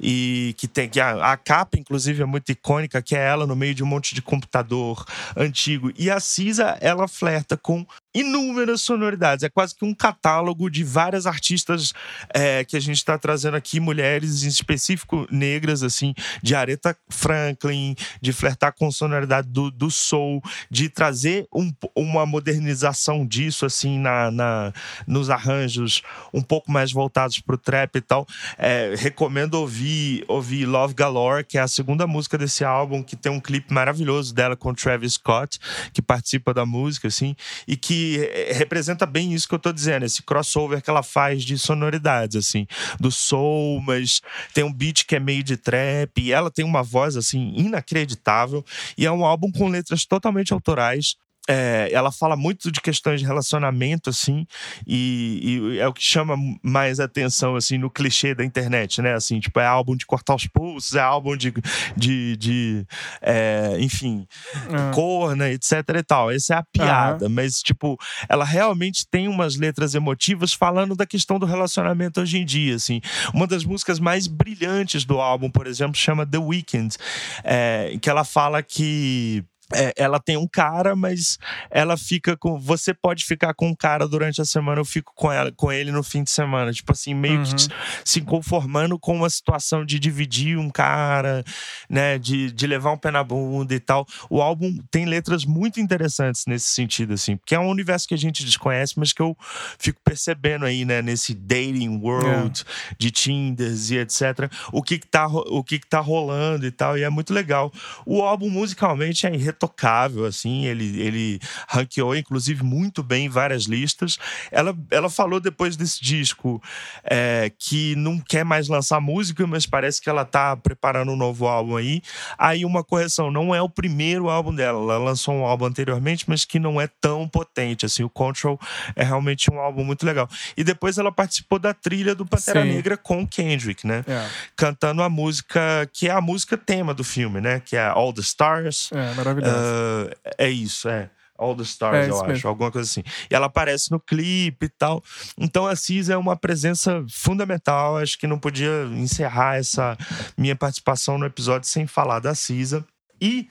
[0.00, 3.56] E que tem que a, a, capa, inclusive, é muito icônica, que é ela no
[3.56, 5.04] meio de um monte de computador
[5.36, 5.92] antigo.
[5.98, 9.42] E a Cisa, ela flerta com inúmeras sonoridades.
[9.42, 11.92] É quase que um catálogo de várias artistas
[12.32, 17.96] é, que a gente está trazendo aqui, mulheres em específico negras, assim, de Aretha Franklin,
[18.20, 24.30] de flertar com sonoridade do, do soul, de trazer um, uma modernização disso, assim, na,
[24.30, 24.72] na,
[25.06, 28.26] nos arranjos um pouco mais voltados para o trap e tal.
[28.56, 33.32] É, recomendo ouvir, ouvir Love Galore, que é a segunda música desse álbum, que tem
[33.32, 35.58] um clipe maravilhoso dela com Travis Scott,
[35.92, 37.34] que participa da música, assim,
[37.66, 38.03] e que
[38.52, 42.66] representa bem isso que eu tô dizendo, esse crossover que ela faz de sonoridades, assim,
[43.00, 44.20] do soul, mas
[44.52, 48.64] tem um beat que é meio de trap, e ela tem uma voz, assim, inacreditável,
[48.96, 51.16] e é um álbum com letras totalmente autorais,
[51.48, 54.46] é, ela fala muito de questões de relacionamento, assim,
[54.86, 59.14] e, e, é o que chama mais atenção, assim, no clichê da internet, né?
[59.14, 61.52] Assim, tipo, é álbum de cortar os pulsos, é álbum de,
[61.96, 62.86] de, de
[63.20, 64.26] é, enfim,
[64.70, 64.90] uhum.
[64.92, 66.30] corna, etc e tal.
[66.30, 67.32] Essa é a piada, uhum.
[67.32, 67.98] mas, tipo,
[68.28, 73.00] ela realmente tem umas letras emotivas falando da questão do relacionamento hoje em dia, assim.
[73.34, 76.96] Uma das músicas mais brilhantes do álbum, por exemplo, chama The Weeknd,
[77.42, 79.44] é, que ela fala que
[79.74, 81.38] é, ela tem um cara, mas
[81.70, 82.58] ela fica com.
[82.58, 85.90] Você pode ficar com um cara durante a semana, eu fico com ela, com ele
[85.90, 86.72] no fim de semana.
[86.72, 87.44] Tipo assim, meio uhum.
[87.44, 87.68] que
[88.04, 91.44] se conformando com uma situação de dividir um cara,
[91.88, 92.18] né?
[92.18, 94.06] De, de levar um pé na bunda e tal.
[94.30, 98.18] O álbum tem letras muito interessantes nesse sentido, assim, porque é um universo que a
[98.18, 99.36] gente desconhece, mas que eu
[99.78, 102.94] fico percebendo aí, né, nesse dating world é.
[102.98, 104.50] de Tinders e etc.
[104.72, 106.98] O que, que, tá, o que, que tá rolando e tal.
[106.98, 107.72] E é muito legal.
[108.06, 109.30] O álbum musicalmente é
[109.64, 114.18] irretocável, assim, ele, ele ranqueou, inclusive, muito bem em várias listas.
[114.50, 116.62] Ela, ela falou depois desse disco
[117.02, 121.46] é, que não quer mais lançar música, mas parece que ela tá preparando um novo
[121.46, 122.02] álbum aí.
[122.38, 126.44] Aí, uma correção, não é o primeiro álbum dela, ela lançou um álbum anteriormente, mas
[126.44, 128.58] que não é tão potente, assim, o Control
[128.94, 130.28] é realmente um álbum muito legal.
[130.56, 132.72] E depois ela participou da trilha do Pantera Sim.
[132.72, 134.04] Negra com Kendrick, né?
[134.06, 134.26] É.
[134.56, 137.60] Cantando a música, que é a música tema do filme, né?
[137.64, 138.90] Que é All the Stars.
[138.92, 139.53] É, maravilhoso.
[139.54, 141.10] Uh, é isso, é.
[141.36, 142.48] All the Stars, é eu acho, mesmo.
[142.48, 143.02] alguma coisa assim.
[143.28, 145.02] E ela aparece no clipe e tal.
[145.36, 147.96] Então a Cis é uma presença fundamental.
[147.98, 149.96] Acho que não podia encerrar essa
[150.38, 152.84] minha participação no episódio sem falar da Cisa.
[153.20, 153.48] E,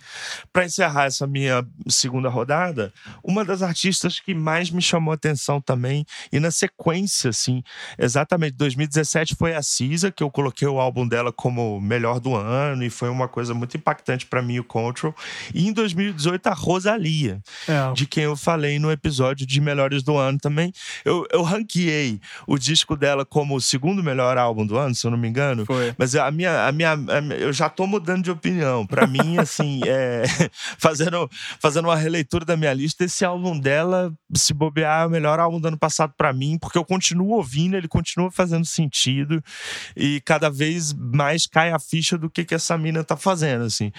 [0.52, 5.60] para encerrar essa minha segunda rodada, uma das artistas que mais me chamou a atenção
[5.60, 7.64] também, e na sequência, assim,
[7.98, 12.84] exatamente 2017 foi a Cisa, que eu coloquei o álbum dela como melhor do ano,
[12.84, 15.16] e foi uma coisa muito impactante para mim, o Control.
[15.54, 17.94] E em 2018, a Rosalia, é.
[17.94, 20.72] de quem eu falei no episódio de melhores do ano também.
[21.04, 25.12] Eu, eu ranqueei o disco dela como o segundo melhor álbum do ano, se eu
[25.12, 25.66] não me engano.
[25.66, 25.94] Foi.
[25.98, 28.86] Mas a minha, a minha, a minha eu já tô mudando de opinião.
[28.86, 30.24] Para mim, assim, assim, é,
[30.78, 35.40] fazendo, fazendo uma releitura da minha lista, esse álbum dela, se bobear, é o melhor
[35.40, 39.44] álbum do ano passado para mim, porque eu continuo ouvindo, ele continua fazendo sentido
[39.96, 43.92] e cada vez mais cai a ficha do que, que essa mina tá fazendo, assim.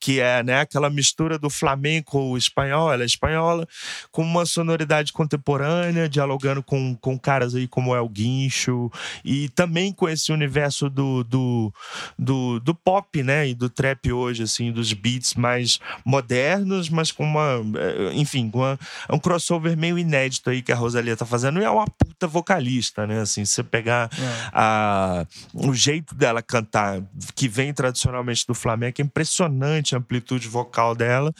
[0.00, 3.66] Que é, né, aquela mistura do flamenco espanhol, ela é espanhola,
[4.10, 8.90] com uma sonoridade contemporânea, dialogando com, com caras aí como El Guincho,
[9.24, 11.72] e também com esse universo do, do,
[12.18, 17.24] do, do pop, né, e do trap hoje, assim, dos beats mais modernos, mas com
[17.24, 18.78] uma, eh, enfim, com uma,
[19.10, 23.06] um crossover meio inédito aí que a Rosalia tá fazendo, e é uma puta vocalista,
[23.06, 24.50] né, assim, se você pegar é.
[24.52, 27.02] a, o jeito dela cantar,
[27.34, 31.32] que vem tradicionalmente do Flamengo, é impressionante a amplitude vocal dela,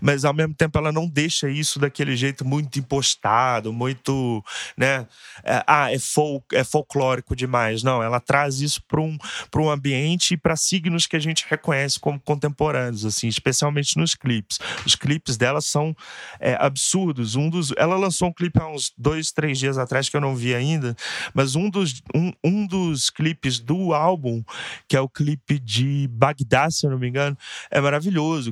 [0.00, 4.42] mas ao mesmo tempo ela não deixa isso daquele jeito muito impostado, muito,
[4.76, 5.06] né,
[5.44, 9.16] é, ah, é, folk, é folclórico demais, não, ela traz isso para um,
[9.56, 14.58] um ambiente e para signos que a gente reconhece como contemporâneos, assim, especialmente nos clipes.
[14.84, 15.94] Os clipes dela são
[16.38, 17.36] é, absurdos.
[17.36, 20.34] Um dos, ela lançou um clipe há uns dois, três dias atrás que eu não
[20.34, 20.94] vi ainda,
[21.34, 24.42] mas um dos, um, um dos clipes do álbum,
[24.88, 27.36] que é o clipe de Bagdá, se eu não me engano,
[27.70, 27.95] é maravilhoso.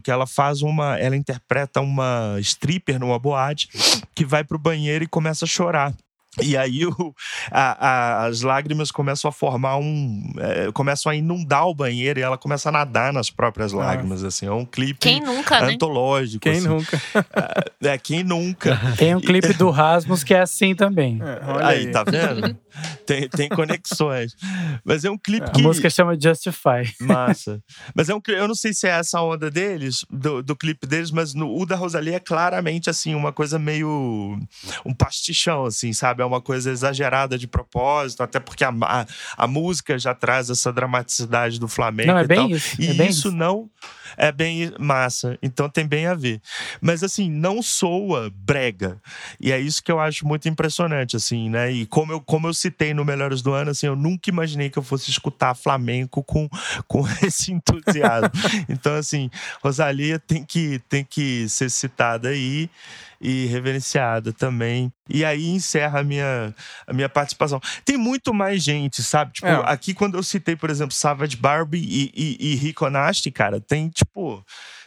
[0.01, 3.69] Que ela faz uma, ela interpreta uma stripper numa boate
[4.15, 5.95] que vai pro banheiro e começa a chorar.
[6.43, 7.15] E aí o,
[7.51, 10.33] a, a, as lágrimas começam a formar um.
[10.39, 14.25] É, começam a inundar o banheiro e ela começa a nadar nas próprias lágrimas.
[14.25, 15.75] Assim, é um clipe quem nunca, né?
[15.75, 16.43] antológico.
[16.43, 16.69] Quem assim.
[16.69, 17.01] nunca?
[17.81, 18.81] É, é, quem nunca.
[18.97, 21.21] Tem um clipe do Rasmus que é assim também.
[21.23, 22.59] É, aí, aí, tá vendo?
[23.07, 24.35] Tem, tem conexões.
[24.85, 25.61] Mas é um clipe que.
[25.61, 26.93] A música chama Justify.
[27.01, 27.63] Massa.
[27.95, 31.11] Mas é um Eu não sei se é essa onda deles, do, do clipe deles,
[31.11, 34.39] mas no, o da Rosalie é claramente assim, uma coisa meio.
[34.85, 36.23] um pastichão, assim, sabe?
[36.23, 39.07] é uma coisa exagerada de propósito, até porque a, a,
[39.37, 42.13] a música já traz essa dramaticidade do Flamengo.
[42.13, 42.51] Não, é bem tal.
[42.51, 42.81] isso.
[42.81, 43.71] E é bem isso, isso não
[44.17, 46.41] é bem massa, então tem bem a ver.
[46.81, 49.01] Mas assim, não soa brega.
[49.41, 51.71] E é isso que eu acho muito impressionante, assim, né?
[51.71, 54.79] E como eu, como eu citei no Melhores do Ano, assim, eu nunca imaginei que
[54.79, 56.49] eu fosse escutar flamenco com,
[56.89, 58.31] com esse entusiasmo.
[58.69, 59.31] então, assim,
[59.63, 62.71] Rosalia tem que, tem que ser citada aí
[63.25, 64.93] e reverenciada também.
[65.09, 66.55] E aí encerra a minha,
[66.87, 67.59] a minha participação.
[67.83, 69.33] Tem muito mais gente, sabe?
[69.33, 69.63] Tipo, é.
[69.65, 73.89] aqui quando eu citei, por exemplo, Savage Barbie e, e, e Rico Nasty, cara, tem
[73.89, 74.45] tipo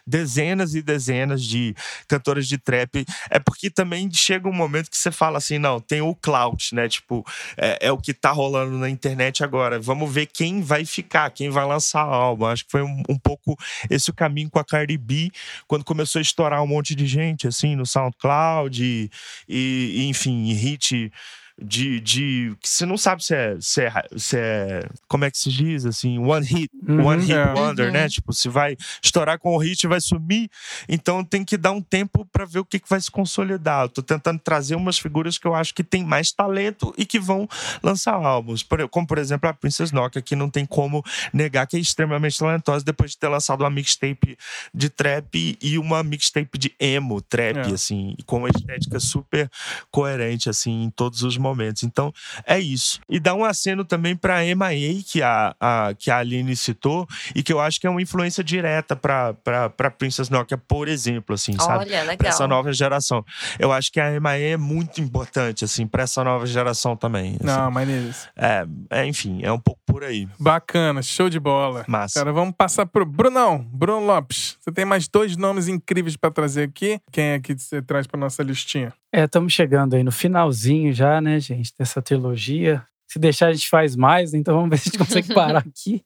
[0.08, 1.76] dezenas e dezenas de
[2.08, 3.06] cantoras de trap.
[3.30, 6.88] É porque também chega um momento que você fala assim: não, tem o clout, né?
[6.88, 7.26] Tipo,
[7.58, 9.80] é, é, o que tá rolando na internet agora.
[9.80, 12.46] Vamos ver quem vai ficar, quem vai lançar álbum.
[12.46, 13.58] Acho que foi um, um pouco
[13.90, 15.30] esse o caminho com a Cardi B,
[15.68, 19.10] quando começou a estourar um monte de gente, assim, no SoundCloud e,
[19.48, 21.12] e enfim, hit
[21.60, 25.38] de, de que você não sabe se é, se é, se é como é que
[25.38, 27.54] se diz assim one hit uhum, one hit é.
[27.54, 28.08] wonder né uhum.
[28.08, 30.50] tipo se vai estourar com o hit vai sumir
[30.88, 33.90] então tem que dar um tempo para ver o que, que vai se consolidar eu
[33.90, 37.50] tô tentando trazer umas figuras que eu acho que tem mais talento e que vão
[37.82, 41.04] lançar álbuns como por exemplo a Princess Nokia que não tem como
[41.34, 44.38] negar que é extremamente talentosa depois de ter lançado uma mixtape
[44.72, 47.74] de trap e uma mixtape de emo trap é.
[47.74, 49.50] assim com uma estética super
[49.90, 51.47] coerente assim em todos os momentos.
[51.84, 52.14] Então,
[52.46, 53.00] é isso.
[53.10, 57.08] E dá um aceno também para a MIA, que a, a, que a Aline citou,
[57.36, 61.54] e que eu acho que é uma influência direta para Princess Nokia, por exemplo, assim,
[61.54, 61.86] Olha, sabe?
[61.86, 62.18] Legal.
[62.18, 63.24] Pra essa nova geração.
[63.60, 67.36] Eu acho que a MIA é muito importante, assim, para essa nova geração também.
[67.36, 67.46] Assim.
[67.46, 68.28] Não, maneiras.
[68.36, 70.28] É, é, enfim, é um pouco por aí.
[70.40, 71.86] Bacana, show de bola.
[71.88, 72.20] Massa.
[72.20, 74.58] Cara, vamos passar pro Brunão, Bruno Lopes.
[74.60, 77.00] Você tem mais dois nomes incríveis para trazer aqui.
[77.12, 78.94] Quem é que você traz para nossa listinha?
[79.14, 82.84] É, estamos chegando aí no finalzinho já, né, gente, dessa trilogia.
[83.10, 86.04] Se deixar, a gente faz mais, então vamos ver se a gente consegue parar aqui.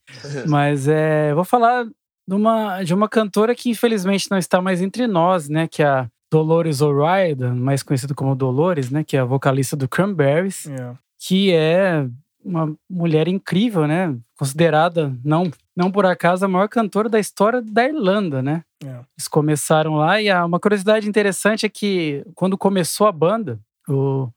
[0.48, 5.08] Mas é, vou falar de uma, de uma cantora que infelizmente não está mais entre
[5.08, 9.26] nós, né, que é a Dolores O'Riordan, mais conhecida como Dolores, né, que é a
[9.26, 10.98] vocalista do Cranberries, yeah.
[11.20, 12.08] que é
[12.44, 17.88] uma mulher incrível, né, considerada não não por acaso a maior cantora da história da
[17.88, 18.64] Irlanda, né?
[18.84, 18.88] É.
[18.88, 24.30] Eles começaram lá e uma curiosidade interessante é que quando começou a banda, o,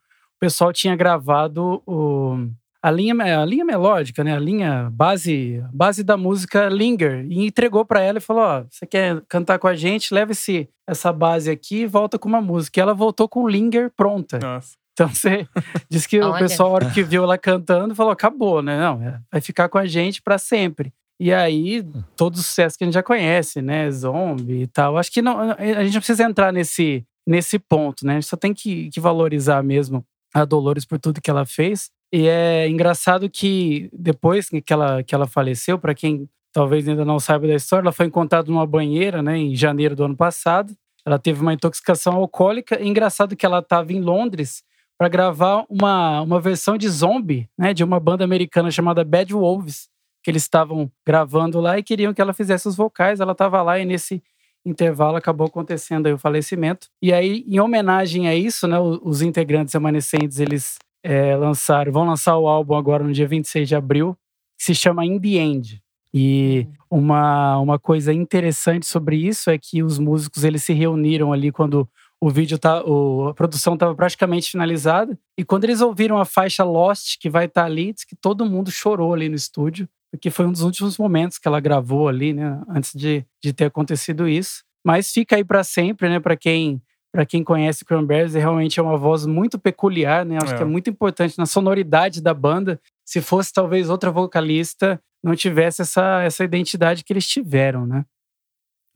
[0.45, 2.37] pessoal tinha gravado o,
[2.83, 4.37] a, linha, a linha melódica, né?
[4.37, 8.87] A linha base, base da música Linger e entregou para ela e falou: ó, você
[8.87, 10.13] quer cantar com a gente?
[10.13, 12.79] Leva esse, essa base aqui e volta com uma música.
[12.79, 14.39] E ela voltou com Linger pronta.
[14.39, 14.77] Nossa.
[14.95, 15.47] Então você
[15.91, 18.79] diz que o pessoal, a hora que viu ela cantando, falou: acabou, né?
[18.79, 20.93] Não, é, vai ficar com a gente para sempre.
[21.19, 21.85] E aí,
[22.17, 23.91] todos os sucessos que a gente já conhece, né?
[23.91, 24.97] Zombie e tal.
[24.97, 28.13] Acho que não, a gente não precisa entrar nesse, nesse ponto, né?
[28.13, 31.91] A gente só tem que, que valorizar mesmo a Dolores por tudo que ela fez.
[32.13, 37.19] E é engraçado que depois que ela, que ela faleceu, para quem talvez ainda não
[37.19, 40.73] saiba da história, ela foi encontrada numa banheira, né, em janeiro do ano passado.
[41.05, 42.81] Ela teve uma intoxicação alcoólica.
[42.81, 44.63] E engraçado que ela estava em Londres
[44.99, 49.89] para gravar uma, uma versão de Zombie, né, de uma banda americana chamada Bad Wolves,
[50.23, 53.21] que eles estavam gravando lá e queriam que ela fizesse os vocais.
[53.21, 54.23] Ela estava lá e nesse
[54.65, 56.89] intervalo acabou acontecendo o falecimento.
[57.03, 62.39] E aí, em homenagem a isso, né, os integrantes remanescentes, eles é, lançaram, vão lançar
[62.39, 64.17] o álbum agora no dia 26 de abril,
[64.57, 65.83] que se chama In The End.
[66.17, 71.51] E uma, uma coisa interessante sobre isso é que os músicos eles se reuniram ali
[71.51, 71.89] quando
[72.25, 75.19] o vídeo tá, o, a produção estava praticamente finalizada.
[75.37, 78.47] E quando eles ouviram a faixa Lost, que vai estar tá ali, diz que todo
[78.47, 82.33] mundo chorou ali no estúdio, porque foi um dos últimos momentos que ela gravou ali,
[82.33, 84.65] né, antes de, de ter acontecido isso.
[84.83, 86.81] Mas fica aí para sempre, né, para quem
[87.13, 90.37] para quem conhece Cranberries, realmente é uma voz muito peculiar, né?
[90.43, 90.57] Acho é.
[90.57, 92.81] que é muito importante na sonoridade da banda.
[93.05, 98.05] Se fosse talvez outra vocalista, não tivesse essa, essa identidade que eles tiveram, né?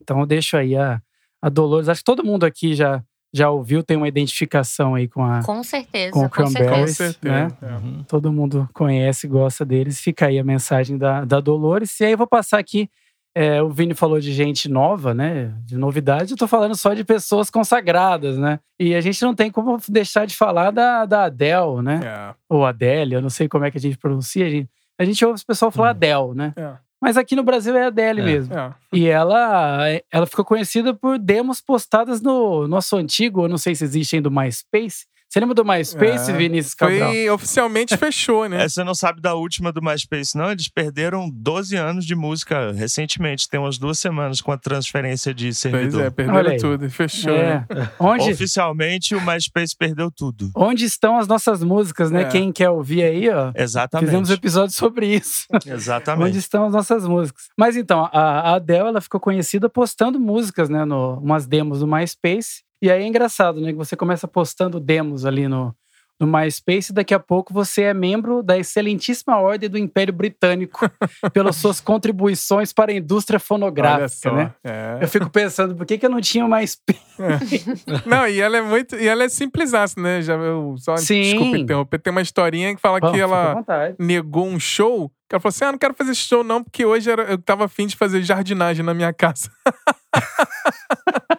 [0.01, 1.01] Então eu deixo aí a,
[1.41, 1.87] a Dolores.
[1.87, 3.01] Acho que todo mundo aqui já
[3.33, 5.43] já ouviu, tem uma identificação aí com a.
[5.43, 7.17] Com certeza, com, o com certeza.
[7.21, 7.47] Né?
[7.61, 8.03] Uhum.
[8.07, 9.99] Todo mundo conhece, gosta deles.
[9.99, 11.99] Fica aí a mensagem da, da Dolores.
[11.99, 12.89] E aí eu vou passar aqui.
[13.35, 15.53] É, o Vini falou de gente nova, né?
[15.63, 16.31] De novidade.
[16.31, 18.59] Eu tô falando só de pessoas consagradas, né?
[18.79, 21.99] E a gente não tem como deixar de falar da, da Adele, né?
[22.03, 22.35] É.
[22.49, 24.47] Ou Adele, eu não sei como é que a gente pronuncia.
[24.47, 24.69] A gente,
[24.99, 25.91] a gente ouve o pessoal falar uhum.
[25.91, 26.53] Adele, né?
[26.57, 26.88] É.
[27.01, 28.57] Mas aqui no Brasil é a Adele é, mesmo.
[28.57, 28.73] É.
[28.91, 33.83] E ela, ela ficou conhecida por demos postadas no nosso antigo, eu não sei se
[33.83, 37.11] existe ainda o MySpace, você lembra do MySpace, é, Vinícius Cabral?
[37.11, 38.59] Foi oficialmente fechou, né?
[38.59, 40.51] É, você não sabe da última do MySpace, não?
[40.51, 45.53] Eles perderam 12 anos de música recentemente, tem umas duas semanas com a transferência de
[45.53, 45.91] servidor.
[45.91, 47.65] Pois é, perderam tudo, fechou, é.
[47.69, 47.91] né?
[47.97, 48.31] Onde...
[48.31, 50.51] Oficialmente o MySpace perdeu tudo.
[50.55, 52.23] Onde estão as nossas músicas, né?
[52.23, 52.25] É.
[52.25, 53.51] Quem quer ouvir aí, ó.
[53.55, 54.07] Exatamente.
[54.07, 55.45] Fizemos um episódio sobre isso.
[55.65, 56.27] Exatamente.
[56.27, 57.43] Onde estão as nossas músicas.
[57.57, 60.83] Mas então, a Adele, ela ficou conhecida postando músicas, né?
[60.85, 62.67] No, umas demos do MySpace.
[62.81, 63.71] E aí é engraçado, né?
[63.71, 65.75] Que você começa postando demos ali no,
[66.19, 70.89] no MySpace, e daqui a pouco você é membro da excelentíssima ordem do Império Britânico
[71.31, 74.53] pelas suas contribuições para a indústria fonográfica, né?
[74.63, 74.97] É.
[75.01, 76.77] Eu fico pensando, por que, que eu não tinha mais
[77.19, 78.09] é.
[78.09, 78.95] Não, e ela é muito.
[78.95, 80.21] E ela é simples, né?
[80.21, 81.21] Já eu só Sim.
[81.21, 81.99] desculpa interromper.
[81.99, 83.63] Tem uma historinha que fala que ela
[83.97, 85.09] negou um show.
[85.27, 87.65] Que ela falou assim: Ah, não quero fazer esse show, não, porque hoje eu tava
[87.65, 89.49] afim de fazer jardinagem na minha casa.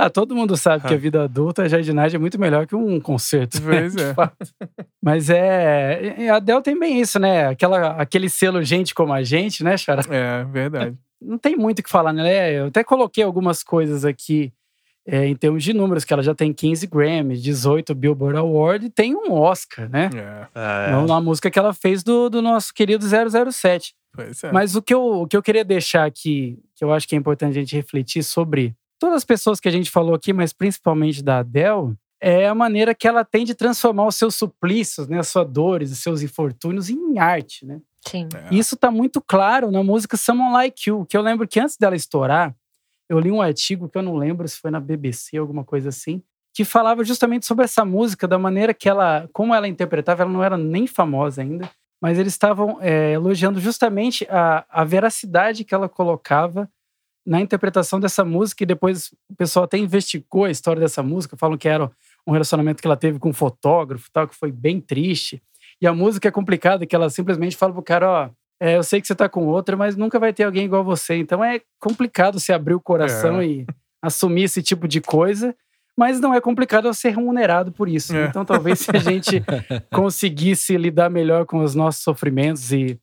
[0.00, 2.98] Ah, todo mundo sabe que a vida adulta, a jardinagem é muito melhor que um
[2.98, 3.60] concerto.
[3.60, 4.02] Né, pois né?
[4.10, 4.70] é.
[5.02, 6.30] Mas é.
[6.30, 7.48] A Del tem bem isso, né?
[7.48, 10.02] Aquela, aquele selo gente como a gente, né, Chara?
[10.08, 10.96] É, verdade.
[11.20, 12.52] Não tem muito o que falar, né?
[12.58, 14.50] Eu até coloquei algumas coisas aqui
[15.06, 18.90] é, em termos de números, que ela já tem 15 Grammys, 18 Billboard Award e
[18.90, 20.08] tem um Oscar, né?
[20.14, 20.92] É.
[20.92, 21.06] é.
[21.06, 23.94] Na música que ela fez do, do nosso querido 007.
[24.12, 24.50] Pois é.
[24.52, 27.18] Mas o que, eu, o que eu queria deixar aqui, que eu acho que é
[27.18, 31.24] importante a gente refletir sobre todas as pessoas que a gente falou aqui, mas principalmente
[31.24, 35.28] da Adele, é a maneira que ela tem de transformar os seus suplícios, né, as
[35.28, 37.80] suas dores, os seus infortúnios em arte, né?
[38.06, 38.28] Sim.
[38.34, 38.54] É.
[38.54, 41.96] Isso tá muito claro na música Someone Like You, que eu lembro que antes dela
[41.96, 42.54] estourar,
[43.08, 46.22] eu li um artigo que eu não lembro se foi na BBC, alguma coisa assim,
[46.54, 50.44] que falava justamente sobre essa música, da maneira que ela, como ela interpretava, ela não
[50.44, 51.70] era nem famosa ainda,
[52.02, 56.68] mas eles estavam é, elogiando justamente a, a veracidade que ela colocava
[57.26, 61.58] na interpretação dessa música, e depois o pessoal até investigou a história dessa música, falam
[61.58, 61.90] que era
[62.26, 65.42] um relacionamento que ela teve com um fotógrafo tal, que foi bem triste.
[65.80, 68.30] E a música é complicada, que ela simplesmente fala pro cara, ó,
[68.60, 71.16] é, eu sei que você tá com outra, mas nunca vai ter alguém igual você.
[71.16, 73.46] Então é complicado se abrir o coração é.
[73.46, 73.66] e
[74.02, 75.54] assumir esse tipo de coisa,
[75.96, 78.14] mas não é complicado ser remunerado por isso.
[78.14, 78.26] É.
[78.26, 79.42] Então talvez se a gente
[79.92, 83.00] conseguisse lidar melhor com os nossos sofrimentos e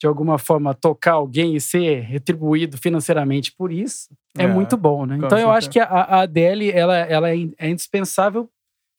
[0.00, 5.04] de alguma forma tocar alguém e ser retribuído financeiramente por isso, é, é muito bom,
[5.04, 5.16] né?
[5.16, 8.48] Então eu acho que a, a Adele, ela, ela é, é indispensável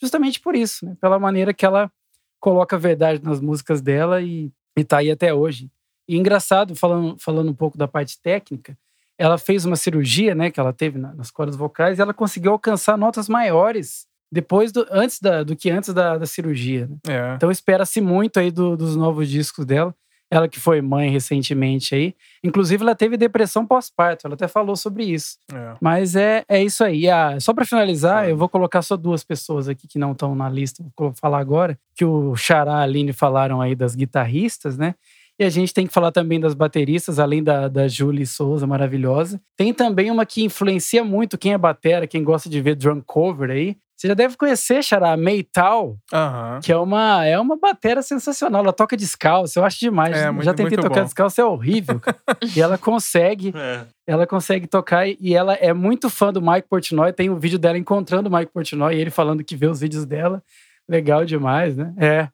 [0.02, 0.98] justamente por isso, né?
[1.00, 1.92] Pela maneira que ela
[2.40, 5.70] coloca a verdade nas músicas dela e, e tá aí até hoje.
[6.08, 8.78] E engraçado, falando, falando um pouco da parte técnica,
[9.18, 12.98] ela fez uma cirurgia, né, que ela teve nas cordas vocais, e ela conseguiu alcançar
[12.98, 16.88] notas maiores depois do antes da, do que antes da, da cirurgia.
[16.88, 16.98] Né?
[17.10, 17.36] É.
[17.36, 19.94] Então espera-se muito aí do, dos novos discos dela.
[20.32, 22.16] Ela que foi mãe recentemente aí.
[22.44, 24.28] Inclusive, ela teve depressão pós-parto.
[24.28, 25.38] Ela até falou sobre isso.
[25.52, 25.74] É.
[25.82, 27.10] Mas é, é isso aí.
[27.10, 28.32] Ah, só para finalizar, é.
[28.32, 30.84] eu vou colocar só duas pessoas aqui que não estão na lista.
[30.98, 31.78] Vou falar agora.
[31.96, 34.96] Que o Xará e a Aline falaram aí das guitarristas, né?
[35.40, 39.42] E a gente tem que falar também das bateristas, além da, da Julie Souza, maravilhosa.
[39.56, 43.50] Tem também uma que influencia muito quem é batera, quem gosta de ver drum cover
[43.50, 43.78] aí.
[44.00, 46.60] Você já deve conhecer, Xará, Meital, uhum.
[46.64, 48.64] que é uma, é uma batera sensacional.
[48.64, 50.16] Ela toca descalço, eu acho demais.
[50.16, 51.04] É, muito, já tentei tocar bom.
[51.04, 52.00] descalço, é horrível.
[52.56, 53.82] e ela consegue, é.
[54.08, 57.12] ela consegue tocar e ela é muito fã do Mike Portnoy.
[57.12, 60.06] Tem um vídeo dela encontrando o Mike Portnoy e ele falando que vê os vídeos
[60.06, 60.42] dela.
[60.88, 61.94] Legal demais, né?
[61.98, 62.30] É.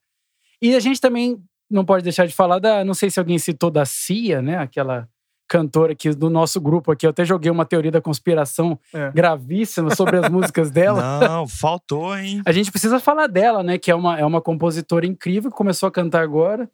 [0.62, 3.72] E a gente também não pode deixar de falar da, não sei se alguém citou
[3.72, 4.60] da Cia, né?
[4.60, 5.10] Aquela
[5.48, 7.06] cantora aqui do nosso grupo aqui.
[7.06, 9.12] Eu até joguei uma teoria da conspiração é.
[9.12, 11.20] gravíssima sobre as músicas dela.
[11.20, 12.42] Não, faltou, hein?
[12.46, 13.78] A gente precisa falar dela, né?
[13.78, 16.70] Que é uma, é uma compositora incrível que começou a cantar agora.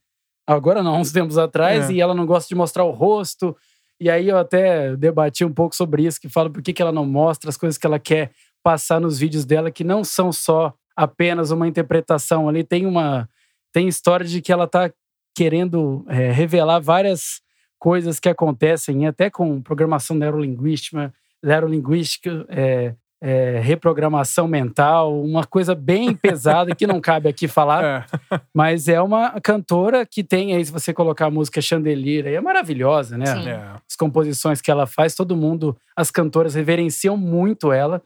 [0.47, 1.89] Agora não, uns tempos atrás.
[1.89, 1.93] É.
[1.93, 3.55] E ela não gosta de mostrar o rosto.
[3.99, 6.91] E aí eu até debati um pouco sobre isso, que fala por que, que ela
[6.91, 8.31] não mostra as coisas que ela quer
[8.63, 12.49] passar nos vídeos dela, que não são só apenas uma interpretação.
[12.49, 13.29] Ali tem uma...
[13.73, 14.91] Tem história de que ela tá
[15.33, 17.41] querendo é, revelar várias
[17.81, 21.11] coisas que acontecem até com programação neurolinguística,
[21.43, 28.39] neurolinguística é, é, reprogramação mental, uma coisa bem pesada que não cabe aqui falar, é.
[28.53, 32.41] mas é uma cantora que tem aí, se você colocar a música Chandelier, aí é
[32.41, 33.25] maravilhosa, né?
[33.89, 37.99] As composições que ela faz, todo mundo, as cantoras reverenciam muito ela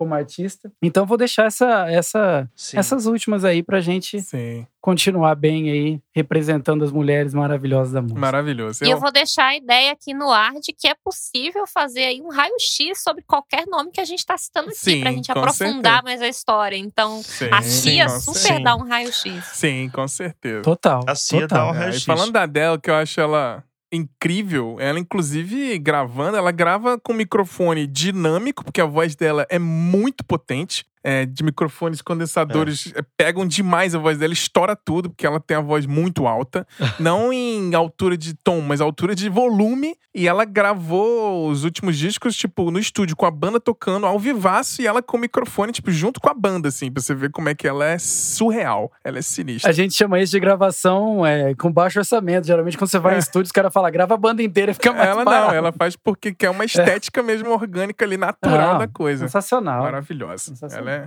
[0.00, 0.72] como artista.
[0.82, 4.66] Então vou deixar essa, essa, essas últimas aí pra gente Sim.
[4.80, 8.18] continuar bem aí, representando as mulheres maravilhosas da música.
[8.18, 8.82] Maravilhoso.
[8.82, 8.92] E eu...
[8.92, 12.30] eu vou deixar a ideia aqui no ar de que é possível fazer aí um
[12.30, 16.02] raio-x sobre qualquer nome que a gente tá citando aqui, Sim, pra gente aprofundar certeza.
[16.02, 16.76] mais a história.
[16.78, 19.44] Então, Sim, a Cia super dá um raio-x.
[19.52, 20.62] Sim, com certeza.
[20.62, 21.04] Total.
[21.06, 21.58] A Cia total.
[21.58, 22.02] dá um raio-x.
[22.02, 24.76] É, falando da Adele, que eu acho ela incrível.
[24.78, 30.84] Ela, inclusive, gravando, ela grava com microfone dinâmico, porque a voz dela é muito potente
[31.02, 33.02] é, de microfones condensadores é.
[33.16, 36.66] pegam demais a voz dela, estoura tudo, porque ela tem a voz muito alta.
[36.98, 39.94] não em altura de tom, mas altura de volume.
[40.12, 44.82] E ela gravou os últimos discos, tipo, no estúdio, com a banda tocando ao vivaço
[44.82, 47.48] e ela com o microfone, tipo, junto com a banda, assim, pra você ver como
[47.48, 48.90] é que ela é surreal.
[49.04, 49.70] Ela é sinistra.
[49.70, 52.44] A gente chama isso de gravação é, com baixo orçamento.
[52.44, 53.16] Geralmente, quando você vai é.
[53.16, 55.46] em estúdio, os caras falam, grava a banda inteira, fica mais Ela barato.
[55.46, 59.26] não, ela faz porque quer uma estética mesmo orgânica ali, natural da coisa.
[59.26, 59.84] Sensacional.
[59.84, 60.38] Maravilhosa.
[60.38, 60.88] Sensacional.
[60.88, 61.06] Ela é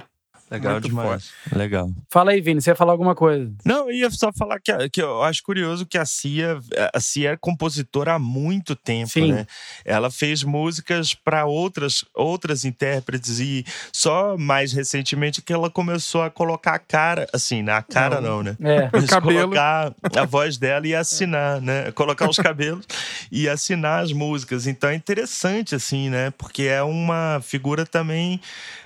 [0.53, 1.29] Legal Muito demais.
[1.29, 1.57] Forte.
[1.57, 1.91] Legal.
[2.11, 3.51] Fala aí, Vini, você ia falar alguma coisa?
[3.65, 6.59] Não, eu ia só falar que, que eu acho curioso que a Cia,
[6.93, 9.31] a Cia é compositora há muito tempo, Sim.
[9.31, 9.47] né?
[9.83, 16.29] Ela fez músicas para outras, outras intérpretes e só mais recentemente que ela começou a
[16.29, 18.57] colocar a cara, assim, na cara não, não né?
[18.61, 18.89] É.
[18.93, 19.49] Mas cabelo.
[19.49, 21.91] colocar a voz dela e assinar, né?
[21.93, 22.85] Colocar os cabelos
[23.31, 24.67] e assinar as músicas.
[24.67, 26.31] Então é interessante, assim, né?
[26.37, 28.39] Porque é uma figura também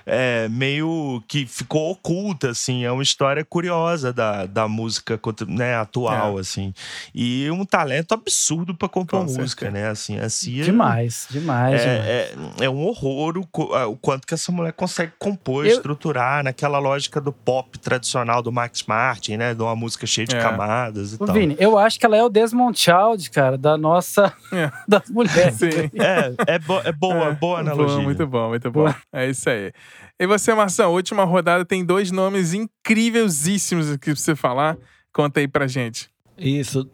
[0.08, 2.84] é, meio que ficou oculta, assim.
[2.84, 6.40] É uma história curiosa da, da música né, atual, é.
[6.40, 6.72] assim.
[7.14, 9.70] E um talento absurdo para compor Com música, certeza.
[9.70, 9.90] né?
[9.90, 11.80] Assim, a Cia, demais, demais.
[11.80, 12.60] É, demais.
[12.60, 13.46] É, é, um horror o,
[13.90, 15.72] o, quanto que essa mulher consegue compor, Eu...
[15.72, 19.54] estruturar naquela lógica do pop tradicional do Max Martin, né?
[19.54, 20.40] De uma música cheia de é.
[20.40, 21.34] camadas e o tal.
[21.34, 24.32] Vini, eu acho que ela é o Desmond Child, cara, da nossa...
[24.52, 24.70] É.
[24.88, 25.56] das mulheres.
[25.56, 25.90] Sim.
[25.98, 27.94] É, é, bo é boa, boa analogia.
[27.94, 28.94] Boa, muito bom, muito bom.
[29.12, 29.72] É isso aí.
[30.18, 34.76] E você, Marção, última rodada tem dois nomes incríveisíssimos que você falar.
[35.12, 36.10] Conta aí pra gente.
[36.36, 36.88] Isso.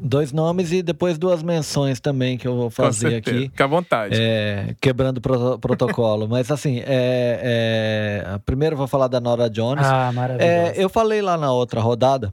[0.00, 3.42] Dois nomes e depois duas menções também que eu vou fazer aqui.
[3.42, 4.16] Fica à vontade.
[4.20, 6.28] É, quebrando o protocolo.
[6.28, 9.84] Mas assim, é, é, primeiro eu vou falar da Nora Jones.
[9.84, 10.48] Ah, maravilhoso.
[10.48, 12.32] É, eu falei lá na outra rodada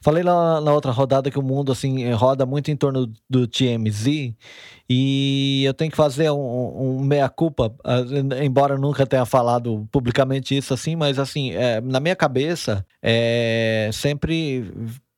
[0.00, 4.34] Falei lá na outra rodada que o mundo assim roda muito em torno do TMZ
[4.88, 7.98] e eu tenho que fazer um, um meia-culpa, ah,
[8.42, 14.72] embora nunca tenha falado publicamente isso assim, mas assim, é, na minha cabeça, é, sempre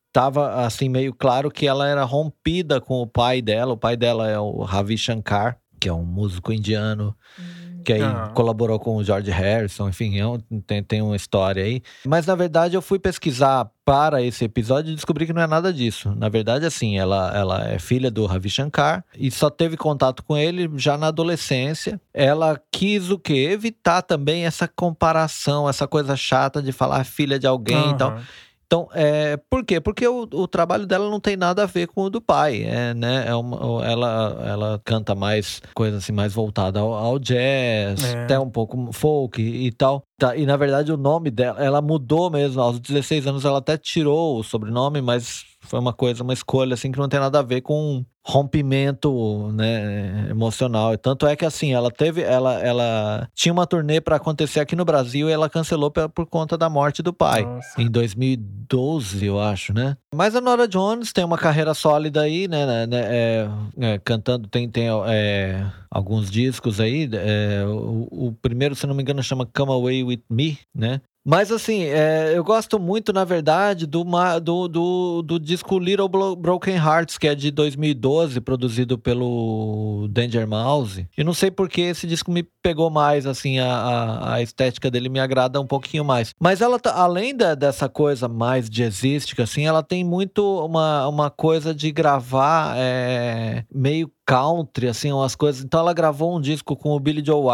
[0.07, 3.75] estava assim meio claro que ela era rompida com o pai dela.
[3.75, 7.15] O pai dela é o Ravi Shankar, que é um músico indiano.
[7.39, 7.58] Hum
[7.89, 8.31] que aí ah.
[8.35, 11.83] colaborou com o George Harrison, enfim, é tem, tem uma história aí.
[12.05, 15.73] Mas na verdade eu fui pesquisar para esse episódio e descobri que não é nada
[15.73, 16.15] disso.
[16.15, 20.37] Na verdade, assim, ela, ela é filha do Ravi Shankar e só teve contato com
[20.37, 21.99] ele já na adolescência.
[22.13, 23.49] Ela quis o quê?
[23.51, 27.93] Evitar também essa comparação, essa coisa chata de falar filha de alguém uhum.
[27.93, 28.19] e tal.
[28.69, 29.81] Então, é, por quê?
[29.81, 32.93] Porque o, o, trabalho dela não tem nada a ver com o do pai, é,
[32.93, 33.25] né?
[33.27, 38.25] É uma, ela, ela canta mais coisa assim, mais voltada ao, ao jazz, é.
[38.25, 40.03] até um pouco folk e, e tal.
[40.19, 42.61] Tá, e na verdade o nome dela, ela mudou mesmo.
[42.61, 46.91] Aos 16 anos ela até tirou o sobrenome, mas foi uma coisa, uma escolha assim
[46.91, 50.97] que não tem nada a ver com rompimento, né, emocional.
[50.99, 54.85] Tanto é que assim, ela teve, ela, ela tinha uma turnê para acontecer aqui no
[54.85, 57.81] Brasil e ela cancelou por, por conta da morte do pai Nossa.
[57.81, 59.97] em 2012, eu acho, né?
[60.15, 64.47] Mas a Nora Jones tem uma carreira sólida aí, né, né, né é, é, cantando
[64.47, 67.09] tem tem é, alguns discos aí.
[67.13, 71.01] É, o, o, primeiro, se não me engano, chama Come Away With Me, né?
[71.31, 74.03] Mas assim, é, eu gosto muito, na verdade, do,
[74.43, 81.07] do, do, do, disco Little Broken Hearts, que é de 2012, produzido pelo Danger Mouse.
[81.19, 85.11] E não sei porque esse disco me pegou mais, assim, a, a, a estética dele
[85.11, 86.33] me agrada um pouquinho mais.
[86.41, 91.29] Mas ela, tá, além da, dessa coisa mais jazzística, assim, ela tem muito uma, uma
[91.29, 95.65] coisa de gravar é, meio country, assim, umas coisas.
[95.65, 97.47] Então ela gravou um disco com o Billy Joe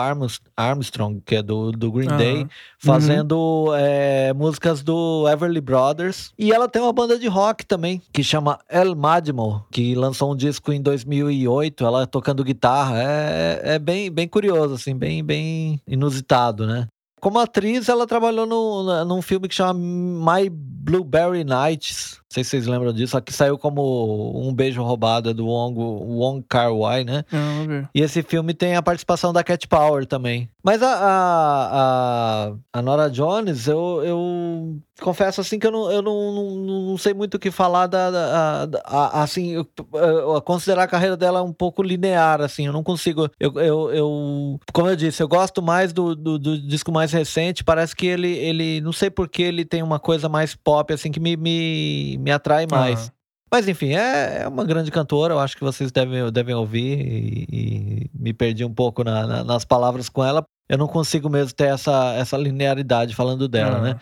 [0.56, 2.16] Armstrong, que é do, do Green uhum.
[2.16, 2.46] Day,
[2.80, 3.74] fazendo uhum.
[3.76, 6.32] é, músicas do Everly Brothers.
[6.36, 10.36] E ela tem uma banda de rock também, que chama El Madmo, que lançou um
[10.36, 13.00] disco em 2008, ela tocando guitarra.
[13.00, 16.88] É, é bem, bem curioso, assim, bem, bem inusitado, né?
[17.20, 22.20] Como atriz, ela trabalhou no, num filme que chama My Blueberry Nights.
[22.34, 23.16] Não sei se vocês lembram disso.
[23.16, 27.24] Aqui saiu como Um Beijo Roubado, é do Wong, Wong Kar Wai, né?
[27.32, 30.50] Ah, e esse filme tem a participação da Cat Power também.
[30.64, 36.00] Mas a, a, a, a Nora Jones, eu, eu confesso assim que eu não, eu
[36.00, 38.80] não, não, não sei muito o que falar da, da, da
[39.12, 43.52] assim, eu, eu, considerar a carreira dela um pouco linear, assim, eu não consigo, eu,
[43.60, 47.94] eu, eu como eu disse, eu gosto mais do, do, do, disco mais recente, parece
[47.94, 51.36] que ele, ele, não sei porque ele tem uma coisa mais pop, assim, que me,
[51.36, 53.04] me, me atrai mais.
[53.04, 53.10] Uhum.
[53.52, 57.46] Mas enfim, é, é, uma grande cantora, eu acho que vocês devem, devem ouvir e,
[57.52, 61.54] e me perdi um pouco na, na, nas palavras com ela, eu não consigo mesmo
[61.54, 63.96] ter essa, essa linearidade falando dela, né?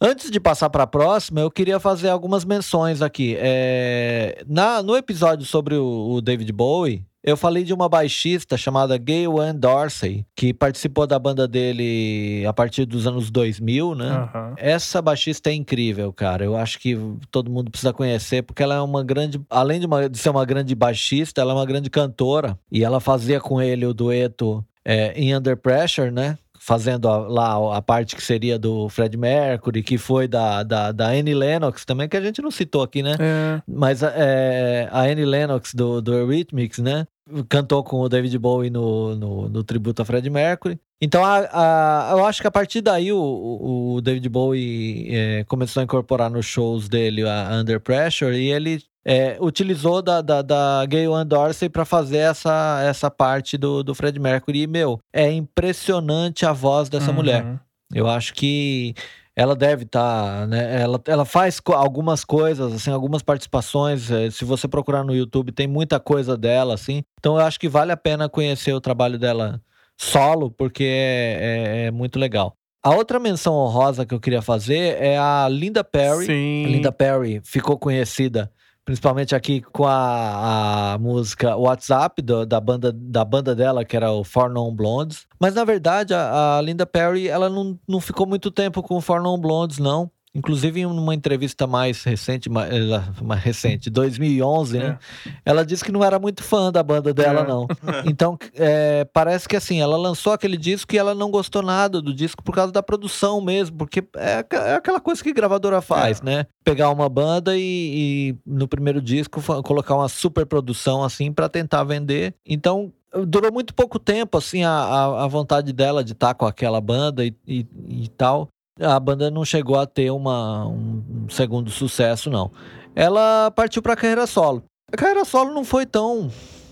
[0.00, 3.36] Antes de passar para a próxima, eu queria fazer algumas menções aqui.
[3.38, 8.96] É, na, no episódio sobre o, o, David Bowie, eu falei de uma baixista chamada
[8.96, 14.30] Gayle Ann Dorsey, que participou da banda dele a partir dos anos 2000, né?
[14.32, 14.54] Uhum.
[14.56, 16.44] Essa baixista é incrível, cara.
[16.44, 16.96] Eu acho que
[17.32, 19.40] todo mundo precisa conhecer, porque ela é uma grande.
[19.50, 22.56] Além de, uma, de ser uma grande baixista, ela é uma grande cantora.
[22.70, 26.38] E ela fazia com ele o dueto é, em Under Pressure, né?
[26.66, 31.10] Fazendo a, lá a parte que seria do Fred Mercury, que foi da, da, da
[31.10, 33.14] Annie Lennox também, que a gente não citou aqui, né?
[33.20, 33.62] É.
[33.68, 37.06] Mas é, a Annie Lennox do, do Eurythmics, né?
[37.48, 40.76] Cantou com o David Bowie no, no, no tributo a Fred Mercury.
[41.00, 45.80] Então, a, a, eu acho que a partir daí o, o David Bowie é, começou
[45.82, 50.84] a incorporar nos shows dele a Under Pressure e ele é, utilizou da, da, da
[50.84, 54.62] Gayle Dorsey para fazer essa, essa parte do, do Fred Mercury.
[54.62, 57.14] E, meu, é impressionante a voz dessa uhum.
[57.14, 57.60] mulher.
[57.94, 58.94] Eu acho que
[59.36, 60.82] ela deve estar, tá, né?
[60.82, 64.10] Ela, ela faz algumas coisas, assim, algumas participações.
[64.10, 67.04] É, se você procurar no YouTube, tem muita coisa dela, assim.
[67.20, 69.62] Então eu acho que vale a pena conhecer o trabalho dela
[69.96, 72.56] solo, porque é, é, é muito legal.
[72.82, 76.26] A outra menção honrosa que eu queria fazer é a Linda Perry.
[76.26, 76.64] Sim.
[76.66, 78.50] A Linda Perry ficou conhecida
[78.86, 84.12] principalmente aqui com a, a música WhatsApp do, da, banda, da banda dela, que era
[84.12, 85.26] o Four Non Blondes.
[85.40, 89.00] Mas na verdade, a, a Linda Perry ela não, não ficou muito tempo com o
[89.00, 90.08] Four Non Blondes, não.
[90.36, 94.98] Inclusive, em uma entrevista mais recente, mais, eh, mais recente, 2011, né?
[95.24, 95.30] É.
[95.46, 97.46] Ela disse que não era muito fã da banda dela, é.
[97.46, 97.66] não.
[98.04, 102.12] Então, é, parece que assim, ela lançou aquele disco e ela não gostou nada do
[102.12, 106.24] disco por causa da produção mesmo, porque é, é aquela coisa que gravadora faz, é.
[106.24, 106.46] né?
[106.62, 111.82] Pegar uma banda e, e no primeiro disco colocar uma super produção assim para tentar
[111.84, 112.34] vender.
[112.44, 112.92] Então,
[113.24, 117.24] durou muito pouco tempo, assim, a, a, vontade dela de estar tá com aquela banda
[117.24, 118.48] e, e, e, tal
[118.80, 122.50] a banda não chegou a ter uma, um segundo sucesso, não.
[122.94, 124.62] Ela partiu para a carreira solo.
[124.92, 126.30] A carreira solo não foi tão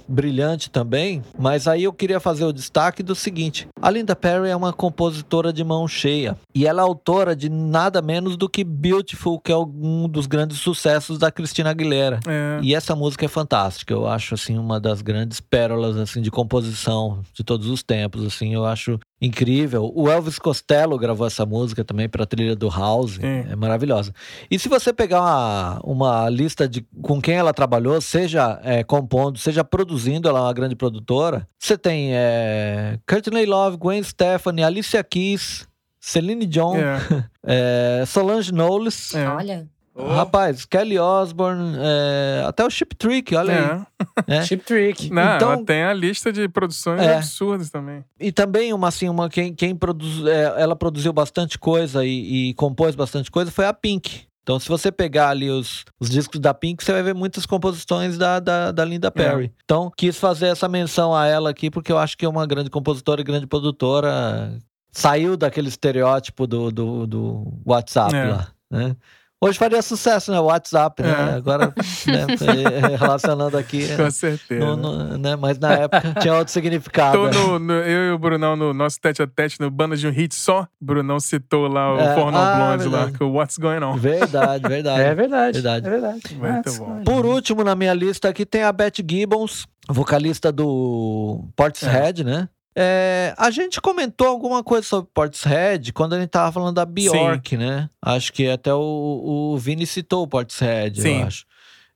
[0.09, 4.57] brilhante também, mas aí eu queria fazer o destaque do seguinte: a Linda Perry é
[4.57, 9.41] uma compositora de mão cheia e ela é autora de nada menos do que Beautiful,
[9.41, 12.21] que é um dos grandes sucessos da Cristina Aguilera.
[12.27, 12.59] É.
[12.63, 17.23] E essa música é fantástica, eu acho assim uma das grandes pérolas assim de composição
[17.33, 19.91] de todos os tempos, assim, eu acho incrível.
[19.95, 23.45] O Elvis Costello gravou essa música também para a trilha do House, Sim.
[23.51, 24.13] é maravilhosa.
[24.51, 29.39] E se você pegar uma, uma lista de com quem ela trabalhou, seja é, compondo,
[29.39, 35.03] seja produzindo, ela é uma grande produtora, você tem é, Courtney Love, Gwen Stefani, Alicia
[35.03, 35.67] Keys,
[36.01, 37.25] Celine Dion, é.
[38.03, 39.15] é Solange Knowles.
[39.15, 39.29] É.
[39.29, 39.74] Olha.
[39.97, 40.09] Oh.
[40.09, 43.59] Rapaz, Kelly Osbourne, é, até o Chip Trick, olha é.
[43.59, 44.39] aí.
[44.39, 44.43] É.
[44.45, 45.09] Chip Trick.
[45.09, 47.17] Não, então, tem a lista de produções é.
[47.17, 48.05] absurdas também.
[48.19, 52.55] E também uma assim, uma quem, quem produz, é, ela produziu bastante coisa e, e,
[52.55, 54.27] compôs bastante coisa foi a Pink.
[54.43, 58.19] Então, se você pegar ali os, os discos da Pink, você vai ver muitas composições
[58.19, 59.11] da, da, da Linda é.
[59.11, 59.55] Perry.
[59.65, 62.69] Então, quis fazer essa menção a ela aqui, porque eu acho que é uma grande
[62.69, 64.59] compositora e grande produtora.
[64.93, 68.97] Saiu daquele estereótipo do, do, do WhatsApp lá, né?
[69.45, 70.41] Hoje faria sucesso, né?
[70.41, 71.11] WhatsApp, né?
[71.11, 71.35] É.
[71.35, 71.67] Agora,
[72.07, 73.87] né, relacionando aqui.
[73.95, 74.65] Com certeza.
[74.65, 75.37] No, no, né?
[75.37, 77.19] Mas na época tinha outro significado.
[77.19, 80.09] Tô no, no, eu e o Brunão, no nosso tete a tete, no Banda de
[80.09, 82.15] um Hit só, Brunão citou lá o é.
[82.15, 83.97] Fornal ah, Blonde lá, que o What's Going On.
[83.99, 85.03] Verdade, verdade.
[85.03, 85.61] É verdade.
[85.61, 85.87] verdade.
[85.87, 86.35] É verdade.
[86.35, 87.03] Muito bom.
[87.05, 92.25] Por último, na minha lista aqui tem a Beth Gibbons, vocalista do Portishead, é.
[92.25, 92.49] né?
[92.77, 97.51] É, a gente comentou alguma coisa sobre Portishead quando a gente tava falando da Bjork,
[97.51, 97.57] Sim.
[97.57, 97.89] né?
[98.03, 101.21] Acho que até o, o Vini citou o Portishead, Sim.
[101.21, 101.45] eu acho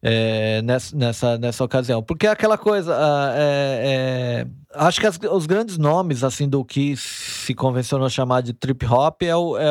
[0.02, 2.02] é, nessa, nessa, nessa ocasião.
[2.02, 2.92] Porque é aquela coisa.
[2.92, 8.42] Uh, é, é, acho que as, os grandes nomes assim do que se convencionou chamar
[8.42, 9.64] de trip hop é o, é,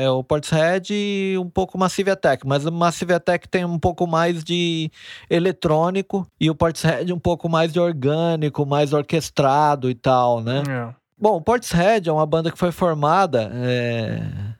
[0.00, 2.46] é, é o Portishead e um pouco Massive Attack.
[2.46, 4.90] Mas o Massive Attack tem um pouco mais de
[5.30, 10.62] eletrônico e o Portishead um pouco mais de orgânico, mais orquestrado e tal, né?
[10.68, 11.02] É.
[11.16, 13.52] Bom, o Portishead é uma banda que foi formada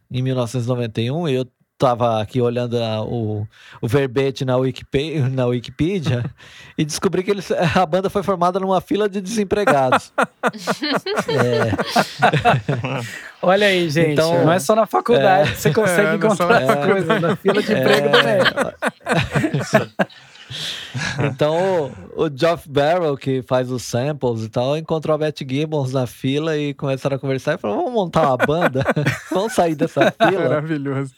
[0.09, 1.47] em 1991 e eu
[1.83, 3.47] estava aqui olhando a, o,
[3.81, 6.25] o verbete na Wikipedia, na Wikipedia
[6.79, 10.13] e descobri que eles, a banda foi formada numa fila de desempregados.
[11.29, 11.73] é.
[13.43, 14.13] Olha aí, gente.
[14.13, 17.21] Então, não é só na faculdade é, você consegue é, encontrar essa coisa.
[17.21, 18.39] Na fila de emprego também.
[21.33, 25.93] então, o, o Geoff Barrow, que faz os samples e tal, encontrou a Beth Gibbons
[25.93, 28.85] na fila e começaram a conversar e falou: vamos montar uma banda,
[29.31, 30.49] vamos sair dessa fila.
[30.49, 31.15] Maravilhoso.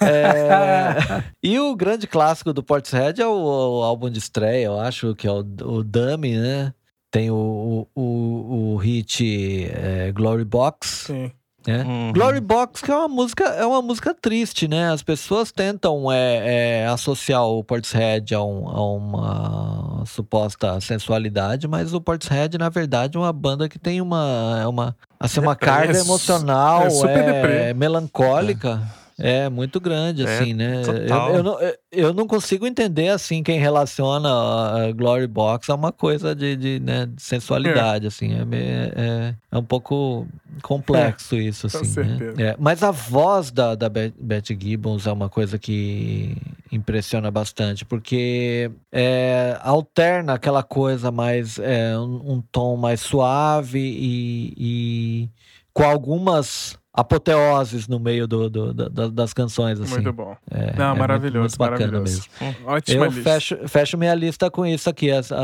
[0.00, 5.14] é, e o grande clássico do Portishead é o, o, álbum de estreia, eu acho,
[5.14, 6.72] que é o, o Dummy, né?
[7.10, 11.04] Tem o, o, o hit é, Glory Box.
[11.06, 11.30] Sim.
[11.66, 11.82] É.
[11.82, 12.12] Uhum.
[12.12, 14.90] Glory Box, que é uma música, é uma música triste, né?
[14.90, 21.94] As pessoas tentam é, é, associar o Portishead a, um, a, uma suposta sensualidade, mas
[21.94, 25.98] o Portishead, na verdade, é uma banda que tem uma, é uma, assim, uma carga
[25.98, 28.82] emocional, é, melancólica.
[29.18, 30.82] É, muito grande, é, assim, né?
[30.84, 31.58] Eu, eu, não,
[31.92, 36.80] eu não consigo entender, assim, quem relaciona a Glory Box a uma coisa de, de,
[36.80, 38.08] né, de sensualidade, é.
[38.08, 38.32] assim.
[38.32, 40.26] É, é, é, um pouco
[40.62, 42.00] complexo é, isso, assim.
[42.00, 42.34] Né?
[42.38, 46.36] É, mas a voz da, da Beth Gibbons é uma coisa que
[46.72, 51.58] impressiona bastante, porque é, alterna aquela coisa mais...
[51.58, 55.28] É, um, um tom mais suave e, e
[55.72, 59.80] com algumas apoteoses no meio do, do, do, das canções.
[59.80, 59.94] Assim.
[59.94, 60.36] Muito bom.
[60.48, 62.28] É, Não, é maravilhoso, muito, muito bacana maravilhoso.
[62.40, 62.56] mesmo.
[62.60, 63.32] Hum, ótima Eu lista.
[63.32, 65.36] Fecho, fecho minha lista com isso aqui, essa,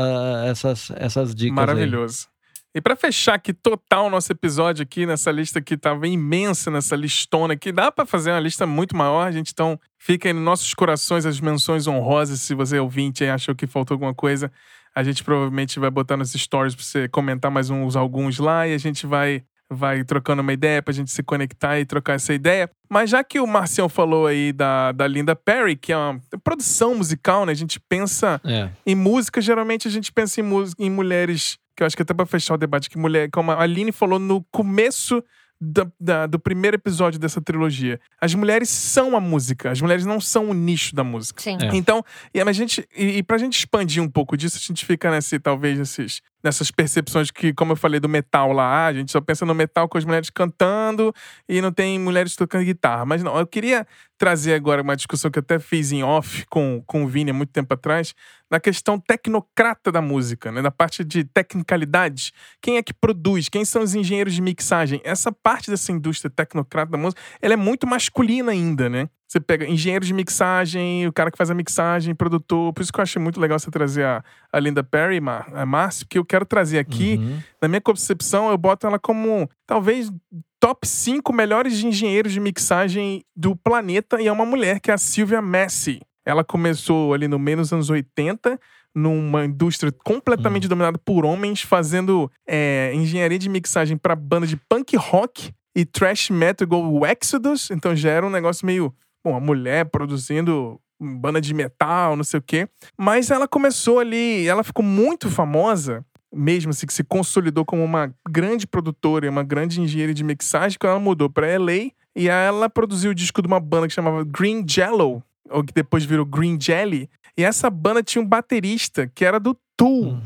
[0.47, 1.55] essas, essas dicas.
[1.55, 2.27] Maravilhoso.
[2.27, 2.31] Aí.
[2.73, 6.95] E para fechar aqui total o nosso episódio aqui nessa lista que tava imensa nessa
[6.95, 10.43] listona aqui, dá para fazer uma lista muito maior, a gente então fica aí nos
[10.43, 14.49] nossos corações as menções honrosas, se você é ouvinte e achou que faltou alguma coisa,
[14.95, 18.73] a gente provavelmente vai botar nos stories para você comentar mais uns alguns lá e
[18.73, 22.69] a gente vai vai trocando uma ideia pra gente se conectar e trocar essa ideia.
[22.89, 26.95] Mas já que o Marcião falou aí da, da Linda Perry, que é uma produção
[26.95, 27.53] musical, né?
[27.53, 28.69] A gente pensa é.
[28.85, 30.45] em música, geralmente a gente pensa em,
[30.77, 33.61] em mulheres, que eu acho que até pra fechar o debate, que mulher, como a
[33.61, 35.23] Aline falou no começo
[35.61, 37.99] da, da, do primeiro episódio dessa trilogia.
[38.19, 41.41] As mulheres são a música, as mulheres não são o nicho da música.
[41.41, 41.57] Sim.
[41.61, 41.75] É.
[41.75, 42.03] Então,
[42.33, 45.39] e a gente, e, e pra gente expandir um pouco disso, a gente fica nesse,
[45.39, 49.45] talvez, nesses, nessas percepções que, como eu falei do metal lá, a gente só pensa
[49.45, 51.13] no metal com as mulheres cantando
[51.47, 53.05] e não tem mulheres tocando guitarra.
[53.05, 53.85] Mas não, eu queria
[54.17, 57.33] trazer agora uma discussão que eu até fiz em off com, com o Vini há
[57.33, 58.13] muito tempo atrás,
[58.49, 60.61] na questão tecnocrata da música, né?
[60.61, 62.31] na parte de tecnicalidade.
[62.61, 63.49] Quem é que produz?
[63.49, 65.01] Quem são os engenheiros de mixagem?
[65.03, 69.09] Essa parte dessa indústria tecnocrata da música, ela é muito masculina ainda, né?
[69.31, 72.73] Você pega engenheiro de mixagem, o cara que faz a mixagem, produtor.
[72.73, 74.21] Por isso que eu achei muito legal você trazer a,
[74.51, 75.21] a Linda Perry,
[75.53, 77.39] a Márcia, porque eu quero trazer aqui, uhum.
[77.61, 80.11] na minha concepção, eu boto ela como talvez
[80.59, 84.97] top 5 melhores engenheiros de mixagem do planeta e é uma mulher, que é a
[84.97, 86.01] Sylvia Messi.
[86.25, 88.59] Ela começou ali no meio dos anos 80,
[88.93, 90.71] numa indústria completamente uhum.
[90.71, 96.29] dominada por homens, fazendo é, engenharia de mixagem para banda de punk rock e thrash
[96.29, 97.71] metal igual o Exodus.
[97.71, 98.93] Então já era um negócio meio.
[99.23, 102.67] Bom, a mulher produzindo banda de metal, não sei o quê.
[102.97, 108.13] Mas ela começou ali, ela ficou muito famosa, mesmo assim, que se consolidou como uma
[108.29, 111.91] grande produtora, uma grande engenheira de mixagem, quando ela mudou para LA.
[112.15, 116.03] E ela produziu o disco de uma banda que chamava Green Jello, ou que depois
[116.03, 117.09] virou Green Jelly.
[117.37, 120.13] E essa banda tinha um baterista que era do Tool.
[120.13, 120.21] Hum.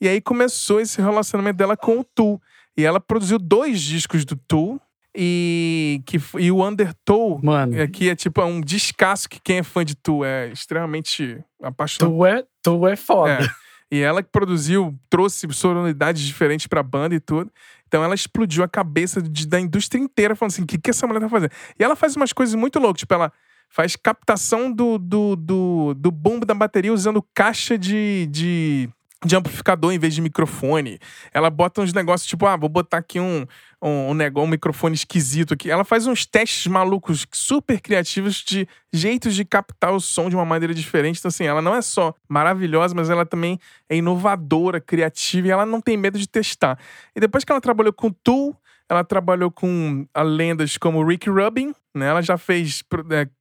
[0.00, 2.40] E aí começou esse relacionamento dela com o Tool.
[2.76, 4.80] E ela produziu dois discos do Tool.
[5.20, 7.82] E, que, e o Undertow, Mano.
[7.82, 12.14] aqui é tipo é um descasso que quem é fã de Tool é extremamente apaixonado.
[12.14, 13.32] Tu é, tu é foda.
[13.32, 13.48] É.
[13.90, 17.50] E ela que produziu, trouxe sonoridades diferentes pra banda e tudo.
[17.88, 21.04] Então ela explodiu a cabeça de, da indústria inteira, falando assim: o que, que essa
[21.04, 21.50] mulher tá fazendo?
[21.76, 23.32] E ela faz umas coisas muito loucas, tipo, ela
[23.68, 28.88] faz captação do, do, do, do bumbo da bateria usando caixa de, de
[29.24, 30.98] de amplificador em vez de microfone.
[31.32, 33.44] Ela bota uns negócios tipo, ah, vou botar aqui um,
[33.82, 35.70] um, um, negócio, um microfone esquisito aqui.
[35.70, 40.44] Ela faz uns testes malucos, super criativos de jeitos de captar o som de uma
[40.44, 41.18] maneira diferente.
[41.18, 43.58] Então, assim, ela não é só maravilhosa, mas ela também
[43.88, 46.78] é inovadora, criativa e ela não tem medo de testar.
[47.14, 48.56] E depois que ela trabalhou com Tool,
[48.88, 52.06] ela trabalhou com a lendas como Rick Rubin, né?
[52.06, 52.82] Ela já fez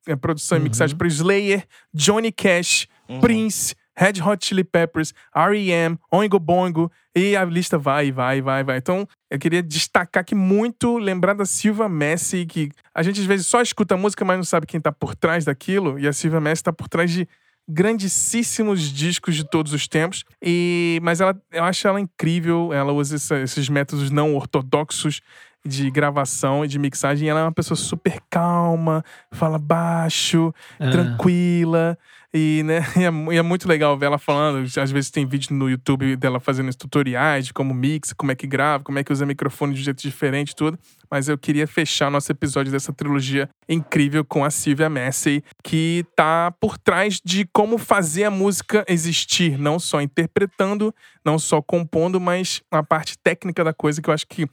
[0.07, 0.97] é, produção e mixagem uhum.
[0.97, 1.63] para Slayer,
[1.93, 3.21] Johnny Cash, uhum.
[3.21, 8.77] Prince, Red Hot Chili Peppers, R.E.M., Oingo Boingo, e a lista vai, vai, vai, vai.
[8.77, 13.47] Então, eu queria destacar aqui muito, lembrar da Silva Messi, que a gente às vezes
[13.47, 16.39] só escuta a música, mas não sabe quem tá por trás daquilo, e a Silva
[16.39, 17.27] Messi tá por trás de
[17.67, 20.23] grandíssimos discos de todos os tempos.
[20.41, 22.71] E mas ela, eu acho ela incrível.
[22.71, 25.21] Ela usa essa, esses métodos não ortodoxos
[25.65, 27.29] de gravação e de mixagem.
[27.29, 30.89] Ela é uma pessoa super calma, fala baixo, é.
[30.89, 31.97] tranquila.
[32.33, 34.65] E, né, e é, e é, muito legal ver ela falando.
[34.79, 38.45] Às vezes tem vídeo no YouTube dela fazendo tutoriais de como mixa, como é que
[38.45, 40.77] grava, como é que usa microfone de um jeito diferente tudo.
[41.09, 46.51] Mas eu queria fechar nosso episódio dessa trilogia incrível com a Sylvia Massey, que tá
[46.59, 50.93] por trás de como fazer a música existir, não só interpretando,
[51.25, 54.47] não só compondo, mas a parte técnica da coisa que eu acho que,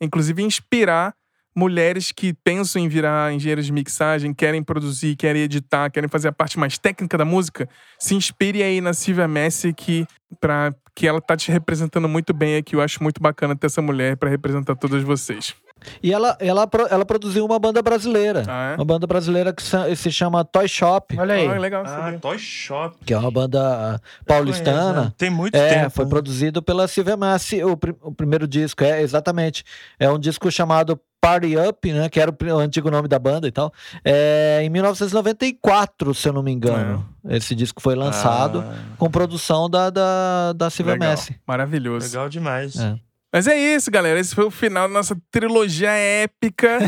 [0.00, 1.14] inclusive, inspirar
[1.54, 6.32] mulheres que pensam em virar engenheiros de mixagem, querem produzir, querem editar, querem fazer a
[6.32, 7.68] parte mais técnica da música,
[7.98, 10.06] se inspire aí na Silvia Messi, que,
[10.40, 12.76] pra, que ela tá te representando muito bem aqui.
[12.76, 15.54] Eu acho muito bacana ter essa mulher para representar todas vocês.
[16.02, 18.44] E ela, ela, ela produziu uma banda brasileira.
[18.48, 18.74] Ah, é?
[18.76, 21.18] Uma banda brasileira que se chama Toy Shop.
[21.18, 21.46] Olha aí.
[21.46, 21.84] Ah, legal.
[21.86, 22.96] Ah, Toy Shop.
[23.04, 25.14] Que é uma banda paulistana.
[25.16, 25.90] Tem muito é, tempo.
[25.90, 26.10] Foi né?
[26.10, 28.84] produzido pela Silvia Massi, o, o primeiro disco.
[28.84, 29.64] É, exatamente.
[29.98, 32.08] É um disco chamado Party Up, né?
[32.08, 33.72] Que era o, antigo nome da banda e tal.
[34.04, 37.06] É, em 1994, se eu não me engano.
[37.28, 37.36] É.
[37.36, 38.74] Esse disco foi lançado ah.
[38.96, 41.10] com produção da, da, da Silvia Legal.
[41.10, 41.38] Messi.
[41.46, 42.06] Maravilhoso.
[42.06, 42.76] Legal demais.
[42.76, 42.96] É.
[43.32, 44.18] Mas é isso, galera.
[44.18, 46.78] Esse foi o final da nossa trilogia épica.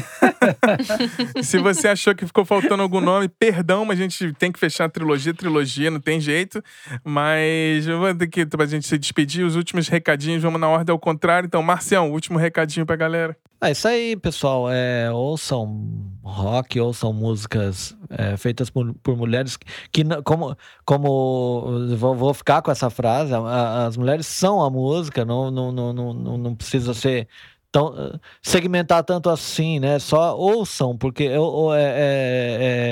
[1.41, 4.87] Se você achou que ficou faltando algum nome, perdão, mas a gente tem que fechar
[4.87, 6.63] a trilogia, trilogia, não tem jeito.
[7.05, 10.93] Mas eu vou ter que, pra gente se despedir, os últimos recadinhos, vamos na ordem
[10.93, 11.47] ao contrário.
[11.47, 13.37] Então, Marcião, último recadinho pra galera.
[13.63, 14.69] É isso aí, pessoal.
[14.69, 19.57] É, ouçam rock, ouçam músicas é, feitas por, por, mulheres
[19.91, 23.33] que, como, como vou, vou, ficar com essa frase,
[23.87, 27.29] as mulheres são a música, não, não, não, não, não precisa ser
[27.73, 29.99] tão, segmentar tanto assim, né?
[29.99, 32.92] Só ouçam, porque eu, é, é, é,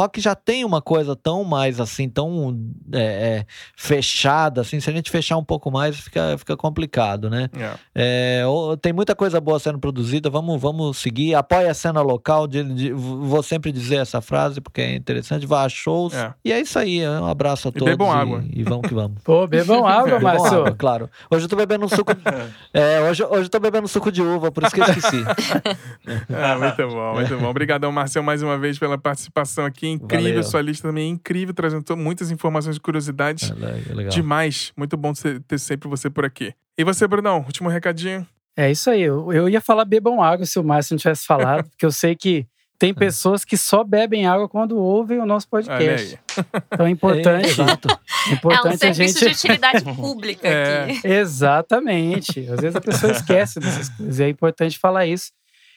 [0.00, 2.56] rock já tem uma coisa tão mais assim, tão
[2.92, 3.46] é, é,
[3.76, 4.78] fechada, assim.
[4.78, 7.48] Se a gente fechar um pouco mais, fica, fica complicado, né?
[7.94, 8.44] É.
[8.80, 11.34] tem muita coisa boa sendo produzida, vamos, vamos seguir.
[11.34, 15.46] Apoie a cena local, de, de, vou sempre dizer essa frase, porque é interessante.
[15.46, 16.14] Vá a shows.
[16.44, 17.06] E é isso aí.
[17.06, 17.88] Um abraço a todos.
[17.88, 18.44] E bebam água.
[18.52, 19.20] E, vamos que vamos.
[19.24, 20.74] Pô, bebam água, Márcio.
[20.76, 21.10] Claro.
[21.30, 22.12] Hoje eu tô bebendo um suco.
[23.10, 25.24] hoje, hoje eu tô bebendo suco de de uva, por isso que eu esqueci.
[26.30, 27.48] ah, muito bom, muito bom.
[27.48, 29.88] Obrigadão, Marcel, mais uma vez pela participação aqui.
[29.92, 30.42] Incrível, Valeu.
[30.42, 33.50] sua lista também é incrível, trazendo muitas informações e curiosidades.
[33.50, 34.10] É, legal.
[34.10, 34.72] Demais.
[34.76, 35.12] Muito bom
[35.46, 36.54] ter sempre você por aqui.
[36.78, 38.26] E você, Brunão, último recadinho?
[38.56, 39.02] É isso aí.
[39.02, 42.14] Eu, eu ia falar bebam água se o Márcio não tivesse falado, porque eu sei
[42.14, 42.46] que
[42.78, 46.18] tem pessoas que só bebem água quando ouvem o nosso podcast.
[46.72, 47.46] Então é importante.
[47.46, 47.88] É, exato.
[48.28, 49.30] É, importante é um serviço a gente...
[49.30, 50.84] de utilidade pública é.
[50.84, 51.06] aqui.
[51.06, 52.40] Exatamente.
[52.48, 54.18] Às vezes a pessoa esquece dessas coisas.
[54.18, 55.32] E é importante falar isso.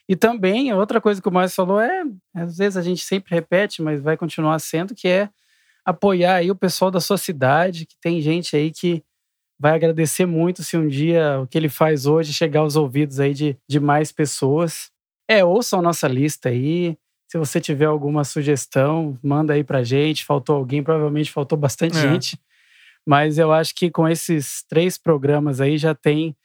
[0.07, 2.03] E também, outra coisa que o Márcio falou é,
[2.35, 5.29] às vezes a gente sempre repete, mas vai continuar sendo, que é
[5.85, 9.03] apoiar aí o pessoal da sua cidade, que tem gente aí que
[9.59, 13.33] vai agradecer muito se um dia o que ele faz hoje chegar aos ouvidos aí
[13.33, 14.91] de, de mais pessoas.
[15.27, 16.97] É, ouçam a nossa lista aí.
[17.29, 20.25] Se você tiver alguma sugestão, manda aí pra gente.
[20.25, 22.01] Faltou alguém, provavelmente faltou bastante é.
[22.01, 22.37] gente.
[23.05, 26.35] Mas eu acho que com esses três programas aí já tem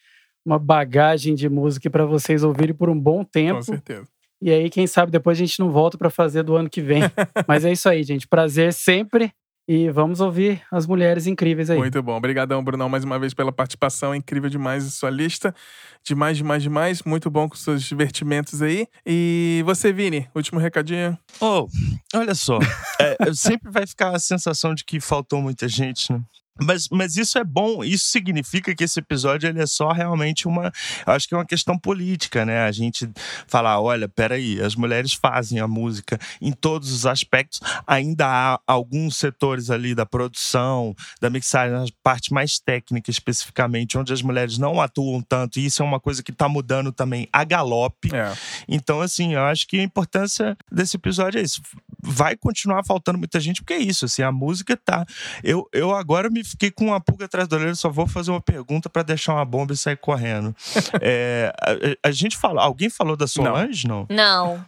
[0.49, 3.57] uma bagagem de música para vocês ouvirem por um bom tempo.
[3.57, 4.09] Com certeza.
[4.41, 7.03] E aí, quem sabe depois a gente não volta para fazer do ano que vem.
[7.47, 8.27] Mas é isso aí, gente.
[8.27, 9.31] Prazer sempre.
[9.69, 11.77] E vamos ouvir as mulheres incríveis aí.
[11.77, 12.17] Muito bom.
[12.17, 14.15] Obrigadão, Brunão, mais uma vez pela participação.
[14.15, 15.55] Incrível demais a sua lista.
[16.03, 17.03] Demais, demais, demais.
[17.03, 18.87] Muito bom com seus divertimentos aí.
[19.05, 21.19] E você, Vini, último recadinho?
[21.39, 21.67] Oh,
[22.15, 22.59] olha só.
[22.99, 26.23] é, sempre vai ficar a sensação de que faltou muita gente, né?
[26.61, 30.73] Mas, mas isso é bom, isso significa que esse episódio ele é só realmente uma.
[31.07, 32.63] Acho que é uma questão política, né?
[32.63, 33.09] A gente
[33.47, 37.61] falar: olha, peraí, as mulheres fazem a música em todos os aspectos.
[37.87, 44.13] Ainda há alguns setores ali da produção, da mixagem, na parte mais técnica especificamente, onde
[44.13, 47.45] as mulheres não atuam tanto, e isso é uma coisa que está mudando também a
[47.45, 48.15] galope.
[48.15, 48.33] É.
[48.67, 51.63] Então, assim, eu acho que a importância desse episódio é isso.
[52.03, 55.07] Vai continuar faltando muita gente, porque é isso, assim, a música tá.
[55.43, 58.41] Eu, eu agora me fiquei com uma pulga atrás da orelha, só vou fazer uma
[58.41, 60.55] pergunta para deixar uma bomba e sair correndo.
[61.01, 64.07] é, a, a, gente falou, alguém falou da Solange, não?
[64.09, 64.65] Não.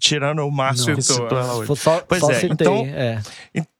[0.00, 1.76] Tirando o Márcio que citou ela hoje.
[1.76, 3.20] Só, pois só é, citei, então, é.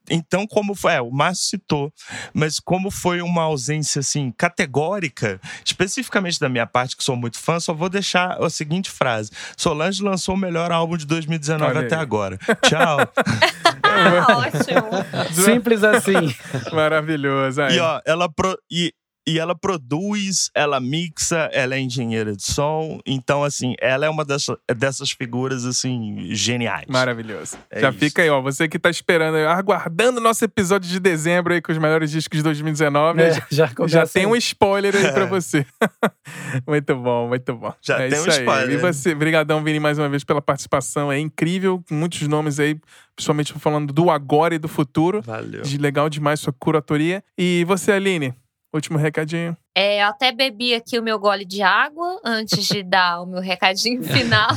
[0.09, 0.93] Então, como foi.
[0.93, 1.93] É, o Márcio citou,
[2.33, 7.59] mas como foi uma ausência assim, categórica, especificamente da minha parte, que sou muito fã,
[7.59, 11.95] só vou deixar a seguinte frase: Solange lançou o melhor álbum de 2019 Olha até
[11.95, 12.01] aí.
[12.01, 12.37] agora.
[12.63, 12.99] Tchau.
[13.83, 15.43] ah, ótimo.
[15.45, 16.35] Simples assim.
[16.73, 17.61] Maravilhoso.
[17.61, 17.77] Aí.
[17.77, 18.57] E ó, ela pro...
[18.69, 18.93] e
[19.27, 22.99] e ela produz, ela mixa, ela é engenheira de som.
[23.05, 26.85] Então, assim, ela é uma dessas, dessas figuras, assim, geniais.
[26.87, 27.57] Maravilhoso.
[27.69, 27.99] É Já isso.
[27.99, 28.41] fica aí, ó.
[28.41, 32.43] Você que tá esperando, aguardando nosso episódio de dezembro aí com os melhores discos de
[32.43, 33.21] 2019.
[33.21, 35.11] É, já, já tem um spoiler aí é.
[35.11, 35.65] pra você.
[36.67, 37.73] muito bom, muito bom.
[37.81, 38.71] Já é tem um spoiler.
[38.71, 41.11] E você, brigadão, Vini, mais uma vez pela participação.
[41.11, 42.79] É incrível, muitos nomes aí
[43.15, 45.21] principalmente falando do agora e do futuro.
[45.21, 45.61] Valeu.
[45.61, 47.21] De legal demais sua curatoria.
[47.37, 48.33] E você, Aline?
[48.71, 49.57] Último recadinho.
[49.73, 53.41] É, eu até bebi aqui o meu gole de água antes de dar o meu
[53.41, 54.55] recadinho final.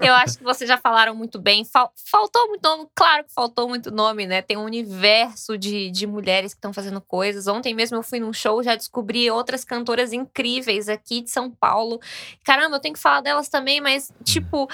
[0.00, 1.64] eu acho que vocês já falaram muito bem.
[1.64, 4.40] Fal faltou muito nome, claro que faltou muito nome, né?
[4.40, 7.48] Tem um universo de, de mulheres que estão fazendo coisas.
[7.48, 11.98] Ontem mesmo eu fui num show, já descobri outras cantoras incríveis aqui de São Paulo.
[12.44, 14.68] Caramba, eu tenho que falar delas também, mas, tipo,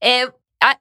[0.00, 0.32] é,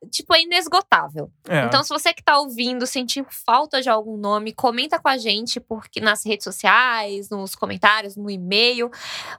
[0.09, 1.31] tipo, é inesgotável.
[1.47, 1.65] É.
[1.65, 5.59] Então, se você que tá ouvindo sentir falta de algum nome, comenta com a gente
[5.59, 8.91] porque nas redes sociais, nos comentários, no e-mail,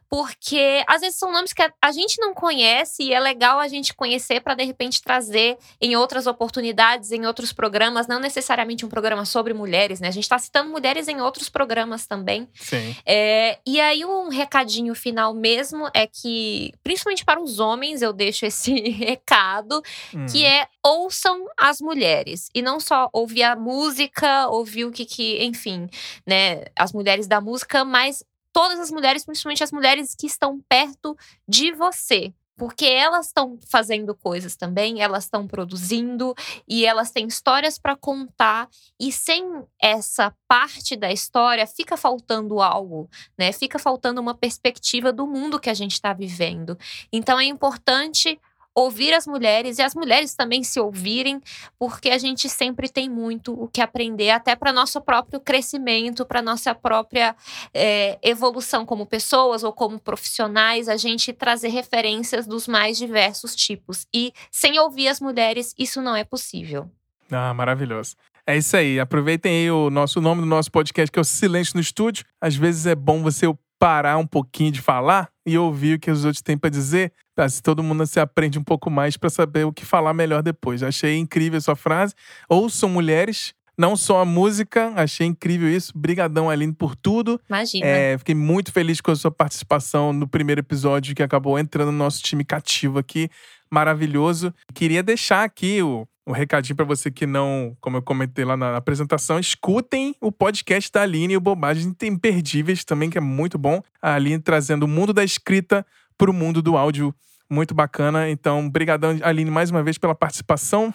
[0.08, 3.94] porque às vezes são nomes que a, gente não conhece e é legal a gente
[3.94, 9.24] conhecer para de repente trazer em outras oportunidades, em outros programas, não necessariamente um programa
[9.24, 10.08] sobre mulheres, né?
[10.08, 12.48] A gente tá citando mulheres em outros programas também.
[12.54, 12.96] Sim.
[13.06, 18.46] É, e aí, um recadinho final mesmo é que, principalmente para os homens, eu deixo
[18.46, 19.82] esse recado.
[20.14, 22.48] Hum que é ouçam as mulheres.
[22.54, 25.88] E não só ouvir a música, ouvir o que, que enfim,
[26.26, 31.14] né, as mulheres da música, mas todas as mulheres, principalmente as mulheres que estão perto
[31.46, 36.34] de você porque elas estão fazendo coisas também, elas estão produzindo
[36.68, 38.68] e elas têm histórias para contar
[39.00, 43.50] e sem essa parte da história fica faltando algo, né?
[43.52, 46.78] Fica faltando uma perspectiva do mundo que a gente está vivendo.
[47.12, 48.38] Então é importante
[48.74, 51.40] ouvir as mulheres e as mulheres também se ouvirem,
[51.78, 56.40] porque a gente sempre tem muito o que aprender, até para nosso próprio crescimento, para
[56.40, 57.36] nossa própria
[57.74, 64.06] é, evolução como pessoas ou como profissionais, a gente trazer referências dos mais diversos tipos.
[64.12, 66.90] E sem ouvir as mulheres, isso não é possível.
[67.30, 68.14] Ah, maravilhoso.
[68.46, 68.98] É isso aí.
[68.98, 72.24] Aproveitem aí o nosso o nome do nosso podcast, que é o Silêncio no Estúdio.
[72.40, 73.46] Às vezes é bom você
[73.78, 77.12] parar um pouquinho de falar e ouvir o que os outros têm para dizer,
[77.48, 80.82] se todo mundo se aprende um pouco mais para saber o que falar melhor depois.
[80.82, 82.14] Achei incrível a sua frase.
[82.48, 85.92] Ouçam mulheres, não só a música, achei incrível isso.
[85.96, 87.40] Brigadão, Aline, por tudo.
[87.48, 87.86] Imagina.
[87.86, 91.98] É, fiquei muito feliz com a sua participação no primeiro episódio que acabou entrando no
[91.98, 93.30] nosso time cativo aqui.
[93.70, 94.54] Maravilhoso.
[94.74, 98.76] Queria deixar aqui o, um recadinho para você que não, como eu comentei lá na
[98.76, 103.82] apresentação, escutem o podcast da Aline e o Bobagens Imperdíveis também, que é muito bom.
[104.00, 105.84] A Aline trazendo o mundo da escrita
[106.16, 107.14] para o mundo do áudio.
[107.50, 108.30] Muito bacana.
[108.30, 110.94] Então, brigadão, Aline, mais uma vez pela participação.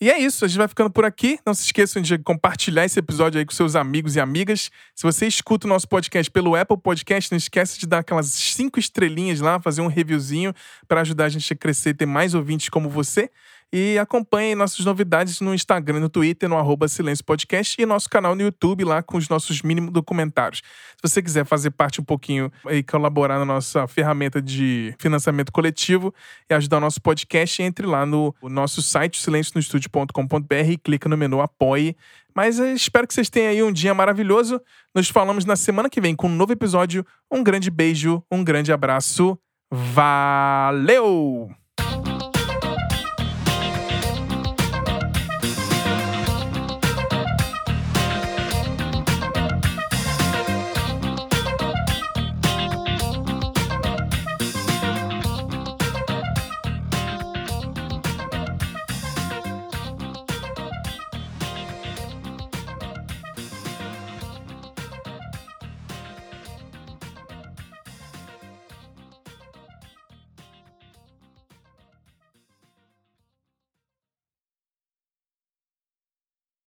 [0.00, 1.40] E é isso, a gente vai ficando por aqui.
[1.44, 4.70] Não se esqueçam de compartilhar esse episódio aí com seus amigos e amigas.
[4.94, 8.78] Se você escuta o nosso podcast pelo Apple Podcast, não esquece de dar aquelas cinco
[8.78, 10.54] estrelinhas lá, fazer um reviewzinho
[10.86, 13.28] para ajudar a gente a crescer e ter mais ouvintes como você.
[13.72, 18.34] E acompanhe nossas novidades no Instagram, no Twitter, no arroba Silêncio Podcast e nosso canal
[18.34, 20.62] no YouTube lá com os nossos mínimos documentários.
[20.96, 26.14] Se você quiser fazer parte um pouquinho e colaborar na nossa ferramenta de financiamento coletivo
[26.48, 31.42] e ajudar o nosso podcast, entre lá no nosso site silencionostudio.com.br e clica no menu
[31.42, 31.94] Apoie.
[32.34, 34.62] Mas espero que vocês tenham aí um dia maravilhoso.
[34.94, 37.04] Nos falamos na semana que vem com um novo episódio.
[37.30, 39.38] Um grande beijo, um grande abraço.
[39.70, 41.50] Valeu!